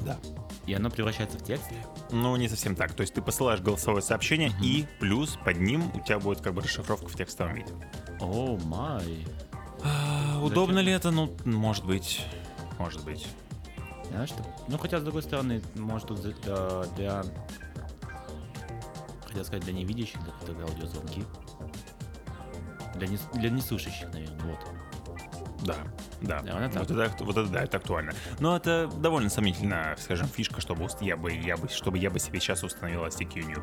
Да. 0.02 0.18
и 0.66 0.74
оно 0.74 0.90
превращается 0.90 1.38
в 1.38 1.42
текст? 1.44 1.64
Ну, 2.12 2.36
не 2.36 2.48
совсем 2.48 2.76
так. 2.76 2.92
То 2.94 3.00
есть 3.00 3.14
ты 3.14 3.22
посылаешь 3.22 3.60
голосовое 3.60 4.02
сообщение, 4.02 4.52
и 4.62 4.86
плюс 5.00 5.36
под 5.44 5.58
ним 5.58 5.90
у 5.94 6.00
тебя 6.00 6.20
будет 6.20 6.40
как 6.40 6.54
бы 6.54 6.62
расшифровка 6.62 7.08
в 7.08 7.16
текстовом 7.16 7.54
виде. 7.54 7.72
О, 8.20 8.58
май. 8.64 9.26
удобно 10.42 10.78
ли 10.78 10.92
это? 10.92 11.10
Ну, 11.10 11.34
может 11.44 11.84
быть. 11.84 12.24
Может 12.78 13.04
быть. 13.04 13.26
Знаешь 14.08 14.30
что? 14.30 14.44
Ну, 14.68 14.78
хотя, 14.78 15.00
с 15.00 15.02
другой 15.02 15.22
стороны, 15.22 15.62
может, 15.74 16.08
тут 16.08 16.20
для, 16.20 16.84
для... 16.96 17.24
Хотел 19.26 19.44
сказать, 19.44 19.64
для 19.64 19.72
невидящих, 19.72 20.18
да, 20.24 20.32
тогда 20.46 20.64
аудиозвонки. 20.64 21.24
Для, 22.94 23.08
не, 23.08 23.18
для 23.34 23.50
неслышащих, 23.50 24.12
наверное, 24.12 24.44
вот. 24.44 24.58
Да, 25.62 25.76
да. 26.20 26.40
Наверное, 26.42 26.68
так. 26.70 26.88
Вот 26.88 26.90
это, 26.90 27.24
вот 27.24 27.36
это 27.36 27.48
да, 27.50 27.62
это 27.62 27.76
актуально. 27.76 28.12
Но 28.38 28.56
это 28.56 28.88
довольно 28.98 29.28
сомнительная, 29.28 29.96
скажем, 29.96 30.28
фишка, 30.28 30.60
чтобы 30.60 30.86
я 31.00 31.16
бы, 31.16 31.32
я 31.32 31.56
бы, 31.56 31.68
чтобы 31.68 31.98
я 31.98 32.10
бы 32.10 32.18
себе 32.18 32.40
сейчас 32.40 32.62
установил 32.62 33.04
ICQ 33.04 33.44
New. 33.44 33.62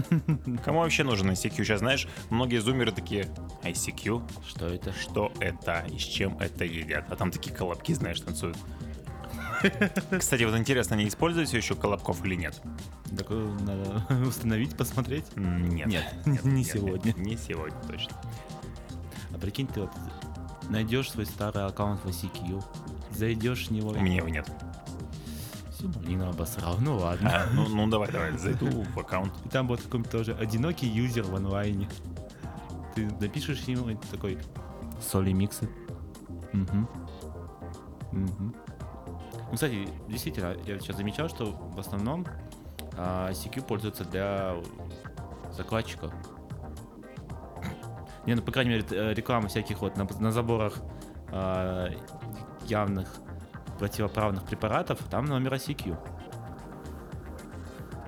Кому 0.64 0.80
вообще 0.80 1.04
нужен 1.04 1.30
ICQ? 1.30 1.56
Сейчас, 1.56 1.80
знаешь, 1.80 2.06
многие 2.30 2.58
зумеры 2.60 2.92
такие, 2.92 3.28
ICQ, 3.62 4.22
Что 4.48 4.66
это? 4.66 4.92
что 4.92 5.32
это 5.40 5.84
и 5.92 5.98
с 5.98 6.02
чем 6.02 6.38
это 6.38 6.64
едят? 6.64 7.06
А 7.10 7.16
там 7.16 7.30
такие 7.30 7.54
колобки, 7.54 7.92
знаешь, 7.92 8.20
танцуют. 8.20 8.56
Кстати, 10.18 10.42
вот 10.42 10.56
интересно, 10.56 10.96
они 10.96 11.06
используют 11.06 11.48
все 11.48 11.58
еще 11.58 11.74
колобков 11.74 12.24
или 12.24 12.34
нет? 12.34 12.60
Такое 13.16 13.46
надо 13.60 14.04
установить, 14.26 14.76
посмотреть. 14.76 15.26
М, 15.36 15.68
Нет. 15.68 15.86
Нет, 16.26 16.44
не 16.44 16.64
сегодня. 16.64 17.12
Не 17.16 17.36
сегодня, 17.36 17.78
точно. 17.86 18.16
А 19.34 19.38
прикинь, 19.38 19.66
ты 19.68 19.82
вот 19.82 19.90
найдешь 20.68 21.10
свой 21.10 21.26
старый 21.26 21.64
аккаунт 21.66 22.00
в 22.04 22.08
ICQ, 22.08 22.64
зайдешь 23.10 23.68
в 23.68 23.70
него. 23.70 23.90
У 23.90 24.00
меня 24.00 24.16
его 24.16 24.28
нет. 24.28 24.48
Все, 25.82 25.98
блин, 25.98 26.22
обосрал. 26.22 26.76
Ну 26.80 26.96
ладно. 26.96 27.28
А, 27.28 27.46
ну, 27.52 27.68
ну 27.68 27.88
давай, 27.88 28.10
давай, 28.10 28.38
зайду 28.38 28.66
в 28.94 28.98
аккаунт. 28.98 29.32
И 29.44 29.48
там 29.48 29.66
будет 29.66 29.82
какой-то 29.82 30.10
тоже 30.10 30.34
одинокий 30.34 30.86
юзер 30.86 31.24
в 31.24 31.34
онлайне. 31.34 31.88
Ты 32.94 33.10
напишешь 33.20 33.62
ему 33.62 33.98
такой 34.10 34.38
соли 35.00 35.32
миксы. 35.32 35.68
Угу. 36.52 36.88
Угу. 38.12 38.54
Ну, 39.50 39.54
кстати, 39.54 39.88
действительно, 40.08 40.54
я 40.66 40.78
сейчас 40.78 40.96
замечал, 40.96 41.28
что 41.28 41.46
в 41.46 41.80
основном 41.80 42.26
а, 42.96 43.30
CQ 43.32 43.62
пользуется 43.66 44.04
для 44.04 44.54
закладчиков. 45.50 46.12
Не, 48.24 48.36
ну, 48.36 48.42
по 48.42 48.52
крайней 48.52 48.70
мере, 48.70 48.84
э, 48.88 49.14
реклама 49.14 49.48
всяких 49.48 49.80
вот 49.80 49.96
на, 49.96 50.06
на 50.20 50.30
заборах 50.30 50.76
а, 51.32 51.90
явных 52.68 53.20
противоправных 53.82 54.44
препаратов, 54.44 55.00
там 55.10 55.24
номер 55.24 55.54
CQ. 55.54 55.98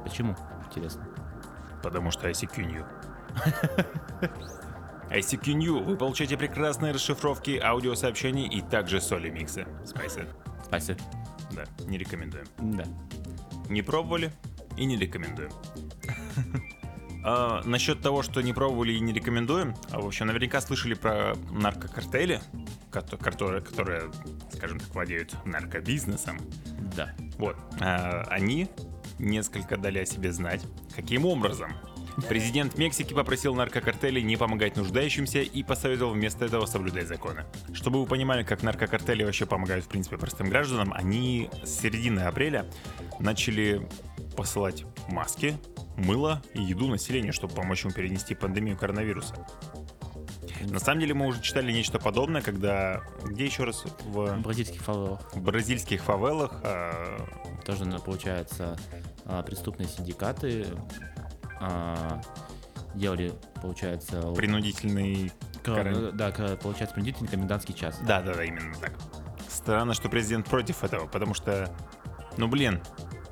Почему? 0.04 0.36
Интересно. 0.66 1.04
Потому 1.82 2.12
что 2.12 2.30
ICQ 2.30 2.64
New. 2.64 2.84
ICQ 5.10 5.52
New. 5.54 5.82
Вы 5.82 5.96
получаете 5.96 6.36
прекрасные 6.36 6.92
расшифровки 6.92 7.58
аудиосообщений 7.60 8.46
и 8.46 8.60
также 8.60 9.00
соли 9.00 9.30
миксы. 9.30 9.66
Спайсы. 9.84 10.28
Спасибо. 10.64 11.00
Да, 11.50 11.64
не 11.86 11.98
рекомендуем. 11.98 12.46
Да. 12.58 12.84
Не 13.68 13.82
пробовали 13.82 14.30
и 14.76 14.84
не 14.84 14.96
рекомендуем. 14.96 15.50
А, 17.26 17.62
насчет 17.64 18.02
того, 18.02 18.22
что 18.22 18.42
не 18.42 18.52
пробовали 18.52 18.92
и 18.92 19.00
не 19.00 19.14
рекомендуем, 19.14 19.74
а, 19.90 19.98
в 19.98 20.06
общем, 20.06 20.26
наверняка 20.26 20.60
слышали 20.60 20.92
про 20.92 21.34
наркокартели, 21.50 22.42
кото- 22.90 23.16
которые, 23.16 23.62
которые, 23.62 24.10
скажем 24.64 24.80
так, 24.80 24.94
владеют 24.94 25.34
наркобизнесом. 25.44 26.38
Да. 26.96 27.14
Вот. 27.36 27.56
А, 27.80 28.26
они 28.30 28.68
несколько 29.18 29.76
дали 29.76 29.98
о 29.98 30.06
себе 30.06 30.32
знать. 30.32 30.62
Каким 30.96 31.26
образом? 31.26 31.72
Президент 32.30 32.78
Мексики 32.78 33.12
попросил 33.12 33.54
наркокартели 33.54 34.20
не 34.20 34.36
помогать 34.36 34.76
нуждающимся 34.76 35.40
и 35.40 35.62
посоветовал 35.62 36.14
вместо 36.14 36.46
этого 36.46 36.64
соблюдать 36.64 37.08
законы. 37.08 37.44
Чтобы 37.74 38.00
вы 38.00 38.06
понимали, 38.06 38.42
как 38.42 38.62
наркокартели 38.62 39.22
вообще 39.22 39.44
помогают, 39.44 39.84
в 39.84 39.88
принципе, 39.88 40.16
простым 40.16 40.48
гражданам, 40.48 40.94
они 40.94 41.50
с 41.62 41.80
середины 41.80 42.20
апреля 42.20 42.64
начали 43.18 43.86
посылать 44.34 44.86
маски, 45.08 45.58
мыло 45.98 46.42
и 46.54 46.62
еду 46.62 46.88
населению, 46.88 47.34
чтобы 47.34 47.52
помочь 47.52 47.84
ему 47.84 47.92
перенести 47.92 48.34
пандемию 48.34 48.78
коронавируса. 48.78 49.46
На 50.62 50.78
самом 50.78 51.00
деле 51.00 51.14
мы 51.14 51.26
уже 51.26 51.40
читали 51.40 51.72
нечто 51.72 51.98
подобное, 51.98 52.42
когда... 52.42 53.02
Где 53.24 53.44
еще 53.46 53.64
раз? 53.64 53.84
В, 54.04 54.40
Бразильских 54.40 54.82
фавелах 54.82 55.20
в 55.34 55.40
бразильских 55.40 56.02
фавелах 56.02 56.60
а, 56.62 57.18
тоже, 57.64 57.84
получается, 58.04 58.76
а, 59.24 59.42
преступные 59.42 59.88
синдикаты 59.88 60.66
а, 61.60 62.20
делали, 62.94 63.32
получается, 63.60 64.20
принудительный 64.32 65.32
каран- 65.62 66.16
да, 66.16 66.30
получается, 66.30 66.94
принудительный 66.94 67.28
комендантский 67.28 67.74
час. 67.74 67.98
Да, 68.06 68.20
да, 68.20 68.34
да, 68.34 68.44
именно 68.44 68.74
так. 68.80 68.92
Странно, 69.48 69.94
что 69.94 70.08
президент 70.08 70.48
против 70.48 70.84
этого, 70.84 71.06
потому 71.06 71.34
что, 71.34 71.74
ну 72.36 72.48
блин, 72.48 72.80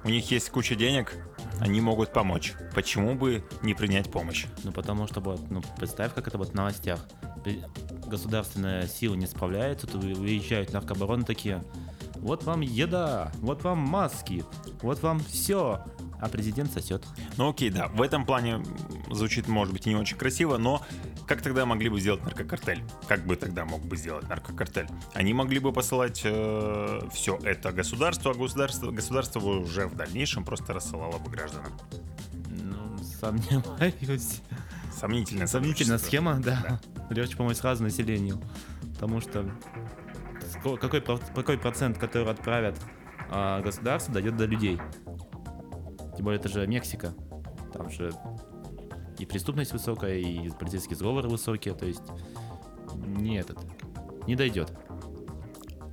У 0.04 0.08
них 0.08 0.28
есть 0.32 0.50
куча 0.50 0.74
денег, 0.74 1.14
они 1.62 1.80
могут 1.80 2.12
помочь. 2.12 2.54
Почему 2.74 3.14
бы 3.14 3.44
не 3.62 3.72
принять 3.72 4.10
помощь? 4.10 4.46
Ну, 4.64 4.72
потому 4.72 5.06
что, 5.06 5.20
вот, 5.20 5.48
ну, 5.48 5.62
представь, 5.76 6.12
как 6.12 6.26
это 6.26 6.36
вот 6.36 6.50
в 6.50 6.54
новостях. 6.54 7.06
Государственная 8.08 8.88
сила 8.88 9.14
не 9.14 9.26
справляется, 9.26 9.86
то 9.86 9.96
вы- 9.96 10.14
выезжают 10.14 10.72
наркобароны 10.72 11.24
такие, 11.24 11.62
вот 12.16 12.42
вам 12.44 12.62
еда, 12.62 13.30
вот 13.36 13.62
вам 13.62 13.78
маски, 13.78 14.44
вот 14.82 15.02
вам 15.02 15.20
все, 15.20 15.84
а 16.20 16.28
президент 16.28 16.72
сосет. 16.72 17.04
Ну 17.36 17.50
окей, 17.50 17.70
да, 17.70 17.86
в 17.88 18.02
этом 18.02 18.26
плане 18.26 18.60
звучит, 19.10 19.46
может 19.46 19.72
быть, 19.72 19.86
и 19.86 19.90
не 19.90 19.96
очень 19.96 20.16
красиво, 20.16 20.56
но 20.58 20.82
как 21.32 21.40
тогда 21.40 21.64
могли 21.64 21.88
бы 21.88 21.98
сделать 21.98 22.22
наркокартель? 22.24 22.84
Как 23.08 23.24
бы 23.24 23.36
тогда 23.36 23.64
мог 23.64 23.80
бы 23.86 23.96
сделать 23.96 24.28
наркокартель? 24.28 24.86
Они 25.14 25.32
могли 25.32 25.60
бы 25.60 25.72
посылать 25.72 26.18
все 26.18 27.38
это 27.42 27.72
государству, 27.72 28.32
а 28.32 28.34
государство, 28.34 28.90
государство 28.90 29.40
уже 29.40 29.86
в 29.86 29.94
дальнейшем 29.94 30.44
просто 30.44 30.74
рассылало 30.74 31.18
бы 31.18 31.30
гражданам. 31.30 31.72
Ну, 32.50 32.98
сомневаюсь. 33.18 34.42
Сомнительная 34.94 35.46
Сомнительная 35.46 35.96
схема, 35.96 36.38
да. 36.38 36.78
Легче 37.08 37.34
помочь 37.38 37.56
сразу 37.56 37.82
населению. 37.82 38.38
Потому 38.92 39.22
что 39.22 39.50
какой, 40.62 41.00
какой 41.00 41.56
процент, 41.56 41.96
который 41.96 42.30
отправят 42.30 42.78
а, 43.30 43.62
государство, 43.62 44.12
дойдет 44.12 44.36
до 44.36 44.44
людей. 44.44 44.78
Тем 46.14 46.26
более 46.26 46.38
это 46.38 46.50
же 46.50 46.66
Мексика. 46.66 47.14
Там 47.72 47.88
же 47.88 48.12
и 49.22 49.26
преступность 49.26 49.72
высокая, 49.72 50.16
и 50.16 50.50
полицейские 50.50 50.96
сговоры 50.96 51.28
высокие. 51.28 51.74
То 51.74 51.86
есть 51.86 52.02
не 52.94 53.38
этот, 53.38 53.58
не 54.26 54.34
дойдет. 54.34 54.72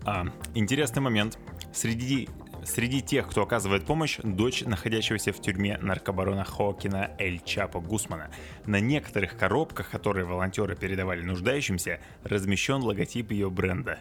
А, 0.04 0.26
интересный 0.56 1.02
момент. 1.02 1.38
Среди, 1.72 2.28
среди 2.66 3.02
тех, 3.02 3.30
кто 3.30 3.44
оказывает 3.44 3.86
помощь, 3.86 4.18
дочь 4.24 4.64
находящегося 4.64 5.32
в 5.32 5.40
тюрьме 5.40 5.78
наркобарона 5.78 6.44
Хоакина 6.44 7.12
Эль 7.20 7.40
Чапо 7.46 7.80
Гусмана. 7.80 8.32
На 8.66 8.80
некоторых 8.80 9.38
коробках, 9.38 9.92
которые 9.92 10.26
волонтеры 10.26 10.76
передавали 10.76 11.22
нуждающимся, 11.22 12.00
размещен 12.24 12.82
логотип 12.82 13.32
ее 13.32 13.52
бренда. 13.52 14.00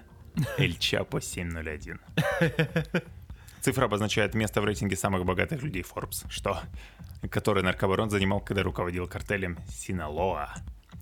Эль 0.57 0.79
Чапо 0.79 1.21
701. 1.21 2.01
Цифра 3.61 3.85
обозначает 3.85 4.35
место 4.35 4.63
в 4.63 4.65
рейтинге 4.65 4.97
самых 4.97 5.27
богатых 5.27 5.63
людей 5.63 5.83
Forbes, 5.83 6.25
что, 6.31 6.61
который 7.31 7.63
наркобарон 7.63 8.11
занимал, 8.11 8.41
когда 8.41 8.63
руководил 8.63 9.07
картелем 9.07 9.59
Синалоа. 9.69 10.55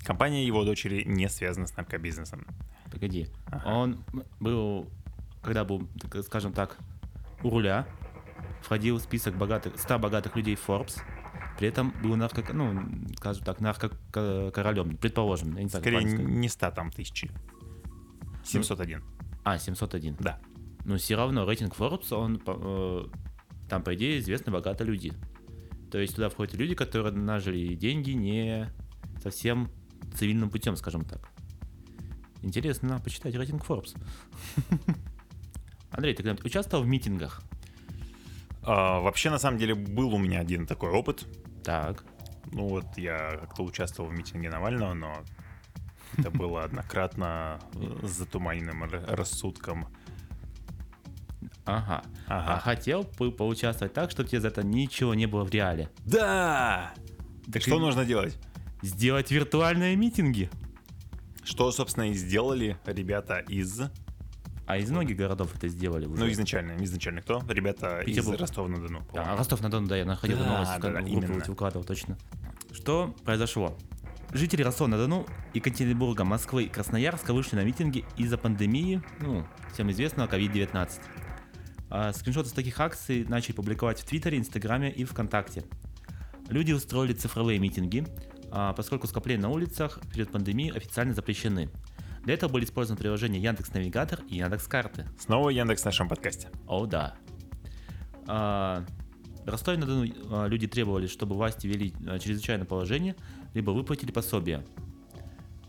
Компания 0.05 0.47
его 0.47 0.65
дочери 0.65 1.03
не 1.05 1.29
связана 1.29 1.67
с 1.67 1.77
наркобизнесом. 1.77 2.47
Погоди. 2.93 3.29
Он 3.65 4.05
был, 4.41 4.89
когда 5.43 5.65
был, 5.65 5.89
скажем 6.23 6.53
так, 6.53 6.77
у 7.43 7.51
руля, 7.51 7.87
входил 8.63 8.99
в 8.99 9.03
список 9.03 9.37
богатых, 9.37 9.79
100 9.79 9.99
богатых 9.99 10.37
людей 10.37 10.57
Forbes, 10.57 11.01
при 11.59 11.69
этом 11.69 11.95
был 12.03 12.17
нарко, 12.17 12.45
ну, 12.53 12.83
скажем 13.17 13.45
так, 13.45 13.61
наркокоролем, 13.61 14.97
предположим. 14.97 15.57
Я 15.57 15.63
не 15.63 15.69
знаю, 15.69 15.83
Скорее, 15.83 16.05
не 16.05 16.49
100 16.49 16.71
там 16.71 16.91
тысячи. 16.91 17.31
701. 18.45 19.03
А, 19.45 19.59
701. 19.59 20.17
Да. 20.21 20.39
Но 20.85 20.97
все 20.99 21.17
равно 21.17 21.45
рейтинг 21.47 21.75
Forbes, 21.75 22.13
он, 22.15 22.41
э, 22.47 23.05
там, 23.69 23.83
по 23.83 23.95
идее, 23.95 24.19
известны 24.21 24.53
богатые 24.53 24.87
люди. 24.87 25.13
То 25.97 26.01
есть 26.03 26.15
туда 26.15 26.29
входят 26.29 26.53
люди, 26.53 26.75
которые 26.75 27.11
нажили 27.11 27.75
деньги 27.75 28.11
не 28.11 28.71
совсем 29.23 29.71
цивильным 30.15 30.51
путем, 30.51 30.77
скажем 30.77 31.07
так. 31.07 31.31
Интересно, 32.43 33.01
почитать 33.03 33.35
рейтинг 33.35 33.65
Forbes. 33.65 33.97
Андрей, 35.91 36.13
ты 36.13 36.19
когда-нибудь 36.19 36.45
участвовал 36.45 36.85
в 36.85 36.87
митингах? 36.87 37.43
А, 38.63 39.01
вообще, 39.01 39.31
на 39.31 39.39
самом 39.39 39.57
деле, 39.57 39.75
был 39.75 40.13
у 40.13 40.19
меня 40.19 40.41
один 40.41 40.67
такой 40.67 40.91
опыт. 40.91 41.27
Так. 41.65 42.05
Ну 42.53 42.69
вот, 42.69 42.99
я 42.99 43.39
как-то 43.41 43.63
участвовал 43.63 44.11
в 44.11 44.13
митинге 44.13 44.51
Навального, 44.51 44.93
но 44.93 45.25
это 46.19 46.31
было 46.31 46.65
однократно 46.65 47.59
с 48.03 48.11
затуманенным 48.11 48.85
рассудком. 48.85 49.89
Ага. 51.67 52.03
А 52.29 52.39
Ага. 52.55 52.61
хотел 52.61 53.03
бы 53.19 53.31
поучаствовать 53.33 53.93
так, 53.93 54.11
чтобы 54.11 54.29
тебе 54.29 54.41
за 54.41 54.49
это 54.49 54.63
ничего 54.65 55.15
не 55.15 55.27
было 55.27 55.45
в 55.45 55.51
реале. 55.51 55.91
Да! 56.05 56.95
Так 57.53 57.63
Что 57.63 57.77
и 57.77 57.79
нужно 57.79 58.05
делать? 58.05 58.39
Сделать 58.83 59.31
виртуальные 59.31 59.97
митинги. 59.97 60.49
Что, 61.45 61.71
собственно, 61.73 62.11
и 62.11 62.15
сделали 62.15 62.77
ребята 62.87 63.39
из... 63.39 63.81
А 64.67 64.79
из 64.79 64.91
многих 64.91 65.17
городов 65.17 65.55
это 65.55 65.69
сделали 65.69 66.07
уже. 66.07 66.21
Ну, 66.25 66.29
изначально, 66.33 66.83
изначально 66.85 67.23
кто? 67.23 67.41
Ребята 67.49 68.01
из 68.01 68.07
Петербург. 68.07 68.41
Ростова-на-Дону. 68.41 69.07
Да. 69.15 69.37
Ростов-на-Дону, 69.37 69.87
да, 69.87 69.97
я 69.97 70.05
находил 70.05 70.39
Да, 70.39 70.45
новость, 70.45 70.73
да, 70.81 70.91
да, 70.91 71.01
группу 71.03 71.09
именно. 71.09 71.45
выкладывал, 71.47 71.85
точно. 71.85 72.19
Что 72.73 73.15
произошло? 73.25 73.77
Жители 74.33 74.63
Ростова-на-Дону, 74.65 75.25
Екатеринбурга, 75.55 76.25
Москвы 76.25 76.65
и 76.65 76.69
Красноярска 76.69 77.33
вышли 77.33 77.55
на 77.55 77.65
митинги 77.65 78.05
из-за 78.17 78.39
пандемии, 78.39 79.01
ну, 79.21 79.47
всем 79.73 79.89
известного 79.93 80.27
COVID-19. 80.29 80.91
А 81.89 82.13
скриншоты 82.13 82.49
с 82.49 82.53
таких 82.53 82.81
акций 82.81 83.25
начали 83.29 83.53
публиковать 83.53 84.01
в 84.01 84.05
Твиттере, 84.05 84.39
Инстаграме 84.39 84.91
и 84.91 85.05
ВКонтакте. 85.05 85.65
Люди 86.49 86.73
устроили 86.73 87.13
цифровые 87.13 87.59
митинги, 87.59 88.07
а, 88.51 88.73
поскольку 88.73 89.07
скопления 89.07 89.43
на 89.43 89.51
улицах 89.51 90.01
перед 90.13 90.31
пандемией 90.31 90.73
официально 90.73 91.15
запрещены. 91.15 91.71
Для 92.23 92.35
этого 92.35 92.51
были 92.51 92.65
использованы 92.65 93.01
приложения 93.01 93.39
Яндекс 93.41 93.73
Навигатор 93.73 94.21
и 94.29 94.37
Яндекс 94.37 94.67
Карты. 94.67 95.07
Снова 95.19 95.51
Яндекс 95.51 95.83
в 95.83 95.85
нашем 95.85 96.09
подкасте. 96.09 96.49
О, 96.67 96.87
да. 96.87 97.15
А, 98.27 98.85
в 99.45 99.49
Ростове-на-Дону 99.49 100.13
а, 100.31 100.47
люди 100.47 100.67
требовали, 100.67 101.07
чтобы 101.07 101.37
власти 101.37 101.69
ввели 101.69 101.93
чрезвычайное 102.21 102.67
положение, 102.67 103.15
либо 103.55 103.71
выплатили 103.71 104.11
пособие. 104.11 104.65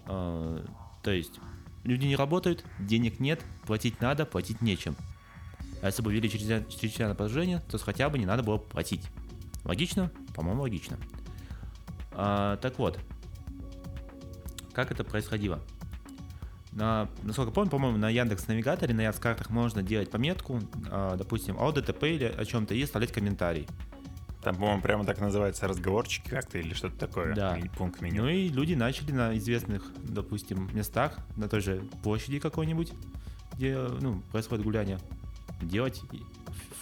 То 0.05 0.65
есть, 1.11 1.39
люди 1.83 2.05
не 2.05 2.15
работают, 2.15 2.63
денег 2.79 3.19
нет, 3.19 3.43
платить 3.65 3.99
надо, 3.99 4.25
платить 4.25 4.61
нечем. 4.61 4.95
А 5.87 5.89
если 5.89 6.01
бы 6.01 6.11
ввели 6.11 6.29
чрезвычайное 6.29 7.15
положение, 7.15 7.61
то 7.71 7.77
хотя 7.77 8.09
бы 8.09 8.19
не 8.19 8.25
надо 8.25 8.43
было 8.43 8.57
платить. 8.57 9.07
Логично? 9.63 10.11
По-моему, 10.35 10.63
логично. 10.63 10.97
А, 12.11 12.57
так 12.57 12.77
вот, 12.77 12.99
как 14.73 14.91
это 14.91 15.05
происходило? 15.05 15.61
На, 16.73 17.07
насколько 17.23 17.51
помню, 17.51 17.71
по-моему, 17.71 17.97
на 17.97 18.09
Яндекс 18.09 18.49
Навигаторе, 18.49 18.93
на 18.93 18.99
Яндекс 18.99 19.21
картах 19.21 19.49
можно 19.49 19.81
делать 19.81 20.11
пометку, 20.11 20.59
а, 20.91 21.15
допустим, 21.15 21.55
о 21.57 21.71
ДТП 21.71 22.03
или 22.03 22.25
о 22.25 22.43
чем-то 22.43 22.73
и 22.73 22.83
оставлять 22.83 23.13
комментарий. 23.13 23.65
Там, 24.43 24.55
по-моему, 24.55 24.81
прямо 24.81 25.05
так 25.05 25.21
называется 25.21 25.69
разговорчики 25.69 26.27
как-то 26.27 26.57
или 26.57 26.73
что-то 26.73 26.97
такое. 26.97 27.33
Да. 27.33 27.57
Пункт 27.77 28.01
меню. 28.01 28.23
Ну 28.23 28.29
и 28.29 28.49
люди 28.49 28.73
начали 28.73 29.13
на 29.13 29.37
известных, 29.37 29.85
допустим, 30.03 30.69
местах, 30.73 31.17
на 31.37 31.47
той 31.47 31.61
же 31.61 31.81
площади 32.03 32.39
какой-нибудь, 32.39 32.91
где 33.53 33.77
ну, 33.77 34.21
происходит 34.33 34.65
гуляние, 34.65 34.99
делать 35.61 36.01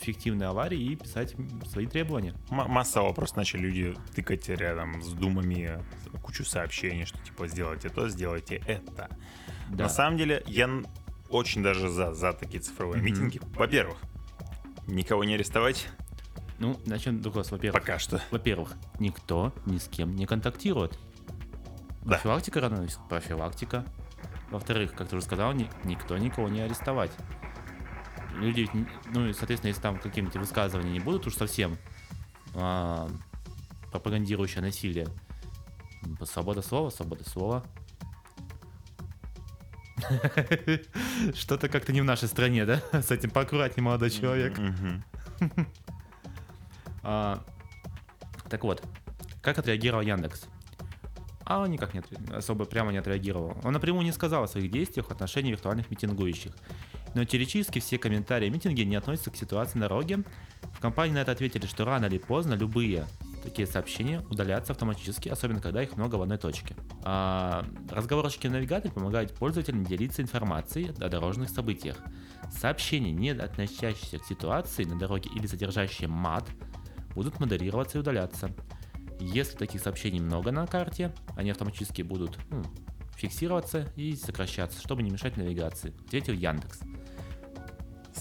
фиктивные 0.01 0.49
аварии 0.49 0.80
и 0.80 0.95
писать 0.95 1.36
свои 1.71 1.88
требования. 1.88 2.34
М- 2.51 2.69
массово 2.69 3.13
просто 3.13 3.38
начали 3.38 3.61
люди 3.61 3.95
тыкать 4.13 4.47
рядом 4.49 5.01
с 5.01 5.09
думами 5.13 5.84
кучу 6.21 6.43
сообщений, 6.45 7.05
что 7.05 7.17
типа 7.19 7.47
сделайте 7.47 7.89
то, 7.89 8.07
сделайте 8.09 8.61
это. 8.67 9.09
Да. 9.69 9.84
На 9.84 9.89
самом 9.89 10.17
деле, 10.17 10.43
я 10.47 10.69
очень 11.30 11.63
даже 11.63 11.89
за, 11.89 12.13
за 12.13 12.34
такие 12.34 12.59
цифровые 12.61 13.01
Мгм. 13.01 13.05
митинги. 13.11 13.41
Во-первых, 13.55 13.97
никого 14.88 15.23
не 15.23 15.36
арестовать 15.36 15.88
Ну, 16.59 16.80
начнем 16.86 17.21
другого. 17.21 17.43
Во-первых, 17.49 17.82
пока 17.82 17.99
что. 17.99 18.21
во-первых, 18.32 18.73
никто 18.99 19.53
ни 19.65 19.78
с 19.78 19.88
кем 19.88 20.15
не 20.15 20.26
контактирует. 20.26 20.97
Да. 22.03 22.11
Профилактика 22.11 22.59
коронавируса? 22.61 22.99
Профилактика. 23.09 23.84
Во-вторых, 24.51 24.93
как 24.93 25.09
ты 25.09 25.15
уже 25.15 25.26
сказал, 25.26 25.53
ни- 25.53 25.69
никто 25.84 26.17
никого 26.17 26.47
не 26.47 26.61
арестовать. 26.61 27.11
Люди, 28.36 28.69
ну 29.13 29.27
и, 29.27 29.33
соответственно, 29.33 29.69
если 29.69 29.81
там 29.81 29.97
какие-нибудь 29.99 30.36
высказывания 30.36 30.91
не 30.91 30.99
будут 30.99 31.27
уж 31.27 31.36
совсем 31.36 31.77
а, 32.53 33.09
пропагандирующие 33.91 34.61
насилие, 34.61 35.07
свобода 36.23 36.61
слова, 36.61 36.89
свобода 36.89 37.27
слова. 37.29 37.63
Что-то 41.33 41.69
как-то 41.69 41.93
не 41.93 42.01
в 42.01 42.05
нашей 42.05 42.27
стране, 42.27 42.65
да? 42.65 42.81
С 42.91 43.11
этим 43.11 43.29
поаккуратнее, 43.29 43.83
молодой 43.83 44.09
человек. 44.09 44.57
А, 47.07 47.45
так 48.49 48.63
вот, 48.63 48.81
как 49.43 49.59
отреагировал 49.59 50.01
Яндекс? 50.01 50.45
А 51.43 51.59
он 51.59 51.69
никак 51.69 51.93
не 51.93 52.01
особо 52.36 52.65
прямо 52.65 52.91
не 52.91 52.97
отреагировал. 52.97 53.55
Он 53.63 53.73
напрямую 53.73 54.03
не 54.03 54.11
сказал 54.11 54.43
о 54.43 54.47
своих 54.47 54.71
действиях 54.71 55.05
в 55.05 55.11
отношении 55.11 55.51
виртуальных 55.51 55.91
митингующих. 55.91 56.53
Но 57.16 57.24
теоретически 57.24 57.80
все 57.80 57.97
комментарии 57.97 58.47
о 58.47 58.51
митинге 58.51 58.86
не 58.86 58.97
относятся 58.97 59.32
к 59.32 59.38
ситуации 59.38 59.80
на 59.80 59.88
дороге. 59.88 60.20
В 60.74 60.80
компании 60.80 61.13
на 61.13 61.20
это 61.20 61.32
ответили, 61.32 61.66
что 61.66 61.86
рано 61.86 62.05
или 62.05 62.18
поздно 62.18 62.53
любые 62.53 63.07
такие 63.41 63.68
сообщения 63.68 64.22
удалятся 64.30 64.74
автоматически, 64.74 65.30
особенно 65.30 65.61
когда 65.61 65.82
их 65.82 65.95
много 65.95 66.16
в 66.16 66.22
одной 66.22 66.38
точке. 66.38 66.76
А 67.03 67.66
разговорчики 67.89 68.47
навигатор 68.47 68.91
помогают 68.91 69.34
пользователям 69.34 69.86
делиться 69.86 70.22
информацией 70.22 70.91
о 70.99 71.07
дорожных 71.07 71.49
событиях. 71.49 71.97
Сообщения, 72.51 73.11
не 73.11 73.30
относящиеся 73.30 74.20
к 74.20 74.26
ситуации 74.26 74.84
на 74.84 74.99
дороге 74.99 75.30
или 75.34 75.47
содержащие 75.47 76.09
мат, 76.09 76.49
будут 77.13 77.39
модерироваться 77.39 77.97
и 77.97 78.01
удаляться. 78.01 78.51
Если 79.22 79.55
таких 79.55 79.82
сообщений 79.82 80.20
много 80.20 80.51
на 80.51 80.68
карте, 80.68 81.13
они 81.38 81.51
автоматически 81.51 82.01
будут 82.01 82.38
ну, 82.49 82.63
фиксироваться 83.16 83.88
и 83.95 84.16
сокращаться, 84.16 84.82
чтобы 84.82 85.03
не 85.03 85.11
мешать 85.11 85.38
навигации. 85.38 85.93
Ответил 86.05 86.34
Яндекс. 86.34 86.82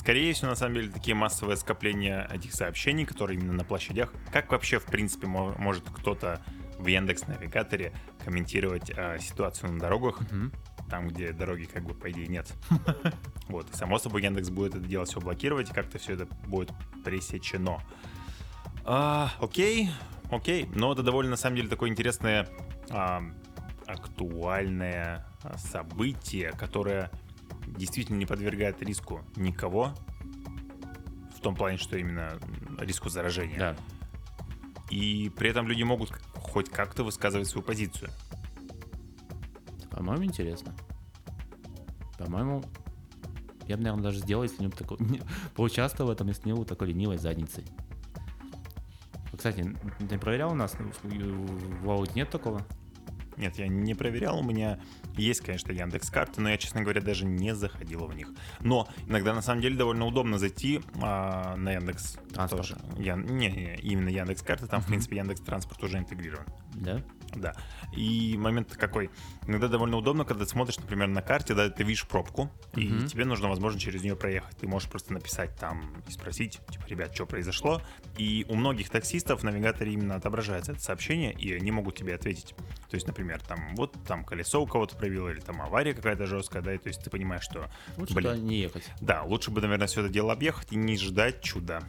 Скорее 0.05 0.35
всего, 0.35 0.51
на 0.51 0.55
самом 0.55 0.75
деле, 0.75 0.91
такие 0.91 1.15
массовые 1.15 1.57
скопления 1.57 2.29
этих 2.31 2.53
сообщений, 2.53 3.07
которые 3.07 3.39
именно 3.39 3.55
на 3.55 3.65
площадях, 3.65 4.13
как 4.31 4.53
вообще, 4.53 4.79
в 4.79 4.85
принципе, 4.85 5.27
может 5.27 5.89
кто-то 5.89 6.43
в 6.79 6.87
Яндекс 6.87 7.27
Навигаторе 7.27 7.95
комментировать 8.23 8.93
э, 8.95 9.19
ситуацию 9.19 9.73
на 9.73 9.79
дорогах, 9.81 10.21
Мгм. 10.31 10.53
там, 10.91 11.09
где 11.09 11.33
дороги, 11.33 11.65
как 11.65 11.85
бы, 11.85 11.95
по 11.95 12.11
идее, 12.11 12.27
нет. 12.27 12.53
Вот, 13.49 13.71
и 13.71 13.75
само 13.75 13.99
собой, 13.99 14.23
Яндекс 14.23 14.51
будет 14.51 14.75
это 14.75 14.85
дело 14.87 15.07
все 15.07 15.21
блокировать, 15.21 15.71
и 15.71 15.73
как-то 15.73 15.99
все 15.99 16.13
это 16.13 16.27
будет 16.49 16.71
пресечено. 17.03 17.81
А, 18.85 19.33
окей, 19.41 19.89
окей, 20.31 20.69
но 20.75 20.93
это 20.93 21.03
довольно, 21.03 21.31
на 21.31 21.37
самом 21.39 21.57
деле, 21.57 21.69
такое 21.69 21.89
интересное, 21.89 22.47
а, 22.91 23.23
актуальное 23.87 25.27
а, 25.43 25.57
событие, 25.57 26.53
которое 26.53 27.11
действительно 27.67 28.17
не 28.17 28.27
подвергает 28.27 28.83
риску 28.83 29.23
никого, 29.37 29.95
в 31.37 31.41
том 31.41 31.55
плане, 31.55 31.77
что 31.77 31.97
именно 31.97 32.39
риску 32.79 33.09
заражения. 33.09 33.59
Да. 33.59 33.77
И 34.91 35.31
при 35.37 35.51
этом 35.51 35.67
люди 35.67 35.83
могут 35.83 36.13
хоть 36.35 36.71
как-то 36.71 37.05
высказывать 37.05 37.49
свою 37.49 37.65
позицию. 37.65 38.11
По-моему, 39.91 40.25
интересно. 40.25 40.75
По-моему, 42.19 42.65
я 43.67 43.77
бы, 43.77 43.83
наверное, 43.83 44.05
даже 44.05 44.19
сделал, 44.19 44.43
если 44.43 44.65
не 44.65 44.71
такой, 44.71 44.99
поучаствовал 45.55 46.11
в 46.11 46.13
этом, 46.13 46.29
если 46.29 46.49
не 46.49 46.55
был 46.55 46.65
такой 46.65 46.89
ленивой 46.89 47.19
задницей. 47.19 47.65
Кстати, 49.37 49.77
ты 50.09 50.19
проверял 50.19 50.53
у 50.53 50.55
нас? 50.55 50.75
В, 50.75 51.85
в 51.85 51.91
Ауди 51.91 52.13
нет 52.15 52.31
такого? 52.31 52.63
Нет, 53.37 53.59
я 53.59 53.68
не 53.68 53.95
проверял, 53.95 54.39
у 54.39 54.43
меня 54.43 54.78
есть, 55.16 55.41
конечно, 55.41 55.72
Яндекс 55.72 56.11
карты, 56.11 56.41
но 56.41 56.51
я, 56.51 56.59
честно 56.59 56.82
говоря, 56.82 57.01
даже 57.01 57.24
не 57.24 57.55
заходил 57.55 58.07
в 58.07 58.14
них. 58.14 58.28
Но 58.61 58.89
иногда 59.07 59.35
на 59.35 59.43
самом 59.43 59.61
деле 59.62 59.76
довольно 59.76 60.07
удобно 60.07 60.39
зайти 60.39 60.80
а, 61.03 61.57
на 61.57 61.72
Яндекс 61.72 62.18
Транспорт. 62.32 62.68
тоже. 62.68 62.78
Я, 62.99 63.16
не, 63.16 63.49
не, 63.49 63.76
именно 63.82 64.09
Яндекс 64.09 64.43
карты, 64.43 64.66
там, 64.66 64.80
в 64.80 64.87
принципе, 64.87 65.16
Яндекс 65.16 65.41
транспорт 65.41 65.82
уже 65.82 65.99
интегрирован. 65.99 66.47
Да? 66.74 67.03
Да. 67.35 67.55
И 67.97 68.37
момент 68.39 68.74
какой? 68.76 69.11
Иногда 69.47 69.68
довольно 69.68 69.97
удобно, 69.97 70.24
когда 70.24 70.45
ты 70.45 70.51
смотришь, 70.51 70.78
например, 70.78 71.09
на 71.09 71.22
карте, 71.22 71.55
да, 71.55 71.68
ты 71.68 71.82
видишь 71.85 72.07
пробку, 72.07 72.51
и 72.76 72.89
Мгм. 72.89 73.07
тебе 73.07 73.24
нужно, 73.24 73.49
возможно, 73.49 73.78
через 73.80 74.03
нее 74.03 74.16
проехать. 74.16 74.57
Ты 74.59 74.66
можешь 74.68 74.89
просто 74.89 75.12
написать 75.12 75.55
там 75.57 76.03
и 76.07 76.11
спросить, 76.11 76.61
типа, 76.70 76.85
ребят, 76.87 77.14
что 77.14 77.26
произошло. 77.26 77.80
И 78.16 78.47
у 78.49 78.55
многих 78.55 78.91
таксистов 78.91 79.41
в 79.41 79.45
навигаторе 79.45 79.93
именно 79.93 80.14
отображается 80.16 80.72
это 80.72 80.80
сообщение, 80.80 81.32
и 81.32 81.53
они 81.55 81.70
могут 81.70 81.97
тебе 81.97 82.14
ответить. 82.14 82.55
То 82.91 82.95
есть, 82.97 83.07
например, 83.07 83.41
там, 83.41 83.74
вот 83.76 83.95
там 84.07 84.24
колесо 84.24 84.62
у 84.62 84.66
кого-то 84.66 84.97
пробило, 84.97 85.28
или 85.28 85.41
там 85.41 85.61
авария 85.62 85.95
какая-то 85.95 86.26
жесткая, 86.26 86.62
да, 86.62 86.74
и 86.74 86.78
то 86.78 86.89
есть 86.89 87.03
ты 87.03 87.11
понимаешь, 87.11 87.43
что, 87.45 87.68
Лучше 87.97 88.14
Блин. 88.14 88.30
туда 88.32 88.37
не 88.43 88.57
ехать. 88.61 88.85
да, 89.01 89.22
лучше 89.24 89.51
бы, 89.51 89.61
наверное, 89.61 89.87
все 89.89 90.01
это 90.03 90.11
дело 90.12 90.32
объехать 90.32 90.72
и 90.72 90.76
не 90.76 90.97
ждать 90.97 91.43
чуда. 91.43 91.82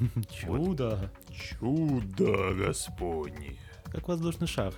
Чудо. 0.30 1.10
Чудо 1.32 2.52
Господне. 2.54 3.56
Как 3.94 4.08
воздушный 4.08 4.46
шар. 4.48 4.74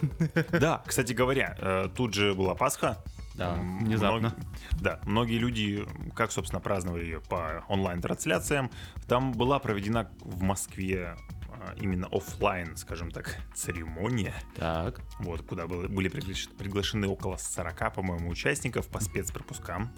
Да, 0.52 0.82
кстати 0.86 1.12
говоря, 1.12 1.56
э, 1.58 1.88
тут 1.96 2.14
же 2.14 2.34
была 2.34 2.54
Пасха. 2.54 3.02
Да, 3.34 3.54
внезапно. 3.54 4.18
многие- 4.18 4.46
да, 4.80 5.00
многие 5.04 5.38
люди, 5.38 5.86
как, 6.14 6.30
собственно, 6.30 6.60
праздновали 6.60 7.04
ее 7.04 7.20
по 7.22 7.64
онлайн-трансляциям, 7.68 8.70
там 9.08 9.32
была 9.32 9.58
проведена 9.58 10.10
в 10.20 10.42
Москве 10.42 11.16
а, 11.62 11.74
именно 11.78 12.06
оффлайн, 12.10 12.76
скажем 12.76 13.10
так, 13.10 13.36
церемония, 13.54 14.34
Так. 14.56 15.00
вот, 15.20 15.42
куда 15.42 15.66
было- 15.66 15.88
были 15.88 16.10
приглаш- 16.10 16.54
приглашены 16.56 17.06
около 17.06 17.36
40, 17.36 17.90
по-моему, 17.90 18.28
участников 18.30 18.88
по 18.88 19.00
спецпропускам. 19.00 19.90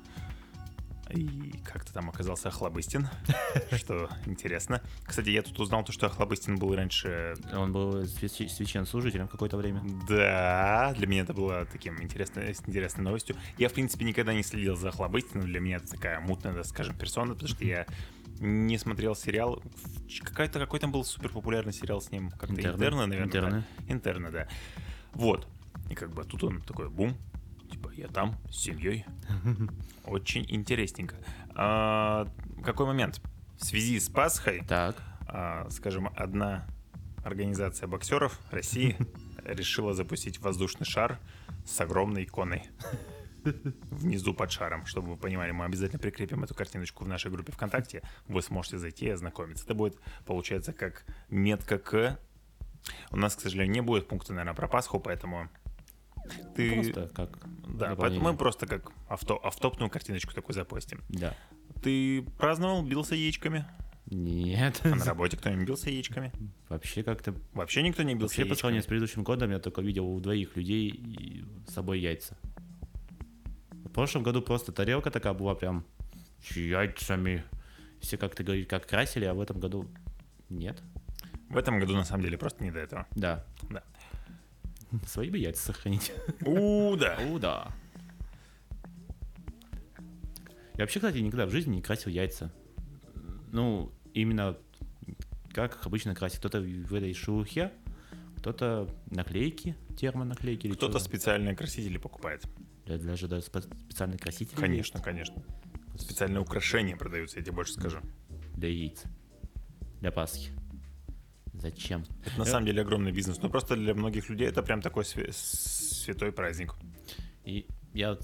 И 1.13 1.59
как-то 1.65 1.93
там 1.93 2.09
оказался 2.09 2.49
Охлобыстин, 2.49 3.09
что 3.73 4.09
интересно. 4.27 4.81
Кстати, 5.05 5.31
я 5.31 5.43
тут 5.43 5.59
узнал 5.61 5.85
то, 5.85 5.93
что 5.93 6.07
Охлобыстин 6.07 6.57
был 6.57 6.75
раньше 6.75 7.35
Он 7.53 7.73
был 7.73 8.03
свящ- 8.03 8.49
священнослужителем 8.49 9.29
какое-то 9.29 9.57
время. 9.57 9.83
Да, 10.09 10.95
для 10.97 11.07
меня 11.07 11.23
это 11.23 11.35
было 11.35 11.67
таким 11.67 12.03
интересной, 12.03 12.53
интересной 12.67 13.05
новостью. 13.05 13.37
Я, 13.59 13.69
в 13.69 13.73
принципе, 13.73 14.05
никогда 14.05 14.33
не 14.35 14.43
следил 14.43 14.77
за 14.77 14.91
Хлобыстиным. 14.91 15.47
Для 15.47 15.61
меня 15.61 15.77
это 15.77 15.89
такая 15.89 16.21
мутная, 16.21 16.63
скажем, 16.63 16.97
персона, 16.97 17.35
потому 17.35 17.49
что 17.49 17.65
я 17.65 17.87
не 18.41 18.79
смотрел 18.79 19.15
сериал. 19.15 19.63
Какой-то 20.23 20.59
какой 20.59 20.81
там 20.81 20.91
был 20.93 21.05
супер 21.05 21.31
популярный 21.31 21.73
сериал 21.73 22.01
с 22.01 22.11
ним. 22.11 22.31
Как-то 22.31 22.55
Интерны. 22.55 22.77
интерны, 22.77 23.07
наверное. 23.07 23.27
Интерны. 23.27 23.65
да? 23.79 23.93
Интерны, 23.93 24.31
да. 24.31 24.49
Вот. 25.13 25.47
И 25.91 25.95
как 25.95 26.13
бы 26.13 26.25
тут 26.25 26.43
он 26.45 26.61
такой 26.63 26.89
бум. 26.89 27.17
Типа, 27.83 27.93
я 27.95 28.09
там 28.09 28.37
с 28.51 28.57
семьей. 28.57 29.05
Очень 30.05 30.47
интересненько. 30.49 31.17
А, 31.55 32.29
какой 32.65 32.87
момент? 32.87 33.21
В 33.59 33.65
связи 33.65 33.99
с 33.99 34.09
Пасхой 34.09 34.63
Так. 34.69 34.97
а, 35.27 35.69
скажем, 35.71 36.09
одна 36.17 36.67
организация 37.25 37.89
боксеров 37.89 38.39
России 38.51 38.97
решила 39.45 39.95
запустить 39.95 40.39
воздушный 40.39 40.87
шар 40.87 41.19
с 41.65 41.81
огромной 41.81 42.25
иконой 42.25 42.65
внизу 43.91 44.35
под 44.35 44.53
шаром. 44.53 44.87
Чтобы 44.87 45.11
вы 45.11 45.17
понимали, 45.17 45.51
мы 45.51 45.65
обязательно 45.65 45.99
прикрепим 45.99 46.45
эту 46.45 46.55
картиночку 46.55 47.05
в 47.05 47.09
нашей 47.09 47.31
группе 47.31 47.53
ВКонтакте. 47.53 48.03
Вы 48.29 48.43
сможете 48.43 48.79
зайти 48.79 49.07
и 49.07 49.11
ознакомиться. 49.11 49.65
Это 49.65 49.75
будет, 49.75 49.97
получается, 50.25 50.73
как 50.73 51.05
метка 51.31 51.79
к... 51.79 52.19
У 53.11 53.17
нас, 53.17 53.37
к 53.37 53.41
сожалению, 53.41 53.73
не 53.73 53.81
будет 53.81 54.09
пункта, 54.09 54.33
наверное, 54.33 54.55
про 54.55 54.69
Пасху, 54.69 54.99
поэтому 54.99 55.49
ты... 56.55 56.75
Просто 56.75 57.11
как 57.15 57.49
Да, 57.69 57.95
поэтому 57.97 58.33
мы 58.33 58.37
просто 58.37 58.67
как 58.67 58.91
авто, 59.09 59.41
автопную 59.43 59.91
картиночку 59.91 60.35
такую 60.35 60.55
запостим. 60.55 61.01
Да. 61.09 61.35
Ты 61.83 62.23
праздновал, 62.39 62.83
бился 62.83 63.15
яичками? 63.15 63.65
Нет. 64.07 64.81
А 64.85 64.95
на 64.95 65.05
работе 65.05 65.37
кто-нибудь 65.37 65.67
бился 65.67 65.91
яичками? 65.91 66.33
Вообще 66.69 67.03
как-то... 67.03 67.35
Вообще 67.55 67.83
никто 67.83 68.03
не 68.03 68.15
бился 68.15 68.25
Вообще 68.25 68.43
по 68.43 68.49
яичками? 68.49 68.59
сравнению 68.59 68.83
с 68.83 68.87
предыдущим 68.87 69.25
годом 69.25 69.51
я 69.51 69.59
только 69.59 69.81
видел 69.81 70.07
у 70.07 70.21
двоих 70.21 70.57
людей 70.57 71.45
с 71.67 71.73
собой 71.73 72.01
яйца. 72.01 72.37
В 73.85 73.91
прошлом 73.91 74.23
году 74.23 74.43
просто 74.43 74.73
тарелка 74.73 75.11
такая 75.11 75.35
была 75.35 75.55
прям 75.55 75.85
с 76.43 76.57
яйцами. 76.57 77.45
Все, 78.01 78.17
как 78.17 78.35
ты 78.35 78.43
говоришь, 78.43 78.67
как 78.67 78.87
красили, 78.87 79.25
а 79.25 79.35
в 79.35 79.41
этом 79.41 79.61
году 79.61 79.89
нет. 80.49 80.83
В 81.49 81.57
этом 81.57 81.79
году 81.79 81.95
на 81.95 82.05
самом 82.05 82.25
деле 82.25 82.39
просто 82.39 82.65
не 82.65 82.71
до 82.71 82.81
этого. 82.81 83.07
Да. 83.13 83.45
Да. 83.71 83.83
Свои 85.07 85.31
бы 85.31 85.39
яйца 85.39 85.65
сохранить. 85.67 86.13
У, 86.45 86.97
да. 86.97 87.17
О, 87.31 87.39
да. 87.39 87.73
Я 90.75 90.85
вообще, 90.85 91.01
кстати, 91.01 91.19
никогда 91.19 91.47
в 91.47 91.51
жизни 91.51 91.77
не 91.77 91.83
красил 91.83 92.11
яйца. 92.11 92.53
Ну, 93.53 93.93
именно 94.15 94.57
как 95.53 95.85
обычно 95.87 96.15
красят. 96.15 96.39
Кто-то 96.39 96.61
в 96.61 96.95
этой 96.95 97.13
шелухе, 97.13 97.73
кто-то 98.39 98.89
наклейки, 99.11 99.77
термонаклейки 99.99 100.67
или 100.67 100.75
Кто-то 100.75 100.99
специальные 100.99 101.55
красители 101.55 101.99
покупает. 101.99 102.45
Для- 102.87 102.99
Даже 102.99 103.29
даже 103.29 103.47
спе- 103.47 103.71
специальные 103.85 104.19
красители 104.19 104.57
Конечно, 104.57 105.01
конечно. 105.01 105.43
Специальные 105.99 106.41
украшения 106.41 106.97
продаются, 106.97 107.39
я 107.39 107.45
тебе 107.45 107.55
больше 107.55 107.75
скажу. 107.75 107.99
есть 108.31 108.55
для 108.55 108.69
яиц. 108.71 109.03
Для 110.01 110.11
Пасхи. 110.11 110.51
Зачем? 111.63 112.05
Это 112.27 112.41
на 112.41 112.45
самом 112.45 112.67
деле 112.67 112.83
огромный 112.83 113.13
бизнес. 113.13 113.41
Но 113.41 113.49
просто 113.49 113.77
для 113.77 113.95
многих 113.95 114.29
людей 114.29 114.49
это 114.49 114.65
прям 114.65 114.83
такой 114.83 115.05
святой 115.05 116.33
праздник. 116.33 116.75
И 117.45 117.69
я, 117.95 118.19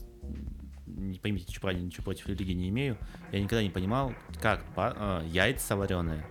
не 0.86 1.20
поймите 1.20 1.46
ничего 1.48 1.62
правильно, 1.62 1.86
ничего 1.86 2.02
против 2.02 2.26
религии 2.26 2.54
не 2.54 2.68
имею. 2.68 2.98
Я 3.30 3.38
никогда 3.38 3.62
не 3.62 3.70
понимал, 3.70 4.12
как 4.40 4.64
а, 4.76 5.24
яйца 5.24 5.76
вареные 5.76 6.26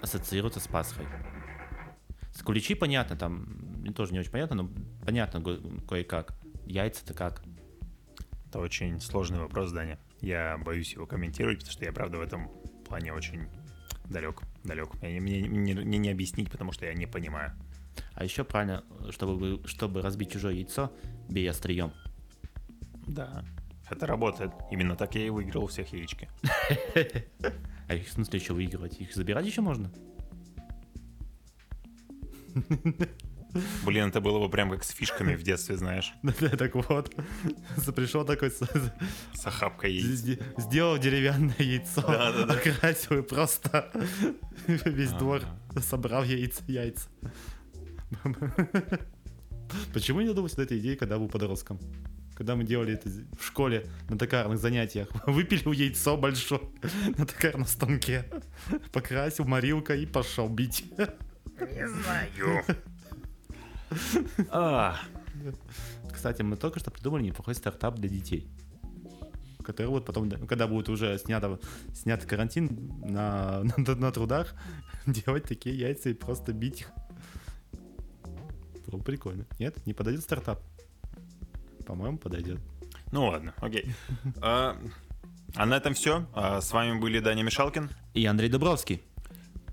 ассоциируются 0.00 0.60
с 0.60 0.68
Пасхой. 0.68 1.06
С 2.32 2.42
куличи 2.42 2.76
понятно, 2.76 3.16
там 3.16 3.46
мне 3.80 3.92
тоже 3.92 4.12
не 4.12 4.20
очень 4.20 4.30
понятно, 4.30 4.62
но 4.62 4.70
понятно 5.04 5.42
ко- 5.42 5.60
кое-как. 5.88 6.38
Яйца-то 6.66 7.12
как? 7.12 7.42
Это 8.46 8.60
очень 8.60 9.00
сложный 9.00 9.40
вопрос, 9.40 9.72
Даня. 9.72 9.98
Я 10.20 10.58
боюсь 10.58 10.92
его 10.92 11.06
комментировать, 11.06 11.58
потому 11.58 11.72
что 11.72 11.84
я, 11.84 11.92
правда, 11.92 12.18
в 12.18 12.20
этом 12.20 12.50
плане 12.86 13.12
очень 13.12 13.48
далек. 14.08 14.42
Далек. 14.64 14.94
Мне, 15.02 15.20
мне- 15.20 15.74
мне 15.74 15.98
не 15.98 16.10
объяснить, 16.10 16.50
потому 16.50 16.72
что 16.72 16.86
я 16.86 16.94
не 16.94 17.06
понимаю. 17.06 17.52
А 18.14 18.24
еще 18.24 18.44
правильно, 18.44 18.84
чтобы, 19.10 19.60
чтобы 19.66 20.02
разбить 20.02 20.32
чужое 20.32 20.54
яйцо, 20.54 20.92
бей 21.28 21.48
острием. 21.50 21.92
Да. 23.06 23.44
Это 23.90 24.06
работает. 24.06 24.52
Именно 24.70 24.96
так 24.96 25.14
я 25.14 25.26
и 25.26 25.30
выиграл 25.30 25.64
у 25.64 25.66
всех 25.66 25.92
яички. 25.92 26.28
А 27.88 27.94
их 27.94 28.06
в 28.06 28.12
смысле 28.12 28.38
еще 28.38 28.52
выигрывать? 28.52 29.00
Их 29.00 29.14
забирать 29.14 29.46
еще 29.46 29.62
можно? 29.62 29.90
Блин, 33.84 34.08
это 34.08 34.20
было 34.20 34.38
бы 34.38 34.50
прям 34.50 34.70
как 34.70 34.84
с 34.84 34.90
фишками 34.90 35.34
в 35.34 35.42
детстве, 35.42 35.76
знаешь. 35.76 36.12
Да, 36.22 36.48
Так 36.50 36.74
вот, 36.74 37.14
пришел 37.96 38.24
такой, 38.24 38.50
с- 38.50 38.62
охапкой 39.44 39.92
яиц. 39.94 40.38
сделал 40.58 40.98
деревянное 40.98 41.54
яйцо, 41.58 42.00
окрасил 42.48 43.18
и 43.18 43.22
просто 43.22 43.90
весь 44.66 45.12
двор 45.12 45.42
Ага. 45.70 45.80
собрал 45.80 46.24
яйца. 46.24 46.62
яйца. 46.66 47.08
Почему 49.92 50.20
не 50.20 50.28
додумался 50.28 50.56
до 50.56 50.62
этой 50.62 50.78
идеи, 50.78 50.94
когда 50.94 51.18
был 51.18 51.28
подростком? 51.28 51.78
Когда 52.34 52.54
мы 52.54 52.64
делали 52.64 52.94
это 52.94 53.08
в 53.08 53.44
школе 53.44 53.86
на 54.08 54.16
токарных 54.16 54.58
занятиях, 54.58 55.08
выпилил 55.26 55.72
яйцо 55.72 56.16
большое 56.16 56.60
на 57.16 57.26
токарном 57.26 57.66
станке, 57.66 58.24
покрасил 58.92 59.44
морилкой 59.44 60.02
и 60.04 60.06
пошел 60.06 60.48
бить. 60.48 60.84
Не 61.58 61.88
знаю. 61.88 62.64
А, 64.50 64.96
Кстати, 66.12 66.42
мы 66.42 66.56
только 66.56 66.80
что 66.80 66.90
придумали 66.90 67.22
неплохой 67.22 67.54
стартап 67.54 67.96
для 67.96 68.08
детей. 68.08 68.48
Который 69.64 69.86
вот 69.86 70.06
потом, 70.06 70.28
да, 70.28 70.38
когда 70.38 70.66
будет 70.66 70.88
уже 70.88 71.18
снято, 71.18 71.60
снят 71.94 72.24
карантин 72.24 72.92
на, 73.04 73.62
на, 73.76 73.94
на 73.94 74.12
трудах, 74.12 74.54
делать 75.06 75.44
такие 75.44 75.78
яйца 75.78 76.10
и 76.10 76.14
просто 76.14 76.52
бить 76.52 76.80
их. 76.80 76.90
Было 78.86 78.98
бы 78.98 79.04
прикольно. 79.04 79.44
Нет, 79.58 79.86
не 79.86 79.92
подойдет 79.92 80.22
стартап? 80.22 80.62
По-моему, 81.86 82.18
подойдет. 82.18 82.60
Ну 83.12 83.26
ладно, 83.26 83.54
окей. 83.58 83.94
А 84.40 84.76
а 85.54 85.66
на 85.66 85.76
этом 85.76 85.94
все. 85.94 86.26
С 86.34 86.72
вами 86.72 86.98
были 86.98 87.20
Даня 87.20 87.42
Мишалкин. 87.42 87.90
И 88.14 88.26
Андрей 88.26 88.50
Дубровский. 88.50 89.02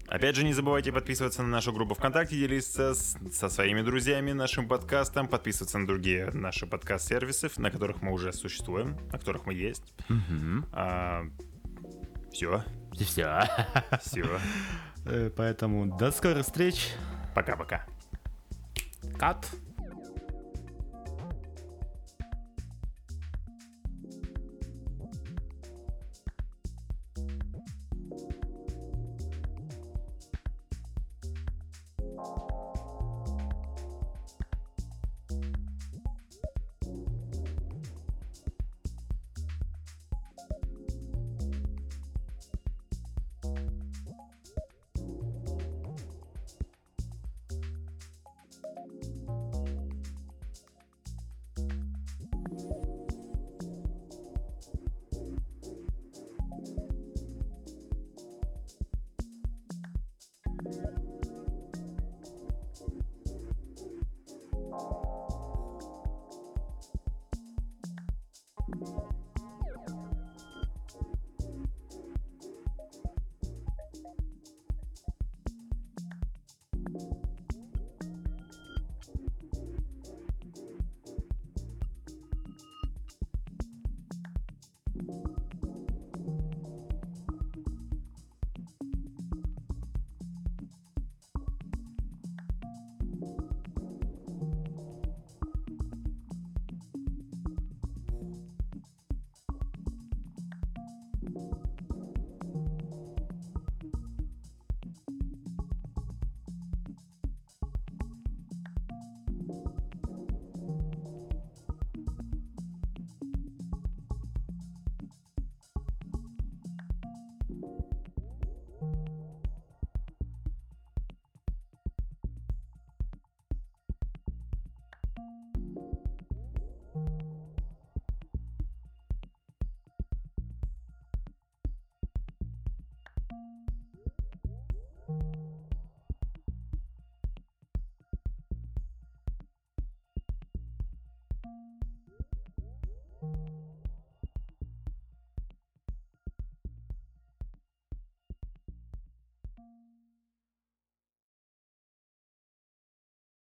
Опять 0.08 0.36
же, 0.36 0.44
не 0.44 0.54
забывайте 0.54 0.92
подписываться 0.92 1.42
на 1.42 1.50
нашу 1.50 1.74
группу 1.74 1.96
ВКонтакте, 1.96 2.36
делиться 2.38 2.94
с- 2.94 3.18
со 3.34 3.50
своими 3.50 3.82
друзьями 3.82 4.34
нашим 4.34 4.68
подкастом, 4.68 5.28
подписываться 5.28 5.80
на 5.80 5.88
другие 5.88 6.30
наши 6.32 6.68
подкаст-сервисы, 6.68 7.50
на 7.58 7.72
которых 7.72 8.02
мы 8.04 8.12
уже 8.12 8.32
существуем, 8.32 8.98
на 9.12 9.18
которых 9.18 9.46
мы 9.48 9.54
есть. 9.56 9.94
все, 12.32 12.64
Все. 12.94 13.40
все. 14.02 14.40
Поэтому 15.36 15.98
до 15.98 16.12
скорых 16.12 16.46
встреч. 16.46 16.90
Пока-пока. 17.34 17.86
Кат. 19.18 19.48